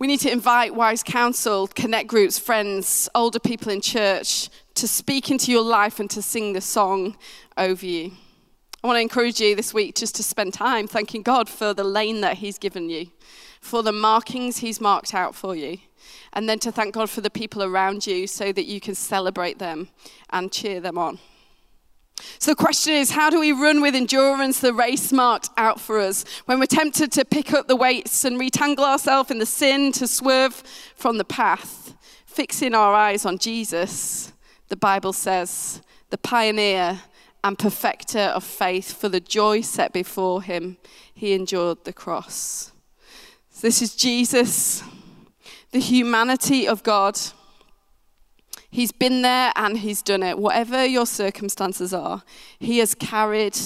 we 0.01 0.09
need 0.09 0.19
to 0.21 0.33
invite 0.33 0.75
wise 0.75 1.05
counsel, 1.05 1.69
connect 1.69 2.09
groups, 2.09 2.40
friends, 2.40 3.09
older 3.14 3.38
people 3.38 3.71
in 3.71 3.81
church 3.81 4.49
to 4.75 4.88
speak 4.88 5.31
into 5.31 5.53
your 5.53 5.62
life 5.62 6.01
and 6.01 6.11
to 6.11 6.21
sing 6.21 6.55
the 6.55 6.61
song 6.61 7.16
over 7.57 7.87
you. 7.87 8.11
I 8.83 8.88
want 8.88 8.97
to 8.97 9.01
encourage 9.01 9.40
you 9.40 9.55
this 9.55 9.73
week 9.73 9.95
just 9.95 10.16
to 10.16 10.25
spend 10.25 10.55
time 10.55 10.88
thanking 10.88 11.23
God 11.23 11.49
for 11.49 11.73
the 11.73 11.85
lane 11.85 12.21
that 12.23 12.38
He's 12.38 12.59
given 12.59 12.90
you, 12.90 13.12
for 13.61 13.85
the 13.85 13.92
markings 13.92 14.59
He's 14.59 14.81
marked 14.81 15.14
out 15.14 15.37
for 15.37 15.55
you 15.55 15.79
and 16.33 16.49
then 16.49 16.59
to 16.61 16.73
thank 16.73 16.95
God 16.95 17.11
for 17.11 17.21
the 17.21 17.31
people 17.31 17.62
around 17.62 18.07
you 18.07 18.27
so 18.27 18.53
that 18.53 18.66
you 18.66 18.81
can 18.81 18.95
celebrate 18.95 19.59
them 19.59 19.88
and 20.31 20.53
cheer 20.53 20.81
them 20.81 20.99
on. 20.99 21.19
So, 22.38 22.53
the 22.53 22.57
question 22.57 22.95
is 22.95 23.11
how 23.11 23.29
do 23.29 23.38
we 23.38 23.53
run 23.53 23.83
with 23.83 23.95
endurance 23.95 24.61
the 24.61 24.73
race 24.73 25.12
marked 25.12 25.51
out 25.57 25.81
for 25.81 25.99
us 25.99 26.25
when 26.47 26.59
we're 26.59 26.66
tempted 26.66 27.12
to 27.12 27.25
pick 27.25 27.53
up 27.53 27.69
the 27.69 27.77
weights 27.77 28.25
and 28.25 28.40
retangle 28.40 28.85
ourselves 28.85 29.31
in 29.31 29.38
the 29.38 29.47
sin 29.47 29.92
to 29.92 30.07
swerve 30.07 30.55
from 30.95 31.19
the 31.19 31.25
path? 31.25 31.95
Fixing 32.25 32.75
our 32.75 32.95
eyes 32.95 33.27
on 33.27 33.38
Jesus, 33.38 34.33
the 34.69 34.77
Bible 34.77 35.12
says, 35.12 35.83
the 36.11 36.19
pioneer 36.19 37.01
and 37.42 37.59
perfecter 37.59 38.19
of 38.19 38.45
faith, 38.45 38.92
for 38.92 39.09
the 39.09 39.21
joy 39.21 39.61
set 39.61 39.92
before 39.92 40.42
him, 40.42 40.77
he 41.14 41.33
endured 41.33 41.85
the 41.85 41.92
cross. 41.92 42.73
So 43.51 43.66
this 43.66 43.81
is 43.81 43.95
Jesus 43.95 44.83
the 45.72 45.81
humanity 45.81 46.66
of 46.66 46.83
God. 46.83 47.18
He's 48.70 48.92
been 48.92 49.22
there 49.22 49.52
and 49.57 49.79
he's 49.79 50.02
done 50.02 50.22
it. 50.22 50.38
Whatever 50.38 50.85
your 50.85 51.07
circumstances 51.07 51.94
are, 51.94 52.22
he 52.59 52.79
has 52.79 52.94
carried 52.94 53.57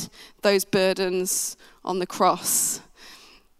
those 0.42 0.64
burdens 0.64 1.56
on 1.84 1.98
the 1.98 2.06
cross. 2.06 2.80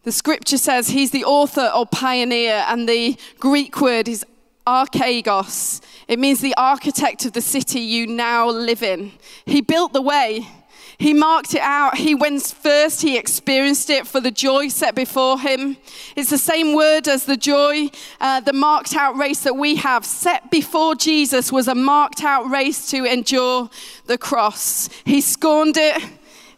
The 0.03 0.11
scripture 0.11 0.57
says 0.57 0.89
he's 0.89 1.11
the 1.11 1.25
author 1.25 1.71
or 1.75 1.85
pioneer, 1.85 2.63
and 2.67 2.89
the 2.89 3.17
Greek 3.39 3.79
word 3.81 4.07
is 4.07 4.25
archegos. 4.65 5.81
It 6.07 6.17
means 6.17 6.41
the 6.41 6.55
architect 6.57 7.25
of 7.25 7.33
the 7.33 7.41
city 7.41 7.81
you 7.81 8.07
now 8.07 8.49
live 8.49 8.81
in. 8.81 9.11
He 9.45 9.61
built 9.61 9.93
the 9.93 10.01
way. 10.01 10.47
He 11.01 11.15
marked 11.15 11.55
it 11.55 11.61
out. 11.61 11.97
He 11.97 12.13
went 12.13 12.43
first. 12.43 13.01
He 13.01 13.17
experienced 13.17 13.89
it 13.89 14.05
for 14.05 14.19
the 14.19 14.29
joy 14.29 14.67
set 14.67 14.93
before 14.93 15.39
him. 15.39 15.77
It's 16.15 16.29
the 16.29 16.37
same 16.37 16.75
word 16.75 17.07
as 17.07 17.25
the 17.25 17.37
joy, 17.37 17.89
uh, 18.19 18.41
the 18.41 18.53
marked 18.53 18.95
out 18.95 19.17
race 19.17 19.41
that 19.41 19.55
we 19.55 19.77
have. 19.77 20.05
Set 20.05 20.51
before 20.51 20.93
Jesus 20.93 21.51
was 21.51 21.67
a 21.67 21.73
marked 21.73 22.23
out 22.23 22.47
race 22.51 22.91
to 22.91 23.03
endure 23.05 23.71
the 24.05 24.19
cross. 24.19 24.89
He 25.03 25.21
scorned 25.21 25.75
it. 25.75 25.99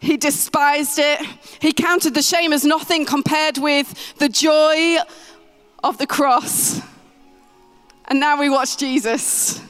He 0.01 0.17
despised 0.17 0.99
it. 0.99 1.25
He 1.61 1.71
counted 1.71 2.13
the 2.13 2.21
shame 2.21 2.51
as 2.51 2.65
nothing 2.65 3.05
compared 3.05 3.57
with 3.59 4.17
the 4.17 4.27
joy 4.27 4.97
of 5.85 5.97
the 5.99 6.07
cross. 6.07 6.81
And 8.09 8.19
now 8.19 8.37
we 8.37 8.49
watch 8.49 8.75
Jesus 8.75 9.61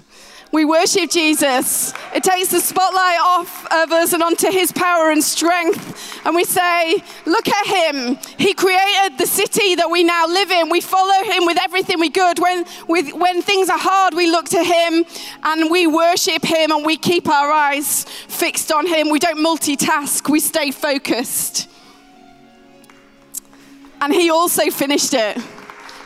We 0.54 0.66
worship 0.66 1.10
Jesus. 1.10 1.96
It 2.14 2.24
takes 2.24 2.50
the 2.50 2.60
spotlight 2.60 3.18
off 3.20 3.66
of 3.74 3.92
us 3.92 4.14
and 4.14 4.22
onto 4.22 4.52
his 4.52 4.72
power 4.72 5.10
and 5.10 5.24
strength. 5.24 6.22
And 6.28 6.36
we 6.36 6.44
say, 6.44 7.04
Look 7.26 7.48
at 7.50 7.66
him. 7.66 8.20
He 8.38 8.54
created 8.54 9.18
the 9.18 9.26
city 9.26 9.74
that 9.74 9.90
we 9.90 10.04
now 10.04 10.28
live 10.28 10.52
in. 10.52 10.70
We 10.70 10.80
follow 10.80 11.24
him 11.24 11.48
with 11.48 11.58
everything 11.60 12.00
we 12.00 12.10
good. 12.10 12.38
When, 12.38 12.66
with, 12.88 13.14
when 13.14 13.42
things 13.42 13.68
are 13.68 13.80
hard, 13.80 14.14
we 14.14 14.30
look 14.30 14.46
to 14.50 14.64
him 14.64 15.06
and 15.42 15.72
we 15.72 15.88
worship 15.88 16.46
him 16.46 16.72
and 16.72 16.86
we 16.86 16.98
keep 16.98 17.28
our 17.28 17.52
eyes 17.52 18.04
fixed 18.28 18.72
on 18.72 18.86
him. 18.86 19.10
We 19.10 19.18
don't 19.18 19.40
multitask, 19.40 20.30
we 20.30 20.40
stay 20.40 20.70
focused. 20.70 21.68
And 24.02 24.14
he 24.14 24.30
also 24.30 24.70
finished 24.70 25.16
it. 25.16 25.42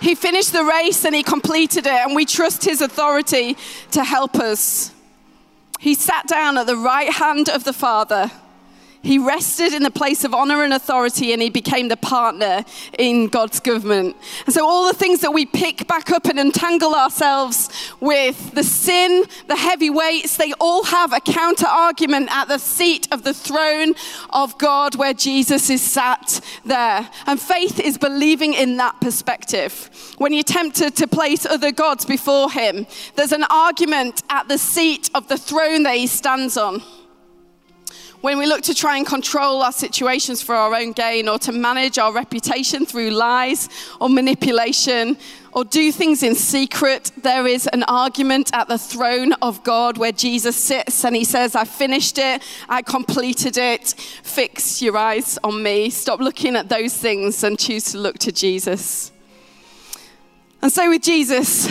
He 0.02 0.16
finished 0.16 0.54
the 0.54 0.64
race 0.64 1.06
and 1.06 1.16
he 1.16 1.24
completed 1.24 1.86
it, 1.86 1.92
and 1.92 2.16
we 2.16 2.26
trust 2.26 2.64
his 2.64 2.82
authority 2.82 3.58
to 3.92 4.04
help 4.04 4.36
us. 4.36 4.92
He 5.80 5.96
sat 5.96 6.28
down 6.28 6.58
at 6.58 6.68
the 6.68 6.78
right 6.78 7.12
hand 7.12 7.50
of 7.50 7.64
the 7.64 7.74
Father 7.74 8.32
he 9.02 9.18
rested 9.18 9.74
in 9.74 9.84
the 9.84 9.92
place 9.92 10.24
of 10.24 10.34
honor 10.34 10.64
and 10.64 10.74
authority 10.74 11.34
and 11.34 11.42
he 11.42 11.50
became 11.50 11.88
the 11.88 11.98
partner 11.98 12.64
in 12.98 13.28
God's 13.28 13.60
government. 13.60 14.16
And 14.46 14.54
so, 14.54 14.68
all 14.68 14.88
the 14.88 14.98
things 14.98 15.22
that 15.22 15.32
we 15.32 15.46
pick 15.46 15.88
back 15.88 16.12
up 16.12 16.26
and 16.26 16.40
entangle 16.40 16.94
ourselves 16.94 17.70
with, 18.00 18.52
the 18.54 18.64
sin, 18.64 19.26
the 19.48 19.56
heavy 19.56 19.90
weights, 19.90 20.38
they 20.38 20.54
all 20.60 20.84
have 20.84 21.14
a 21.14 21.20
counter 21.20 21.68
argument 21.68 22.30
at 22.32 22.48
the 22.48 22.58
seat 22.58 23.08
of 23.12 23.24
the 23.24 23.34
throne 23.34 23.94
of 24.32 24.58
God 24.58 24.96
where 24.96 25.14
Jesus 25.14 25.70
is 25.70 25.82
sat 25.82 26.42
there. 26.66 27.10
And 27.26 27.40
faith 27.40 27.80
is 27.80 27.98
believing 27.98 28.54
in 28.54 28.78
that 28.78 29.00
perspective. 29.02 29.90
When 30.18 30.34
you're 30.34 30.44
tempted 30.44 30.96
to 30.96 31.08
place 31.08 31.46
other 31.46 31.72
gods 31.72 32.06
before 32.06 32.52
him, 32.52 32.88
there's 33.16 33.32
an 33.32 33.46
argument 33.50 34.24
at 34.30 34.48
the 34.48 34.58
seat 34.58 35.10
of 35.14 35.28
the 35.28 35.38
throne 35.38 35.84
that 35.84 35.96
he 35.96 36.08
stands 36.08 36.58
on 36.58 36.82
when 38.22 38.38
we 38.40 38.48
look 38.48 38.64
to 38.64 38.74
try 38.74 38.98
and 38.98 39.06
control 39.06 39.62
our 39.62 39.72
situations 39.72 40.42
for 40.42 40.56
our 40.56 40.74
own 40.76 40.92
gain 40.92 41.30
or 41.30 41.38
to 41.40 41.52
manage 41.52 41.98
our 41.98 42.12
reputation 42.12 42.86
through 42.86 43.12
lies 43.12 43.70
or 44.02 44.10
manipulation 44.10 45.18
or 45.54 45.64
do 45.64 45.92
things 45.92 46.24
in 46.24 46.36
secret, 46.36 47.12
there 47.18 47.48
is 47.48 47.68
an 47.68 47.84
argument 47.84 48.52
at 48.54 48.68
the 48.68 48.78
throne 48.78 49.34
of 49.42 49.64
God 49.64 49.98
where 49.98 50.12
Jesus 50.12 50.56
sits 50.56 51.06
and 51.06 51.16
he 51.16 51.24
says, 51.24 51.56
I 51.56 51.64
finished 51.64 52.18
it, 52.18 52.42
I 52.68 52.82
completed 52.82 53.58
it. 53.58 53.94
Fix 54.24 54.82
your 54.82 54.98
eyes 54.98 55.40
on 55.44 55.62
me. 55.62 55.90
Stop 55.90 56.20
looking 56.20 56.56
at 56.56 56.70
those 56.70 56.96
things 56.96 57.44
and 57.44 57.58
choose 57.58 57.86
to 57.92 57.98
look 57.98 58.18
to 58.20 58.32
Jesus. 58.32 59.12
And 60.62 60.72
so, 60.72 60.90
with 60.90 61.04
Jesus, 61.04 61.70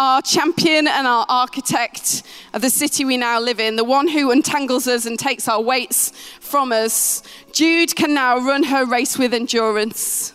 our 0.00 0.22
champion 0.22 0.88
and 0.88 1.06
our 1.06 1.26
architect 1.28 2.22
of 2.54 2.62
the 2.62 2.70
city 2.70 3.04
we 3.04 3.18
now 3.18 3.38
live 3.38 3.60
in, 3.60 3.76
the 3.76 3.84
one 3.84 4.08
who 4.08 4.30
untangles 4.30 4.86
us 4.86 5.04
and 5.04 5.18
takes 5.18 5.46
our 5.46 5.60
weights 5.60 6.10
from 6.40 6.72
us, 6.72 7.22
Jude 7.52 7.94
can 7.94 8.14
now 8.14 8.38
run 8.38 8.62
her 8.62 8.86
race 8.86 9.18
with 9.18 9.34
endurance. 9.34 10.32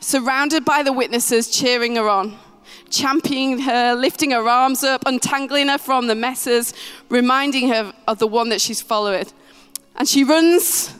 Surrounded 0.00 0.64
by 0.64 0.82
the 0.82 0.90
witnesses 0.90 1.50
cheering 1.50 1.96
her 1.96 2.08
on, 2.08 2.38
championing 2.88 3.58
her, 3.58 3.94
lifting 3.94 4.30
her 4.30 4.48
arms 4.48 4.82
up, 4.82 5.02
untangling 5.04 5.68
her 5.68 5.76
from 5.76 6.06
the 6.06 6.14
messes, 6.14 6.72
reminding 7.10 7.68
her 7.68 7.92
of 8.08 8.18
the 8.20 8.26
one 8.26 8.48
that 8.48 8.62
she's 8.62 8.80
followed. 8.80 9.30
And 9.96 10.08
she 10.08 10.24
runs 10.24 10.94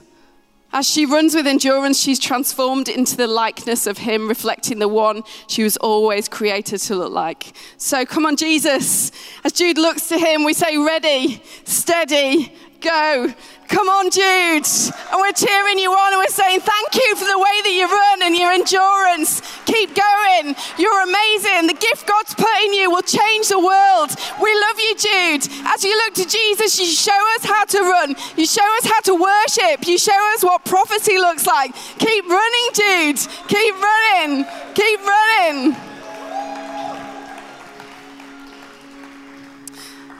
as 0.72 0.88
she 0.88 1.04
runs 1.04 1.34
with 1.34 1.46
endurance, 1.46 1.98
she's 1.98 2.18
transformed 2.18 2.88
into 2.88 3.16
the 3.16 3.26
likeness 3.26 3.86
of 3.86 3.98
Him, 3.98 4.28
reflecting 4.28 4.78
the 4.78 4.88
one 4.88 5.22
she 5.48 5.62
was 5.62 5.76
always 5.78 6.28
created 6.28 6.78
to 6.80 6.94
look 6.94 7.12
like. 7.12 7.52
So 7.76 8.04
come 8.04 8.24
on, 8.24 8.36
Jesus. 8.36 9.10
As 9.44 9.52
Jude 9.52 9.78
looks 9.78 10.08
to 10.08 10.18
Him, 10.18 10.44
we 10.44 10.52
say, 10.52 10.76
Ready, 10.76 11.42
steady, 11.64 12.52
go. 12.80 13.34
Come 13.70 13.88
on, 13.88 14.10
Jude. 14.10 14.66
And 15.14 15.18
we're 15.22 15.32
cheering 15.32 15.78
you 15.78 15.92
on 15.94 16.12
and 16.12 16.18
we're 16.18 16.34
saying, 16.34 16.58
Thank 16.58 16.94
you 16.96 17.14
for 17.14 17.24
the 17.24 17.38
way 17.38 17.56
that 17.62 17.70
you 17.70 17.86
run 17.86 18.22
and 18.26 18.34
your 18.34 18.50
endurance. 18.50 19.40
Keep 19.64 19.94
going. 19.94 20.58
You're 20.76 21.02
amazing. 21.06 21.70
The 21.70 21.78
gift 21.78 22.04
God's 22.04 22.34
put 22.34 22.50
in 22.66 22.74
you 22.74 22.90
will 22.90 23.06
change 23.06 23.46
the 23.46 23.62
world. 23.62 24.10
We 24.42 24.50
love 24.66 24.74
you, 24.74 24.92
Jude. 24.98 25.46
As 25.70 25.84
you 25.84 25.94
look 26.02 26.14
to 26.14 26.26
Jesus, 26.26 26.80
you 26.80 26.86
show 26.86 27.20
us 27.38 27.44
how 27.44 27.64
to 27.64 27.80
run, 27.82 28.16
you 28.36 28.44
show 28.44 28.66
us 28.78 28.90
how 28.90 29.00
to 29.06 29.14
worship, 29.14 29.86
you 29.86 29.98
show 29.98 30.18
us 30.34 30.42
what 30.42 30.64
prophecy 30.64 31.18
looks 31.18 31.46
like. 31.46 31.72
Keep 31.98 32.26
running, 32.26 32.68
Jude. 32.74 33.22
Keep 33.46 33.74
running. 33.78 34.44
Keep 34.74 35.00
running. 35.06 35.76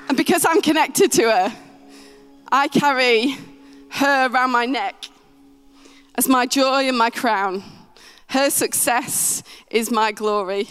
And 0.08 0.16
because 0.16 0.46
I'm 0.46 0.62
connected 0.62 1.10
to 1.12 1.22
her, 1.30 1.56
I 2.52 2.66
carry 2.66 3.36
her 3.90 4.28
around 4.28 4.50
my 4.50 4.66
neck 4.66 5.08
as 6.16 6.26
my 6.26 6.46
joy 6.46 6.88
and 6.88 6.98
my 6.98 7.10
crown. 7.10 7.62
Her 8.26 8.50
success 8.50 9.44
is 9.70 9.90
my 9.92 10.10
glory, 10.10 10.68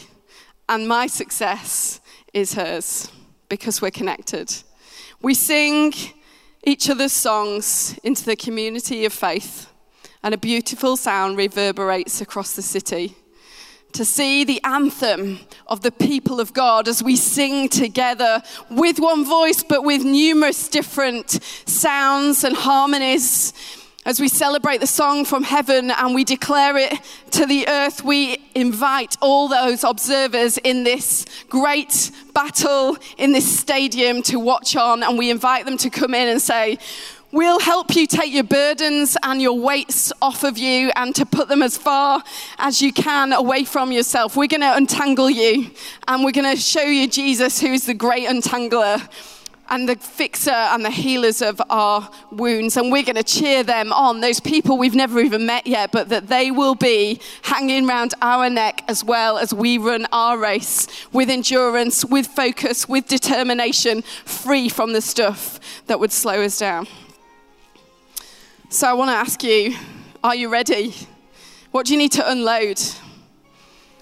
and 0.67 0.89
my 0.89 1.07
success 1.07 2.01
is 2.33 2.53
hers 2.53 3.09
because 3.47 3.81
we're 3.81 3.91
connected. 3.91 4.53
We 5.21 5.33
sing 5.33 5.93
each 6.65 6.89
other's 6.89 7.13
songs 7.13 7.97
into 8.03 8.25
the 8.25 8.35
community 8.35 9.05
of 9.05 9.13
faith, 9.13 9.71
and 10.21 10.33
a 10.33 10.37
beautiful 10.37 10.97
sound 10.97 11.37
reverberates 11.37 12.19
across 12.19 12.57
the 12.57 12.61
city 12.61 13.15
to 13.93 14.05
see 14.05 14.43
the 14.43 14.61
anthem 14.63 15.39
of 15.67 15.81
the 15.81 15.91
people 15.91 16.39
of 16.39 16.53
God 16.53 16.87
as 16.87 17.03
we 17.03 17.15
sing 17.15 17.69
together 17.69 18.41
with 18.69 18.99
one 18.99 19.25
voice, 19.25 19.63
but 19.63 19.83
with 19.83 20.03
numerous 20.03 20.67
different 20.67 21.39
sounds 21.65 22.43
and 22.43 22.55
harmonies. 22.55 23.53
As 24.05 24.19
we 24.19 24.29
celebrate 24.29 24.79
the 24.79 24.87
song 24.87 25.25
from 25.25 25.43
heaven 25.43 25.91
and 25.91 26.15
we 26.15 26.23
declare 26.23 26.77
it 26.77 26.93
to 27.31 27.45
the 27.45 27.67
earth, 27.67 28.03
we 28.03 28.49
invite 28.55 29.17
all 29.21 29.49
those 29.49 29.83
observers 29.83 30.57
in 30.57 30.83
this 30.83 31.25
great 31.49 32.09
battle 32.33 32.97
in 33.17 33.33
this 33.33 33.59
stadium 33.59 34.21
to 34.23 34.39
watch 34.39 34.75
on, 34.75 35.03
and 35.03 35.17
we 35.17 35.29
invite 35.29 35.65
them 35.65 35.77
to 35.77 35.89
come 35.89 36.13
in 36.13 36.29
and 36.29 36.41
say, 36.41 36.79
We'll 37.31 37.59
help 37.59 37.95
you 37.95 38.07
take 38.07 38.33
your 38.33 38.43
burdens 38.43 39.15
and 39.21 39.39
your 39.39 39.53
weights 39.53 40.11
off 40.19 40.43
of 40.43 40.57
you 40.57 40.91
and 40.95 41.13
to 41.13 41.27
put 41.27 41.47
them 41.47 41.61
as 41.61 41.77
far 41.77 42.23
as 42.57 42.81
you 42.81 42.91
can 42.91 43.33
away 43.33 43.65
from 43.65 43.91
yourself. 43.91 44.35
We're 44.35 44.47
going 44.47 44.61
to 44.61 44.75
untangle 44.75 45.29
you 45.29 45.69
and 46.07 46.23
we're 46.23 46.31
going 46.31 46.55
to 46.55 46.59
show 46.59 46.81
you 46.81 47.07
Jesus, 47.07 47.61
who's 47.61 47.85
the 47.85 47.93
great 47.93 48.27
untangler 48.27 49.07
and 49.69 49.87
the 49.87 49.95
fixer 49.97 50.49
and 50.49 50.83
the 50.83 50.89
healers 50.89 51.43
of 51.43 51.61
our 51.69 52.09
wounds. 52.31 52.77
And 52.77 52.91
we're 52.91 53.03
going 53.03 53.15
to 53.15 53.23
cheer 53.23 53.61
them 53.61 53.93
on, 53.93 54.21
those 54.21 54.39
people 54.39 54.79
we've 54.79 54.95
never 54.95 55.19
even 55.19 55.45
met 55.45 55.67
yet, 55.67 55.91
but 55.91 56.09
that 56.09 56.29
they 56.29 56.49
will 56.49 56.73
be 56.73 57.21
hanging 57.43 57.87
around 57.87 58.15
our 58.23 58.49
neck 58.49 58.83
as 58.87 59.03
well 59.03 59.37
as 59.37 59.53
we 59.53 59.77
run 59.77 60.07
our 60.11 60.39
race 60.39 60.87
with 61.13 61.29
endurance, 61.29 62.03
with 62.03 62.25
focus, 62.25 62.89
with 62.89 63.07
determination, 63.07 64.01
free 64.25 64.67
from 64.67 64.93
the 64.93 65.01
stuff 65.01 65.59
that 65.85 65.99
would 65.99 66.11
slow 66.11 66.41
us 66.41 66.57
down. 66.57 66.87
So 68.71 68.87
I 68.87 68.93
want 68.93 69.09
to 69.09 69.15
ask 69.15 69.41
you 69.43 69.75
are 70.23 70.35
you 70.35 70.47
ready? 70.47 70.93
What 71.71 71.87
do 71.87 71.93
you 71.93 71.97
need 71.97 72.11
to 72.11 72.29
unload? 72.29 72.79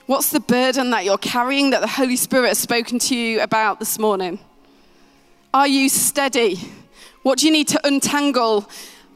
What's 0.08 0.30
the 0.30 0.42
burden 0.42 0.90
that 0.90 1.06
you're 1.06 1.18
carrying 1.18 1.70
that 1.70 1.80
the 1.80 1.88
Holy 1.88 2.18
Spirit 2.18 2.50
has 2.50 2.60
spoken 2.60 3.00
to 3.00 3.16
you 3.16 3.40
about 3.40 3.80
this 3.80 3.98
morning? 3.98 4.40
Are 5.54 5.70
you 5.70 5.88
steady? 5.88 6.60
What 7.24 7.40
do 7.40 7.46
you 7.46 7.54
need 7.54 7.70
to 7.70 7.88
untangle? 7.88 8.70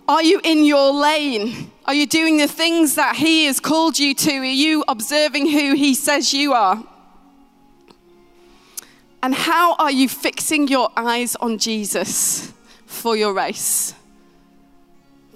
Are 0.07 0.23
you 0.23 0.39
in 0.45 0.63
your 0.63 0.93
lane? 0.93 1.69
Are 1.83 1.93
you 1.93 2.07
doing 2.07 2.37
the 2.37 2.47
things 2.47 2.95
that 2.95 3.17
He 3.17 3.43
has 3.45 3.59
called 3.59 3.99
you 3.99 4.15
to? 4.15 4.31
Are 4.31 4.45
you 4.45 4.85
observing 4.87 5.49
who 5.49 5.75
He 5.75 5.95
says 5.95 6.33
you 6.33 6.53
are? 6.53 6.81
And 9.21 9.35
how 9.35 9.75
are 9.75 9.91
you 9.91 10.07
fixing 10.07 10.69
your 10.69 10.91
eyes 10.95 11.35
on 11.35 11.57
Jesus 11.57 12.53
for 12.85 13.17
your 13.17 13.33
race? 13.33 13.95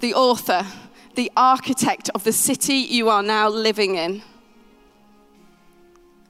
The 0.00 0.14
author, 0.14 0.66
the 1.14 1.30
architect 1.36 2.10
of 2.14 2.24
the 2.24 2.32
city 2.32 2.74
you 2.74 3.08
are 3.08 3.22
now 3.22 3.48
living 3.48 3.94
in. 3.94 4.22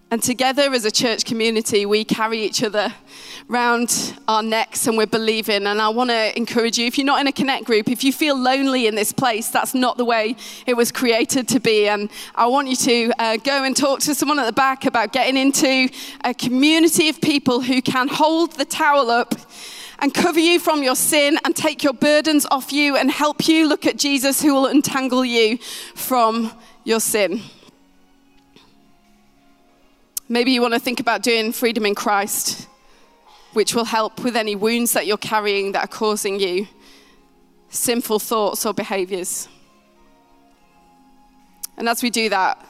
And 0.08 0.22
together 0.22 0.72
as 0.72 0.84
a 0.84 0.90
church 0.92 1.24
community, 1.24 1.84
we 1.84 2.04
carry 2.04 2.40
each 2.40 2.62
other 2.62 2.94
round 3.48 4.16
our 4.28 4.40
necks 4.40 4.86
and 4.86 4.96
we're 4.96 5.06
believing. 5.06 5.66
And 5.66 5.82
I 5.82 5.88
want 5.88 6.10
to 6.10 6.36
encourage 6.38 6.78
you 6.78 6.86
if 6.86 6.96
you're 6.96 7.04
not 7.04 7.20
in 7.20 7.26
a 7.26 7.32
connect 7.32 7.64
group, 7.64 7.88
if 7.88 8.04
you 8.04 8.12
feel 8.12 8.38
lonely 8.38 8.86
in 8.86 8.94
this 8.94 9.10
place, 9.10 9.48
that's 9.50 9.74
not 9.74 9.96
the 9.96 10.04
way 10.04 10.36
it 10.64 10.74
was 10.74 10.92
created 10.92 11.48
to 11.48 11.58
be. 11.58 11.88
And 11.88 12.08
I 12.36 12.46
want 12.46 12.68
you 12.68 12.76
to 12.76 13.12
uh, 13.18 13.36
go 13.38 13.64
and 13.64 13.76
talk 13.76 13.98
to 14.00 14.14
someone 14.14 14.38
at 14.38 14.46
the 14.46 14.52
back 14.52 14.86
about 14.86 15.12
getting 15.12 15.36
into 15.36 15.88
a 16.22 16.32
community 16.32 17.08
of 17.08 17.20
people 17.20 17.60
who 17.60 17.82
can 17.82 18.06
hold 18.06 18.52
the 18.52 18.64
towel 18.64 19.10
up 19.10 19.34
and 19.98 20.12
cover 20.12 20.40
you 20.40 20.58
from 20.58 20.82
your 20.82 20.96
sin 20.96 21.38
and 21.44 21.54
take 21.54 21.82
your 21.82 21.92
burdens 21.92 22.46
off 22.50 22.72
you 22.72 22.96
and 22.96 23.10
help 23.10 23.48
you 23.48 23.68
look 23.68 23.86
at 23.86 23.96
Jesus 23.96 24.42
who 24.42 24.52
will 24.54 24.66
untangle 24.66 25.24
you 25.24 25.58
from 25.94 26.52
your 26.84 27.00
sin. 27.00 27.42
Maybe 30.28 30.50
you 30.50 30.60
want 30.60 30.74
to 30.74 30.80
think 30.80 31.00
about 31.00 31.22
doing 31.22 31.52
freedom 31.52 31.86
in 31.86 31.94
Christ. 31.94 32.68
which 33.56 33.74
will 33.74 33.86
help 33.86 34.22
with 34.22 34.36
any 34.36 34.54
wounds 34.54 34.92
that 34.92 35.06
you're 35.06 35.16
carrying 35.16 35.72
that 35.72 35.82
are 35.82 35.88
causing 35.88 36.38
you 36.38 36.68
sinful 37.70 38.18
thoughts 38.18 38.66
or 38.66 38.74
behaviors. 38.74 39.48
And 41.78 41.88
as 41.88 42.02
we 42.02 42.10
do 42.10 42.28
that, 42.28 42.62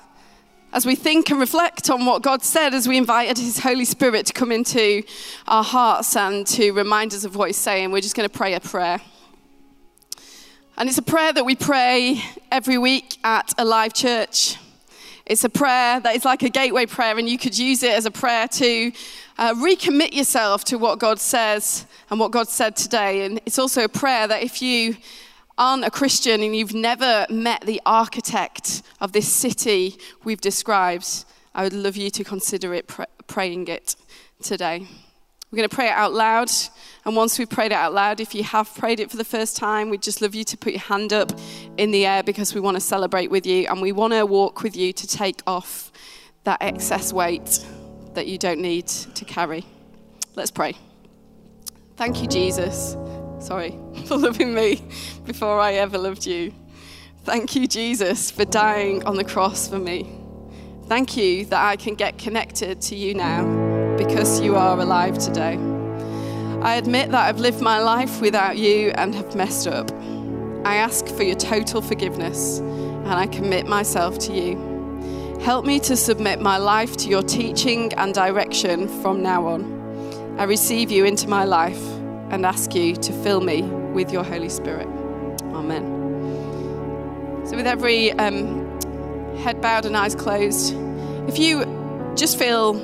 as 0.77 0.85
we 0.85 0.95
think 0.95 1.31
and 1.31 1.41
reflect 1.41 1.89
on 1.89 2.05
what 2.05 2.21
God 2.21 2.43
said, 2.43 2.75
as 2.75 2.87
we 2.87 2.99
invited 2.99 3.39
His 3.39 3.61
Holy 3.61 3.87
Spirit 3.87 4.27
to 4.27 4.35
come 4.35 4.53
into 4.53 5.03
our 5.49 5.65
hearts 5.65 6.15
and 6.17 6.47
to 6.49 6.73
remind 6.73 7.15
us 7.15 7.25
of 7.25 7.35
what 7.35 7.49
He's 7.49 7.57
saying, 7.57 7.91
we're 7.91 8.03
just 8.03 8.15
going 8.15 8.29
to 8.29 8.39
pray 8.39 8.53
a 8.53 8.61
prayer. 8.61 9.01
And 10.77 10.87
it's 10.87 10.99
a 10.99 11.03
prayer 11.03 11.33
that 11.33 11.47
we 11.47 11.57
pray 11.57 12.23
every 12.53 12.77
week 12.77 13.17
at 13.25 13.55
Alive 13.57 13.95
Church. 13.95 14.59
It's 15.25 15.45
a 15.45 15.49
prayer 15.49 15.99
that 15.99 16.15
is 16.15 16.27
like 16.27 16.43
a 16.43 16.51
gateway 16.51 16.85
prayer, 16.85 17.17
and 17.17 17.27
you 17.27 17.39
could 17.39 17.59
use 17.59 17.83
it 17.83 17.93
as 17.93 18.05
a 18.05 18.11
prayer 18.11 18.47
to 18.47 18.93
uh, 19.39 19.55
recommit 19.55 20.13
yourself 20.13 20.63
to 20.65 20.77
what 20.77 20.99
God 20.99 21.19
says 21.19 21.87
and 22.11 22.21
what 22.21 22.33
God 22.33 22.51
said 22.51 22.77
today. 22.77 23.25
And 23.25 23.41
it's 23.47 23.59
also 23.59 23.85
a 23.85 23.89
prayer 23.89 24.29
that 24.29 24.43
if 24.43 24.61
you 24.61 24.99
aren't 25.59 25.85
a 25.85 25.91
Christian 25.91 26.43
and 26.43 26.55
you've 26.55 26.75
never 26.75 27.27
met 27.31 27.63
the 27.63 27.81
architect 27.87 28.83
of 29.01 29.13
this 29.13 29.29
city 29.29 29.97
we've 30.25 30.41
described, 30.41 31.25
I 31.55 31.63
would 31.63 31.73
love 31.73 31.97
you 31.97 32.11
to 32.11 32.25
consider 32.25 32.75
it 32.75 32.87
pr- 32.87 33.05
praying 33.27 33.69
it 33.69 33.97
today. 34.43 34.87
We're 35.51 35.57
going 35.59 35.69
to 35.69 35.75
pray 35.75 35.87
it 35.87 35.93
out 35.93 36.13
loud. 36.13 36.51
And 37.05 37.17
once 37.17 37.39
we've 37.39 37.49
prayed 37.49 37.73
it 37.73 37.77
out 37.77 37.95
loud, 37.95 38.21
if 38.21 38.35
you 38.35 38.43
have 38.43 38.75
prayed 38.75 39.01
it 39.01 39.11
for 39.11 39.17
the 39.17 39.25
first 39.25 39.57
time, 39.57 39.91
we'd 39.91 40.03
just 40.03 40.21
love 40.21 40.35
you 40.35 40.45
to 40.45 40.57
put 40.57 40.73
your 40.73 40.83
hand 40.83 41.13
up 41.13 41.33
in 41.79 41.93
the 41.93 42.05
air 42.05 42.23
because 42.23 42.55
we 42.55 42.61
want 42.61 42.77
to 42.77 42.81
celebrate 42.81 43.31
with 43.31 43.47
you 43.47 43.67
and 43.69 43.81
we 43.81 43.93
want 43.93 44.13
to 44.13 44.27
walk 44.27 44.63
with 44.63 44.77
you 44.77 44.93
to 44.93 45.07
take 45.07 45.41
off 45.47 45.93
that 46.45 46.61
excess 46.61 47.13
weight 47.13 47.65
that 48.15 48.27
you 48.27 48.39
don't 48.39 48.61
need 48.61 48.87
to 48.89 49.25
carry. 49.25 49.65
Let's 50.35 50.51
pray. 50.51 50.75
Thank 51.97 52.21
you, 52.21 52.29
Jesus. 52.29 52.97
Sorry, 53.39 53.79
for 54.07 54.17
loving 54.17 54.55
me 54.55 54.83
before 55.25 55.61
I 55.61 55.75
ever 55.75 55.99
loved 55.99 56.27
you. 56.27 56.53
Thank 57.25 57.57
you, 57.57 57.67
Jesus, 57.67 58.31
for 58.31 58.45
dying 58.45 59.05
on 59.05 59.17
the 59.17 59.25
cross 59.25 59.69
for 59.69 59.79
me. 59.79 60.11
Thank 60.87 61.17
you 61.17 61.45
that 61.47 61.65
I 61.65 61.77
can 61.77 61.97
get 61.97 62.19
connected 62.19 62.81
to 62.83 62.95
you 62.95 63.15
now 63.15 63.97
because 63.97 64.41
you 64.41 64.55
are 64.55 64.79
alive 64.79 65.19
today. 65.19 65.59
I 66.63 66.77
admit 66.77 67.11
that 67.11 67.29
I've 67.29 67.41
lived 67.41 67.61
my 67.61 67.81
life 67.81 68.21
without 68.21 68.57
you 68.57 68.91
and 68.91 69.15
have 69.15 69.35
messed 69.35 69.67
up. 69.67 69.91
I 70.65 70.77
ask 70.77 71.07
for 71.09 71.23
your 71.23 71.37
total 71.37 71.83
forgiveness 71.83 72.61
and 72.61 73.09
I 73.09 73.27
commit 73.27 73.67
myself 73.67 74.19
to 74.21 74.33
you. 74.33 75.39
Help 75.41 75.65
me 75.65 75.81
to 75.81 75.97
submit 75.97 76.41
my 76.41 76.57
life 76.57 76.97
to 76.99 77.09
your 77.09 77.23
teaching 77.23 77.93
and 77.95 78.15
direction 78.15 78.89
from 79.03 79.23
now 79.23 79.47
on. 79.47 80.37
I 80.39 80.45
receive 80.45 80.91
you 80.91 81.05
into 81.05 81.29
my 81.29 81.45
life 81.45 81.96
and 82.31 82.45
ask 82.45 82.75
you 82.75 82.97
to 82.97 83.13
fill 83.23 83.41
me 83.41 83.63
with 83.63 84.13
your 84.13 84.25
Holy 84.25 84.49
Spirit. 84.49 84.89
Amen. 85.53 85.85
So, 87.47 87.57
with 87.57 87.67
every 87.67 88.13
um, 88.13 88.67
head 89.39 89.61
bowed 89.61 89.87
and 89.87 89.97
eyes 89.97 90.15
closed, 90.15 90.75
if 91.29 91.39
you 91.39 91.65
just 92.17 92.39
feel 92.39 92.77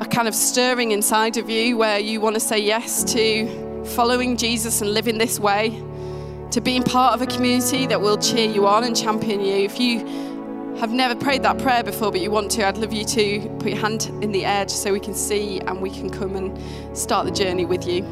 a 0.00 0.04
kind 0.04 0.28
of 0.28 0.34
stirring 0.34 0.92
inside 0.92 1.36
of 1.36 1.48
you 1.48 1.76
where 1.76 1.98
you 1.98 2.20
want 2.20 2.34
to 2.34 2.40
say 2.40 2.58
yes 2.58 3.04
to 3.12 3.84
following 3.94 4.36
Jesus 4.36 4.80
and 4.80 4.92
living 4.92 5.18
this 5.18 5.38
way, 5.38 5.70
to 6.50 6.60
being 6.60 6.82
part 6.82 7.14
of 7.14 7.22
a 7.22 7.26
community 7.26 7.86
that 7.86 8.00
will 8.00 8.18
cheer 8.18 8.48
you 8.48 8.66
on 8.66 8.84
and 8.84 8.96
champion 8.96 9.40
you. 9.40 9.54
If 9.54 9.80
you 9.80 10.00
have 10.78 10.92
never 10.92 11.14
prayed 11.14 11.42
that 11.44 11.58
prayer 11.58 11.82
before 11.82 12.10
but 12.10 12.20
you 12.20 12.30
want 12.30 12.50
to, 12.52 12.66
I'd 12.66 12.78
love 12.78 12.92
you 12.92 13.04
to 13.04 13.56
put 13.58 13.68
your 13.68 13.78
hand 13.78 14.10
in 14.22 14.32
the 14.32 14.44
air 14.44 14.64
just 14.64 14.82
so 14.82 14.92
we 14.92 15.00
can 15.00 15.14
see 15.14 15.60
and 15.60 15.80
we 15.80 15.90
can 15.90 16.10
come 16.10 16.36
and 16.36 16.96
start 16.96 17.26
the 17.26 17.32
journey 17.32 17.64
with 17.64 17.86
you. 17.86 18.02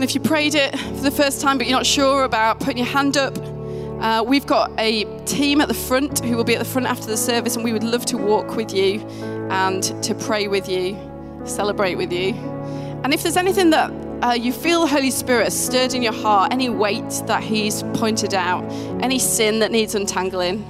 And 0.00 0.08
if 0.08 0.14
you 0.14 0.20
prayed 0.22 0.54
it 0.54 0.78
for 0.78 1.02
the 1.02 1.10
first 1.10 1.42
time 1.42 1.58
but 1.58 1.66
you're 1.66 1.76
not 1.76 1.84
sure 1.84 2.24
about 2.24 2.58
putting 2.58 2.78
your 2.78 2.86
hand 2.86 3.18
up, 3.18 3.36
uh, 4.00 4.24
we've 4.26 4.46
got 4.46 4.70
a 4.80 5.04
team 5.26 5.60
at 5.60 5.68
the 5.68 5.74
front 5.74 6.24
who 6.24 6.38
will 6.38 6.44
be 6.44 6.54
at 6.54 6.58
the 6.58 6.64
front 6.64 6.86
after 6.86 7.06
the 7.06 7.18
service, 7.18 7.54
and 7.54 7.62
we 7.62 7.70
would 7.74 7.84
love 7.84 8.06
to 8.06 8.16
walk 8.16 8.56
with 8.56 8.72
you 8.72 9.02
and 9.50 9.82
to 10.02 10.14
pray 10.14 10.48
with 10.48 10.70
you, 10.70 10.96
celebrate 11.44 11.96
with 11.96 12.10
you. 12.10 12.32
And 13.04 13.12
if 13.12 13.22
there's 13.22 13.36
anything 13.36 13.68
that 13.70 13.90
uh, 14.22 14.32
you 14.32 14.54
feel 14.54 14.80
the 14.80 14.86
Holy 14.86 15.10
Spirit 15.10 15.52
stirred 15.52 15.92
in 15.92 16.02
your 16.02 16.14
heart, 16.14 16.50
any 16.50 16.70
weight 16.70 17.10
that 17.26 17.42
He's 17.42 17.82
pointed 17.92 18.32
out, 18.32 18.64
any 19.02 19.18
sin 19.18 19.58
that 19.58 19.70
needs 19.70 19.94
untangling, 19.94 20.64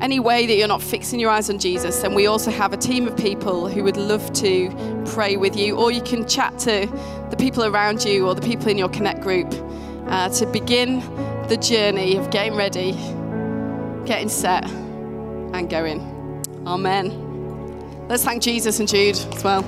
any 0.00 0.20
way 0.20 0.46
that 0.46 0.56
you're 0.56 0.68
not 0.68 0.82
fixing 0.82 1.18
your 1.18 1.30
eyes 1.30 1.48
on 1.48 1.58
Jesus, 1.58 2.00
then 2.00 2.14
we 2.14 2.26
also 2.26 2.50
have 2.50 2.72
a 2.72 2.76
team 2.76 3.08
of 3.08 3.16
people 3.16 3.68
who 3.68 3.82
would 3.82 3.96
love 3.96 4.32
to 4.34 4.70
pray 5.06 5.36
with 5.36 5.56
you, 5.56 5.76
or 5.76 5.90
you 5.90 6.02
can 6.02 6.26
chat 6.26 6.58
to 6.60 6.86
the 7.30 7.36
people 7.36 7.64
around 7.64 8.04
you 8.04 8.26
or 8.26 8.34
the 8.34 8.42
people 8.42 8.68
in 8.68 8.78
your 8.78 8.88
Connect 8.88 9.20
group 9.20 9.52
uh, 10.08 10.28
to 10.30 10.46
begin 10.46 11.00
the 11.48 11.56
journey 11.56 12.16
of 12.16 12.30
getting 12.30 12.54
ready, 12.54 12.92
getting 14.04 14.28
set, 14.28 14.64
and 14.64 15.70
going. 15.70 16.00
Amen. 16.66 18.06
Let's 18.08 18.24
thank 18.24 18.42
Jesus 18.42 18.78
and 18.80 18.88
Jude 18.88 19.16
as 19.16 19.42
well. 19.42 19.62